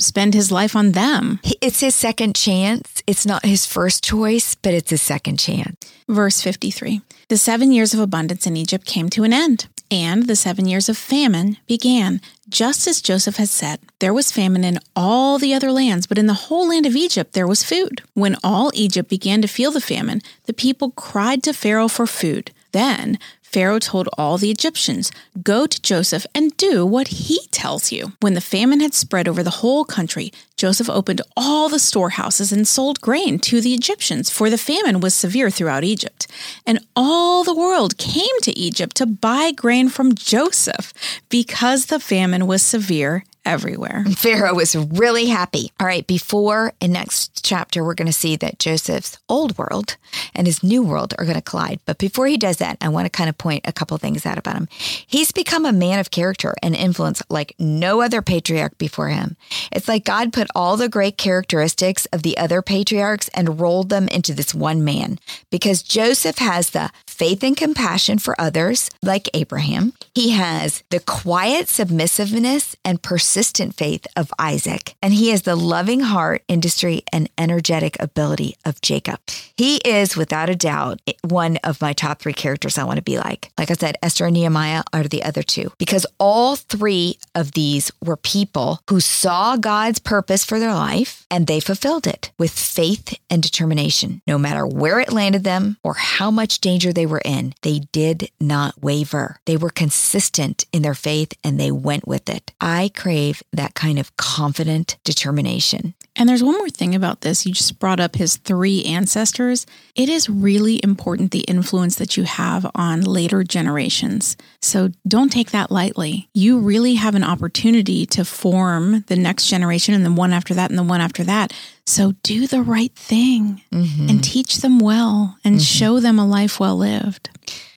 spend 0.00 0.34
his 0.34 0.50
life 0.50 0.74
on 0.74 0.90
them. 0.92 1.38
It's 1.60 1.78
his 1.80 1.94
second 1.94 2.34
chance. 2.34 3.00
It's 3.06 3.24
not 3.24 3.44
his 3.46 3.64
first 3.64 4.02
choice, 4.02 4.56
but 4.56 4.74
it's 4.74 4.90
his 4.90 5.02
second 5.02 5.38
chance. 5.38 5.76
Verse 6.08 6.40
53 6.42 7.00
The 7.28 7.36
seven 7.38 7.70
years 7.70 7.94
of 7.94 8.00
abundance 8.00 8.44
in 8.46 8.56
Egypt 8.56 8.86
came 8.86 9.08
to 9.10 9.22
an 9.24 9.32
end, 9.32 9.66
and 9.90 10.26
the 10.26 10.36
seven 10.36 10.66
years 10.66 10.88
of 10.88 10.96
famine 10.96 11.56
began, 11.66 12.20
just 12.48 12.86
as 12.86 13.00
Joseph 13.00 13.36
had 13.36 13.48
said. 13.48 13.80
There 13.98 14.14
was 14.14 14.32
famine 14.32 14.64
in 14.64 14.78
all 14.94 15.38
the 15.38 15.54
other 15.54 15.72
lands, 15.72 16.06
but 16.06 16.18
in 16.18 16.26
the 16.26 16.34
whole 16.34 16.68
land 16.68 16.86
of 16.86 16.96
Egypt 16.96 17.32
there 17.32 17.46
was 17.46 17.64
food. 17.64 18.02
When 18.14 18.36
all 18.42 18.70
Egypt 18.74 19.08
began 19.08 19.42
to 19.42 19.48
feel 19.48 19.70
the 19.70 19.80
famine, 19.80 20.22
the 20.44 20.52
people 20.52 20.90
cried 20.92 21.42
to 21.44 21.52
Pharaoh 21.52 21.88
for 21.88 22.06
food. 22.06 22.50
Then 22.72 23.18
Pharaoh 23.52 23.78
told 23.78 24.08
all 24.18 24.38
the 24.38 24.50
Egyptians, 24.50 25.10
Go 25.42 25.66
to 25.66 25.80
Joseph 25.80 26.26
and 26.34 26.56
do 26.56 26.84
what 26.84 27.08
he 27.08 27.46
tells 27.50 27.92
you. 27.92 28.12
When 28.20 28.34
the 28.34 28.40
famine 28.40 28.80
had 28.80 28.92
spread 28.92 29.28
over 29.28 29.42
the 29.42 29.58
whole 29.62 29.84
country, 29.84 30.32
Joseph 30.56 30.90
opened 30.90 31.22
all 31.36 31.68
the 31.68 31.78
storehouses 31.78 32.52
and 32.52 32.66
sold 32.66 33.00
grain 33.00 33.38
to 33.40 33.60
the 33.60 33.72
Egyptians, 33.72 34.30
for 34.30 34.50
the 34.50 34.58
famine 34.58 35.00
was 35.00 35.14
severe 35.14 35.50
throughout 35.50 35.84
Egypt. 35.84 36.26
And 36.66 36.80
all 36.94 37.44
the 37.44 37.54
world 37.54 37.96
came 37.98 38.40
to 38.42 38.58
Egypt 38.58 38.96
to 38.96 39.06
buy 39.06 39.52
grain 39.52 39.88
from 39.88 40.14
Joseph 40.14 40.92
because 41.28 41.86
the 41.86 42.00
famine 42.00 42.46
was 42.46 42.62
severe 42.62 43.24
everywhere. 43.46 44.04
Pharaoh 44.16 44.54
was 44.54 44.76
really 44.76 45.26
happy. 45.26 45.72
All 45.80 45.86
right, 45.86 46.06
before 46.06 46.72
in 46.80 46.92
next 46.92 47.44
chapter, 47.44 47.82
we're 47.82 47.94
going 47.94 48.06
to 48.06 48.12
see 48.12 48.36
that 48.36 48.58
Joseph's 48.58 49.18
old 49.28 49.56
world 49.56 49.96
and 50.34 50.46
his 50.46 50.62
new 50.62 50.82
world 50.82 51.14
are 51.18 51.24
going 51.24 51.36
to 51.36 51.42
collide. 51.42 51.80
But 51.86 51.98
before 51.98 52.26
he 52.26 52.36
does 52.36 52.58
that, 52.58 52.76
I 52.80 52.88
want 52.88 53.06
to 53.06 53.10
kind 53.10 53.30
of 53.30 53.38
point 53.38 53.62
a 53.64 53.72
couple 53.72 53.96
things 53.98 54.26
out 54.26 54.36
about 54.36 54.56
him. 54.56 54.68
He's 55.06 55.32
become 55.32 55.64
a 55.64 55.72
man 55.72 55.98
of 55.98 56.10
character 56.10 56.54
and 56.62 56.74
influence 56.74 57.22
like 57.30 57.54
no 57.58 58.02
other 58.02 58.20
patriarch 58.20 58.76
before 58.78 59.08
him. 59.08 59.36
It's 59.70 59.88
like 59.88 60.04
God 60.04 60.32
put 60.32 60.48
all 60.54 60.76
the 60.76 60.88
great 60.88 61.16
characteristics 61.16 62.06
of 62.06 62.22
the 62.22 62.36
other 62.36 62.62
patriarchs 62.62 63.28
and 63.28 63.60
rolled 63.60 63.88
them 63.88 64.08
into 64.08 64.34
this 64.34 64.54
one 64.54 64.84
man 64.84 65.18
because 65.50 65.82
Joseph 65.82 66.38
has 66.38 66.70
the 66.70 66.90
faith 67.16 67.42
and 67.42 67.56
compassion 67.56 68.18
for 68.18 68.38
others, 68.38 68.90
like 69.02 69.30
Abraham. 69.32 69.94
He 70.14 70.30
has 70.30 70.82
the 70.90 71.00
quiet 71.00 71.68
submissiveness 71.68 72.76
and 72.84 73.02
persistent 73.02 73.74
faith 73.74 74.06
of 74.16 74.30
Isaac. 74.38 74.94
And 75.02 75.14
he 75.14 75.30
has 75.30 75.42
the 75.42 75.56
loving 75.56 76.00
heart, 76.00 76.42
industry, 76.46 77.02
and 77.12 77.30
energetic 77.38 77.96
ability 78.00 78.56
of 78.66 78.82
Jacob. 78.82 79.20
He 79.56 79.76
is, 79.78 80.16
without 80.16 80.50
a 80.50 80.54
doubt, 80.54 81.00
one 81.22 81.56
of 81.64 81.80
my 81.80 81.94
top 81.94 82.20
three 82.20 82.34
characters 82.34 82.76
I 82.76 82.84
want 82.84 82.98
to 82.98 83.02
be 83.02 83.18
like. 83.18 83.50
Like 83.56 83.70
I 83.70 83.74
said, 83.74 83.96
Esther 84.02 84.26
and 84.26 84.34
Nehemiah 84.34 84.82
are 84.92 85.04
the 85.04 85.22
other 85.22 85.42
two 85.42 85.72
because 85.78 86.06
all 86.18 86.56
three 86.56 87.18
of 87.34 87.52
these 87.52 87.90
were 88.04 88.16
people 88.16 88.80
who 88.90 89.00
saw 89.00 89.56
God's 89.56 89.98
purpose 89.98 90.44
for 90.44 90.58
their 90.58 90.74
life 90.74 91.24
and 91.30 91.46
they 91.46 91.60
fulfilled 91.60 92.06
it 92.06 92.30
with 92.38 92.50
faith 92.50 93.18
and 93.30 93.42
determination. 93.42 94.20
No 94.26 94.36
matter 94.36 94.66
where 94.66 95.00
it 95.00 95.12
landed 95.12 95.44
them 95.44 95.78
or 95.82 95.94
how 95.94 96.30
much 96.30 96.60
danger 96.60 96.92
they 96.92 97.05
were 97.06 97.22
in, 97.24 97.54
they 97.62 97.80
did 97.92 98.30
not 98.40 98.82
waver. 98.82 99.40
They 99.44 99.56
were 99.56 99.70
consistent 99.70 100.64
in 100.72 100.82
their 100.82 100.94
faith 100.94 101.32
and 101.42 101.58
they 101.58 101.70
went 101.70 102.06
with 102.06 102.28
it. 102.28 102.52
I 102.60 102.90
crave 102.94 103.42
that 103.52 103.74
kind 103.74 103.98
of 103.98 104.16
confident 104.16 104.96
determination. 105.04 105.94
And 106.16 106.28
there's 106.28 106.42
one 106.42 106.56
more 106.56 106.70
thing 106.70 106.94
about 106.94 107.20
this. 107.20 107.44
You 107.44 107.52
just 107.52 107.78
brought 107.78 108.00
up 108.00 108.16
his 108.16 108.36
three 108.38 108.82
ancestors. 108.84 109.66
It 109.94 110.08
is 110.08 110.28
really 110.28 110.80
important 110.82 111.30
the 111.30 111.40
influence 111.40 111.96
that 111.96 112.16
you 112.16 112.24
have 112.24 112.68
on 112.74 113.02
later 113.02 113.44
generations. 113.44 114.36
So 114.62 114.90
don't 115.06 115.30
take 115.30 115.50
that 115.50 115.70
lightly. 115.70 116.28
You 116.32 116.58
really 116.58 116.94
have 116.94 117.14
an 117.14 117.24
opportunity 117.24 118.06
to 118.06 118.24
form 118.24 119.04
the 119.08 119.16
next 119.16 119.48
generation 119.48 119.94
and 119.94 120.06
the 120.06 120.12
one 120.12 120.32
after 120.32 120.54
that 120.54 120.70
and 120.70 120.78
the 120.78 120.82
one 120.82 121.02
after 121.02 121.22
that. 121.24 121.52
So 121.84 122.14
do 122.22 122.46
the 122.46 122.62
right 122.62 122.94
thing 122.94 123.62
mm-hmm. 123.70 124.08
and 124.08 124.24
teach 124.24 124.56
them 124.56 124.78
well 124.78 125.36
and 125.44 125.56
mm-hmm. 125.56 125.62
show 125.62 126.00
them 126.00 126.18
a 126.18 126.26
life 126.26 126.58
well 126.58 126.76
lived. 126.76 127.28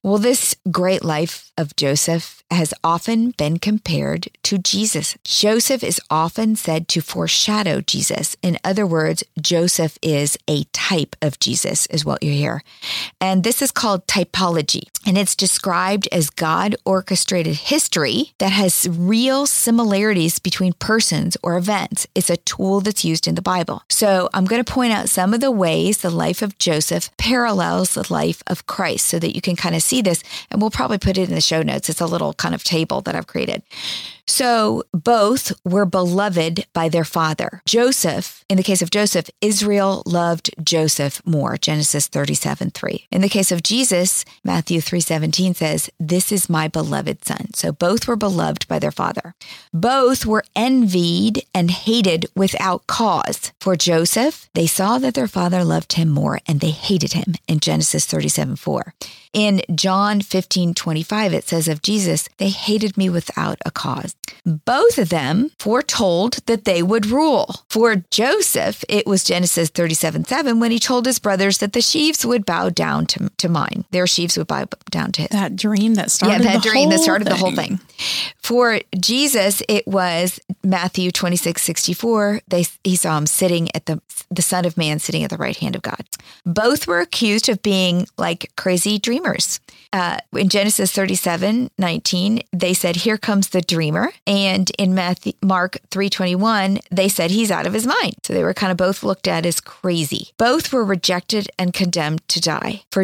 Well, 0.02 0.18
this 0.18 0.56
great 0.72 1.04
life 1.04 1.52
of 1.58 1.76
Joseph 1.76 2.39
has 2.52 2.74
often 2.84 3.32
been 3.32 3.58
compared 3.58 4.28
to 4.44 4.58
Jesus. 4.58 5.18
Joseph 5.24 5.84
is 5.84 6.02
often 6.10 6.56
said 6.56 6.88
to 6.90 7.02
foreshadow 7.02 7.82
Jesus. 7.82 8.36
In 8.42 8.58
other 8.64 8.86
words, 8.86 9.24
Joseph 9.40 9.98
is 10.02 10.38
a 10.48 10.64
type 10.66 11.16
of 11.22 11.40
Jesus, 11.40 11.86
is 11.88 12.06
what 12.06 12.24
you 12.24 12.32
hear. 12.32 12.64
And 13.22 13.44
this 13.44 13.62
is 13.62 13.72
called 13.72 14.08
typology. 14.08 14.84
And 15.06 15.18
it's 15.18 15.36
described 15.36 16.08
as 16.12 16.30
God 16.30 16.76
orchestrated 16.86 17.56
history 17.56 18.34
that 18.38 18.52
has 18.52 18.88
real 18.90 19.46
similarities 19.46 20.40
between 20.40 20.74
persons 20.74 21.38
or 21.42 21.58
events. 21.58 22.06
It's 22.16 22.30
a 22.30 22.38
tool 22.38 22.82
that's 22.82 23.06
used 23.06 23.28
in 23.28 23.36
the 23.36 23.42
Bible. 23.42 23.84
So 23.90 24.30
I'm 24.34 24.46
going 24.46 24.64
to 24.64 24.72
point 24.72 24.94
out 24.94 25.10
some 25.10 25.34
of 25.34 25.40
the 25.40 25.52
ways 25.52 26.00
the 26.00 26.10
life 26.10 26.42
of 26.42 26.58
Joseph 26.58 27.16
parallels 27.18 27.94
the 27.94 28.12
life 28.12 28.44
of 28.48 28.68
Christ 28.68 29.08
so 29.08 29.20
that 29.20 29.36
you 29.36 29.42
can 29.42 29.56
kind 29.56 29.76
of 29.76 29.82
see 29.82 30.02
this. 30.02 30.22
And 30.52 30.62
we'll 30.62 30.70
probably 30.70 30.98
put 30.98 31.18
it 31.18 31.30
in 31.30 31.36
the 31.36 31.42
show 31.42 31.62
notes. 31.62 31.90
It's 31.90 32.02
a 32.02 32.06
little 32.06 32.34
kind 32.40 32.56
of 32.56 32.64
table 32.64 33.02
that 33.02 33.16
I've 33.16 33.28
created. 33.28 33.62
So 34.30 34.84
both 34.94 35.52
were 35.66 35.88
beloved 35.88 36.68
by 36.72 36.88
their 36.88 37.04
father. 37.04 37.64
Joseph, 37.66 38.46
in 38.48 38.58
the 38.58 38.64
case 38.64 38.84
of 38.84 38.92
Joseph, 38.92 39.28
Israel 39.42 40.04
loved 40.06 40.52
Joseph 40.64 41.20
more, 41.26 41.58
Genesis 41.58 42.08
37 42.08 42.70
3. 42.70 43.08
In 43.12 43.22
the 43.22 43.28
case 43.28 43.52
of 43.52 43.64
Jesus, 43.64 44.24
Matthew 44.44 44.82
3 44.82 45.00
17 45.00 45.56
says, 45.56 45.90
This 46.00 46.32
is 46.32 46.48
my 46.48 46.68
beloved 46.68 47.26
son. 47.26 47.48
So 47.56 47.72
both 47.72 48.08
were 48.08 48.16
beloved 48.16 48.68
by 48.68 48.78
their 48.78 48.92
father. 48.92 49.34
Both 49.74 50.28
were 50.28 50.44
envied 50.56 51.44
and 51.54 51.72
hated 51.72 52.28
without 52.36 52.86
cause. 52.86 53.52
For 53.60 53.76
Joseph, 53.76 54.48
they 54.54 54.68
saw 54.68 55.00
that 55.00 55.16
their 55.16 55.28
father 55.28 55.64
loved 55.64 55.94
him 55.94 56.10
more 56.10 56.40
and 56.46 56.60
they 56.60 56.70
hated 56.70 57.14
him 57.14 57.34
in 57.48 57.60
Genesis 57.60 58.06
37 58.06 58.58
4. 58.58 58.94
In 59.34 59.62
John 59.74 60.22
15 60.22 60.74
25, 60.74 61.34
it 61.34 61.48
says 61.48 61.68
of 61.68 61.82
Jesus, 61.82 62.30
They 62.38 62.50
hated 62.50 62.96
me 62.96 63.10
without 63.10 63.58
a 63.66 63.72
cause. 63.72 64.16
Both 64.46 64.98
of 64.98 65.10
them 65.10 65.52
foretold 65.60 66.46
that 66.46 66.66
they 66.66 66.82
would 66.82 67.06
rule. 67.06 67.64
For 67.70 67.98
Joseph, 68.10 68.84
it 68.88 69.06
was 69.06 69.24
Genesis 69.24 69.70
37 69.70 70.26
7 70.26 70.60
when 70.60 70.72
he 70.72 70.80
told 70.80 71.06
his 71.06 71.20
brothers 71.20 71.60
that 71.60 71.74
the 71.74 71.82
sheaves 71.82 72.26
would 72.26 72.46
bow 72.46 72.70
down 72.70 73.06
to, 73.08 73.30
to 73.38 73.50
mine. 73.50 73.86
Their 73.92 74.08
sheaves 74.08 74.38
would 74.38 74.48
bow 74.48 74.66
down 74.90 75.12
to 75.14 75.22
his. 75.24 75.30
That 75.30 75.56
dream 75.56 75.96
that 75.96 76.12
started 76.12 76.44
yeah, 76.44 76.54
that 76.54 76.64
dream 76.64 76.90
that 76.90 77.00
started 77.00 77.26
thing. 77.26 77.34
the 77.34 77.40
whole 77.40 77.56
thing. 77.56 77.80
For 78.42 78.80
Jesus, 79.00 79.62
it 79.68 79.86
was 79.88 80.40
Matthew 80.64 81.12
26 81.12 81.62
64. 81.62 82.42
They, 82.48 82.66
he 82.84 82.96
saw 82.96 83.18
him 83.18 83.28
sitting 83.28 83.70
at 83.76 83.86
the, 83.86 84.02
the 84.32 84.42
Son 84.42 84.66
of 84.66 84.78
Man 84.78 85.00
sitting 85.00 85.24
at 85.24 85.30
the 85.30 85.38
right 85.38 85.58
hand 85.58 85.76
of 85.76 85.82
God. 85.82 86.04
Both 86.46 86.88
were 86.88 87.00
accused 87.00 87.50
of 87.50 87.62
being 87.62 88.08
like 88.18 88.52
crazy 88.56 88.98
dreamers. 88.98 89.60
Uh, 89.92 90.18
in 90.34 90.50
Genesis 90.50 90.92
37 90.92 91.72
19, 91.78 92.42
they 92.52 92.74
said, 92.74 92.98
Here 92.98 93.18
comes 93.18 93.50
the 93.50 93.62
dreamer. 93.62 94.09
And 94.28 94.72
in 94.78 94.94
Matthew, 94.94 95.34
Mark 95.42 95.78
321, 95.92 96.80
they 96.92 97.10
said 97.10 97.32
he's 97.32 97.52
out 97.52 97.68
of 97.68 97.74
his 97.74 97.88
mind. 97.88 98.16
So 98.24 98.34
they 98.34 98.44
were 98.44 98.54
kind 98.54 98.72
of 98.72 98.78
both 98.78 99.04
looked 99.04 99.28
at 99.28 99.46
as 99.46 99.60
crazy. 99.60 100.32
Both 100.38 100.72
were 100.72 100.84
rejected 100.84 101.50
and 101.58 101.74
condemned 101.74 102.28
to 102.30 102.42
die. 102.42 102.84
For, 102.92 103.04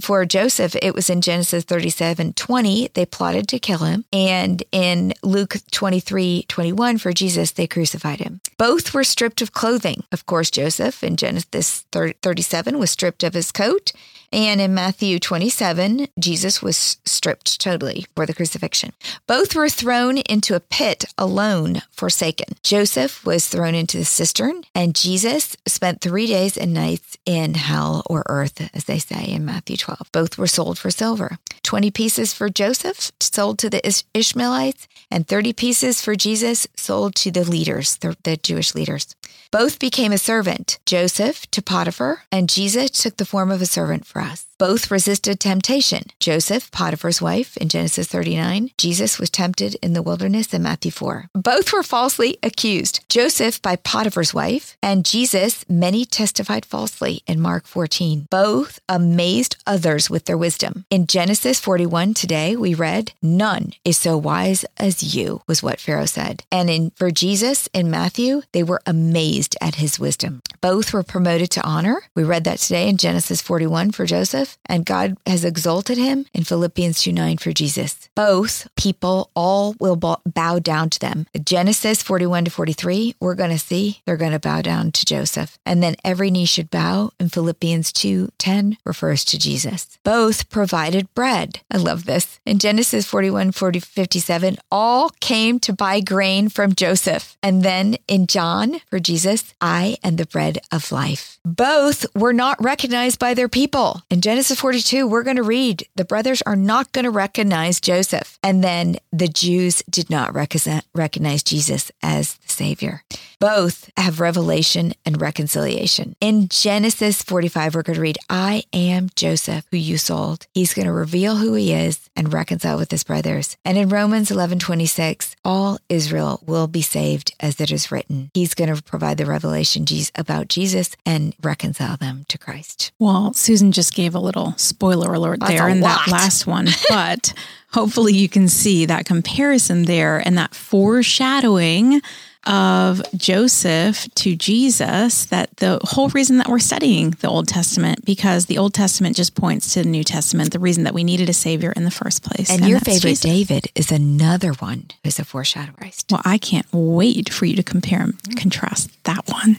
for 0.00 0.24
Joseph, 0.24 0.76
it 0.82 0.94
was 0.94 1.10
in 1.10 1.20
Genesis 1.20 1.64
37 1.64 2.34
20, 2.34 2.90
they 2.94 3.06
plotted 3.06 3.48
to 3.48 3.58
kill 3.58 3.78
him. 3.78 4.04
And 4.12 4.62
in 4.72 5.14
Luke 5.22 5.56
23 5.70 6.46
21, 6.48 6.98
for 6.98 7.12
Jesus, 7.12 7.52
they 7.52 7.66
crucified 7.66 8.20
him. 8.20 8.40
Both 8.58 8.94
were 8.94 9.04
stripped 9.04 9.42
of 9.42 9.52
clothing. 9.52 10.04
Of 10.12 10.26
course, 10.26 10.50
Joseph 10.50 11.02
in 11.02 11.16
Genesis 11.16 11.84
37 11.92 12.78
was 12.78 12.90
stripped 12.90 13.22
of 13.22 13.34
his 13.34 13.52
coat. 13.52 13.92
And 14.36 14.60
in 14.60 14.74
Matthew 14.74 15.18
27, 15.18 16.08
Jesus 16.18 16.60
was 16.60 16.98
stripped 17.06 17.58
totally 17.58 18.04
for 18.14 18.26
the 18.26 18.34
crucifixion. 18.34 18.92
Both 19.26 19.54
were 19.54 19.70
thrown 19.70 20.18
into 20.18 20.54
a 20.54 20.60
pit 20.60 21.06
alone, 21.16 21.80
forsaken. 21.90 22.48
Joseph 22.62 23.24
was 23.24 23.48
thrown 23.48 23.74
into 23.74 23.96
the 23.96 24.04
cistern, 24.04 24.64
and 24.74 24.94
Jesus 24.94 25.56
spent 25.66 26.02
three 26.02 26.26
days 26.26 26.58
and 26.58 26.74
nights 26.74 27.16
in 27.24 27.54
hell 27.54 28.02
or 28.10 28.24
earth, 28.28 28.68
as 28.74 28.84
they 28.84 28.98
say 28.98 29.24
in 29.24 29.46
Matthew 29.46 29.78
12. 29.78 30.12
Both 30.12 30.36
were 30.36 30.46
sold 30.46 30.78
for 30.78 30.90
silver. 30.90 31.38
20 31.62 31.90
pieces 31.90 32.34
for 32.34 32.50
Joseph, 32.50 33.12
sold 33.20 33.58
to 33.60 33.70
the 33.70 33.80
Ishmaelites, 34.12 34.86
and 35.10 35.26
30 35.26 35.54
pieces 35.54 36.02
for 36.02 36.14
Jesus, 36.14 36.66
sold 36.76 37.14
to 37.14 37.30
the 37.30 37.42
leaders, 37.42 37.96
the, 37.96 38.14
the 38.22 38.36
Jewish 38.36 38.74
leaders. 38.74 39.16
Both 39.50 39.78
became 39.78 40.12
a 40.12 40.18
servant, 40.18 40.78
Joseph 40.86 41.50
to 41.52 41.62
Potiphar, 41.62 42.24
and 42.32 42.48
Jesus 42.48 42.90
took 42.90 43.16
the 43.16 43.24
form 43.24 43.50
of 43.50 43.62
a 43.62 43.66
servant 43.66 44.04
for 44.04 44.20
us. 44.32 44.46
Both 44.58 44.90
resisted 44.90 45.38
temptation. 45.38 46.04
Joseph, 46.18 46.70
Potiphar's 46.70 47.20
wife, 47.20 47.58
in 47.58 47.68
Genesis 47.68 48.08
39. 48.08 48.70
Jesus 48.78 49.18
was 49.18 49.28
tempted 49.28 49.74
in 49.82 49.92
the 49.92 50.00
wilderness 50.00 50.54
in 50.54 50.62
Matthew 50.62 50.90
4. 50.90 51.28
Both 51.34 51.74
were 51.74 51.82
falsely 51.82 52.38
accused. 52.42 53.04
Joseph 53.10 53.60
by 53.60 53.76
Potiphar's 53.76 54.32
wife, 54.32 54.78
and 54.82 55.04
Jesus, 55.04 55.66
many 55.68 56.06
testified 56.06 56.64
falsely 56.64 57.22
in 57.26 57.38
Mark 57.38 57.66
14. 57.66 58.28
Both 58.30 58.78
amazed 58.88 59.56
others 59.66 60.08
with 60.08 60.24
their 60.24 60.38
wisdom. 60.38 60.86
In 60.88 61.06
Genesis 61.06 61.60
41 61.60 62.14
today, 62.14 62.56
we 62.56 62.72
read, 62.72 63.12
None 63.20 63.74
is 63.84 63.98
so 63.98 64.16
wise 64.16 64.64
as 64.78 65.14
you, 65.14 65.42
was 65.46 65.62
what 65.62 65.80
Pharaoh 65.80 66.06
said. 66.06 66.44
And 66.50 66.70
in 66.70 66.92
for 66.92 67.10
Jesus 67.10 67.68
in 67.74 67.90
Matthew, 67.90 68.40
they 68.52 68.62
were 68.62 68.80
amazed 68.86 69.54
at 69.60 69.74
his 69.74 70.00
wisdom. 70.00 70.40
Both 70.62 70.94
were 70.94 71.02
promoted 71.02 71.50
to 71.50 71.66
honor. 71.66 72.04
We 72.14 72.24
read 72.24 72.44
that 72.44 72.60
today 72.60 72.88
in 72.88 72.96
Genesis 72.96 73.42
41 73.42 73.90
for 73.90 74.06
Joseph 74.06 74.45
and 74.66 74.86
God 74.86 75.16
has 75.26 75.44
exalted 75.44 75.98
him 75.98 76.26
in 76.32 76.44
Philippians 76.44 77.02
2 77.02 77.12
9 77.12 77.38
for 77.38 77.52
Jesus. 77.52 78.08
Both 78.14 78.68
people, 78.76 79.30
all 79.34 79.74
will 79.78 79.96
bow 79.96 80.58
down 80.58 80.90
to 80.90 80.98
them. 80.98 81.26
Genesis 81.44 82.02
41 82.02 82.46
to 82.46 82.50
43, 82.50 83.16
we're 83.20 83.34
going 83.34 83.50
to 83.50 83.58
see 83.58 84.00
they're 84.04 84.16
going 84.16 84.32
to 84.32 84.38
bow 84.38 84.62
down 84.62 84.92
to 84.92 85.04
Joseph. 85.04 85.58
And 85.66 85.82
then 85.82 85.96
every 86.04 86.30
knee 86.30 86.46
should 86.46 86.70
bow 86.70 87.10
in 87.18 87.28
Philippians 87.28 87.92
2 87.92 88.30
10 88.38 88.78
refers 88.84 89.24
to 89.26 89.38
Jesus. 89.38 89.98
Both 90.04 90.48
provided 90.50 91.12
bread. 91.14 91.60
I 91.70 91.76
love 91.76 92.04
this. 92.04 92.38
In 92.46 92.58
Genesis 92.58 93.06
41 93.06 93.52
40, 93.52 93.80
57, 93.80 94.58
all 94.70 95.10
came 95.20 95.58
to 95.60 95.72
buy 95.72 96.00
grain 96.00 96.48
from 96.48 96.74
Joseph. 96.74 97.36
And 97.42 97.62
then 97.62 97.96
in 98.08 98.26
John 98.26 98.80
for 98.88 98.98
Jesus, 98.98 99.54
I 99.60 99.96
am 100.02 100.16
the 100.16 100.26
bread 100.26 100.58
of 100.72 100.92
life. 100.92 101.38
Both 101.44 102.06
were 102.14 102.32
not 102.32 102.62
recognized 102.62 103.18
by 103.18 103.34
their 103.34 103.48
people. 103.48 104.02
In 104.10 104.20
Genesis 104.20 104.35
Genesis 104.36 104.60
42, 104.60 105.06
we're 105.06 105.22
going 105.22 105.38
to 105.38 105.42
read 105.42 105.88
the 105.94 106.04
brothers 106.04 106.42
are 106.42 106.56
not 106.56 106.92
going 106.92 107.06
to 107.06 107.10
recognize 107.10 107.80
Joseph. 107.80 108.38
And 108.42 108.62
then 108.62 108.98
the 109.10 109.28
Jews 109.28 109.82
did 109.88 110.10
not 110.10 110.34
recognize 110.34 111.42
Jesus 111.42 111.90
as 112.02 112.34
the 112.34 112.50
Savior. 112.50 113.02
Both 113.40 113.90
have 113.96 114.20
revelation 114.20 114.92
and 115.06 115.20
reconciliation. 115.20 116.16
In 116.20 116.48
Genesis 116.48 117.22
45, 117.22 117.74
we're 117.74 117.82
going 117.82 117.94
to 117.94 118.00
read, 118.02 118.18
I 118.28 118.64
am 118.74 119.08
Joseph, 119.14 119.66
who 119.70 119.78
you 119.78 119.96
sold. 119.96 120.46
He's 120.52 120.74
going 120.74 120.86
to 120.86 120.92
reveal 120.92 121.36
who 121.36 121.54
he 121.54 121.72
is 121.72 122.10
and 122.14 122.32
reconcile 122.32 122.76
with 122.76 122.90
his 122.90 123.04
brothers. 123.04 123.56
And 123.64 123.78
in 123.78 123.88
Romans 123.88 124.30
11 124.30 124.58
26, 124.58 125.36
all 125.44 125.78
Israel 125.88 126.42
will 126.46 126.66
be 126.66 126.82
saved 126.82 127.34
as 127.40 127.58
it 127.58 127.70
is 127.70 127.90
written. 127.90 128.30
He's 128.34 128.54
going 128.54 128.74
to 128.74 128.82
provide 128.82 129.16
the 129.16 129.24
revelation 129.24 129.86
about 130.14 130.48
Jesus 130.48 130.96
and 131.06 131.34
reconcile 131.42 131.96
them 131.96 132.24
to 132.28 132.38
Christ. 132.38 132.92
Well, 132.98 133.32
Susan 133.32 133.72
just 133.72 133.94
gave 133.94 134.14
a 134.14 134.25
little 134.26 134.52
spoiler 134.58 135.14
alert 135.14 135.40
That's 135.40 135.52
there 135.52 135.68
in 135.68 135.80
lot. 135.80 136.04
that 136.06 136.12
last 136.12 136.46
one, 136.56 136.66
but 136.88 137.32
hopefully 137.72 138.14
you 138.14 138.28
can 138.28 138.48
see 138.48 138.86
that 138.86 139.06
comparison 139.06 139.84
there 139.84 140.18
and 140.18 140.36
that 140.38 140.54
foreshadowing 140.54 142.00
of 142.46 143.02
Joseph 143.16 144.06
to 144.14 144.36
Jesus 144.36 145.24
that 145.26 145.56
the 145.56 145.80
whole 145.82 146.08
reason 146.10 146.38
that 146.38 146.48
we're 146.48 146.60
studying 146.60 147.10
the 147.20 147.28
Old 147.28 147.48
Testament 147.48 148.04
because 148.04 148.46
the 148.46 148.58
Old 148.58 148.72
Testament 148.72 149.16
just 149.16 149.34
points 149.34 149.74
to 149.74 149.82
the 149.82 149.88
New 149.88 150.04
Testament 150.04 150.52
the 150.52 150.60
reason 150.60 150.84
that 150.84 150.94
we 150.94 151.02
needed 151.02 151.28
a 151.28 151.32
savior 151.32 151.72
in 151.72 151.84
the 151.84 151.90
first 151.90 152.22
place 152.22 152.48
And, 152.48 152.64
your 152.68 152.78
favorite 152.78 153.10
Jesus. 153.10 153.20
David 153.20 153.66
is 153.74 153.90
another 153.90 154.52
one 154.52 154.84
who's 155.02 155.18
a 155.18 155.24
foreshadow 155.24 155.72
Christ. 155.72 156.06
well 156.10 156.22
I 156.24 156.38
can't 156.38 156.66
wait 156.72 157.32
for 157.32 157.46
you 157.46 157.56
to 157.56 157.64
compare 157.64 158.02
and 158.02 158.36
contrast 158.36 158.90
that 159.04 159.26
one 159.28 159.58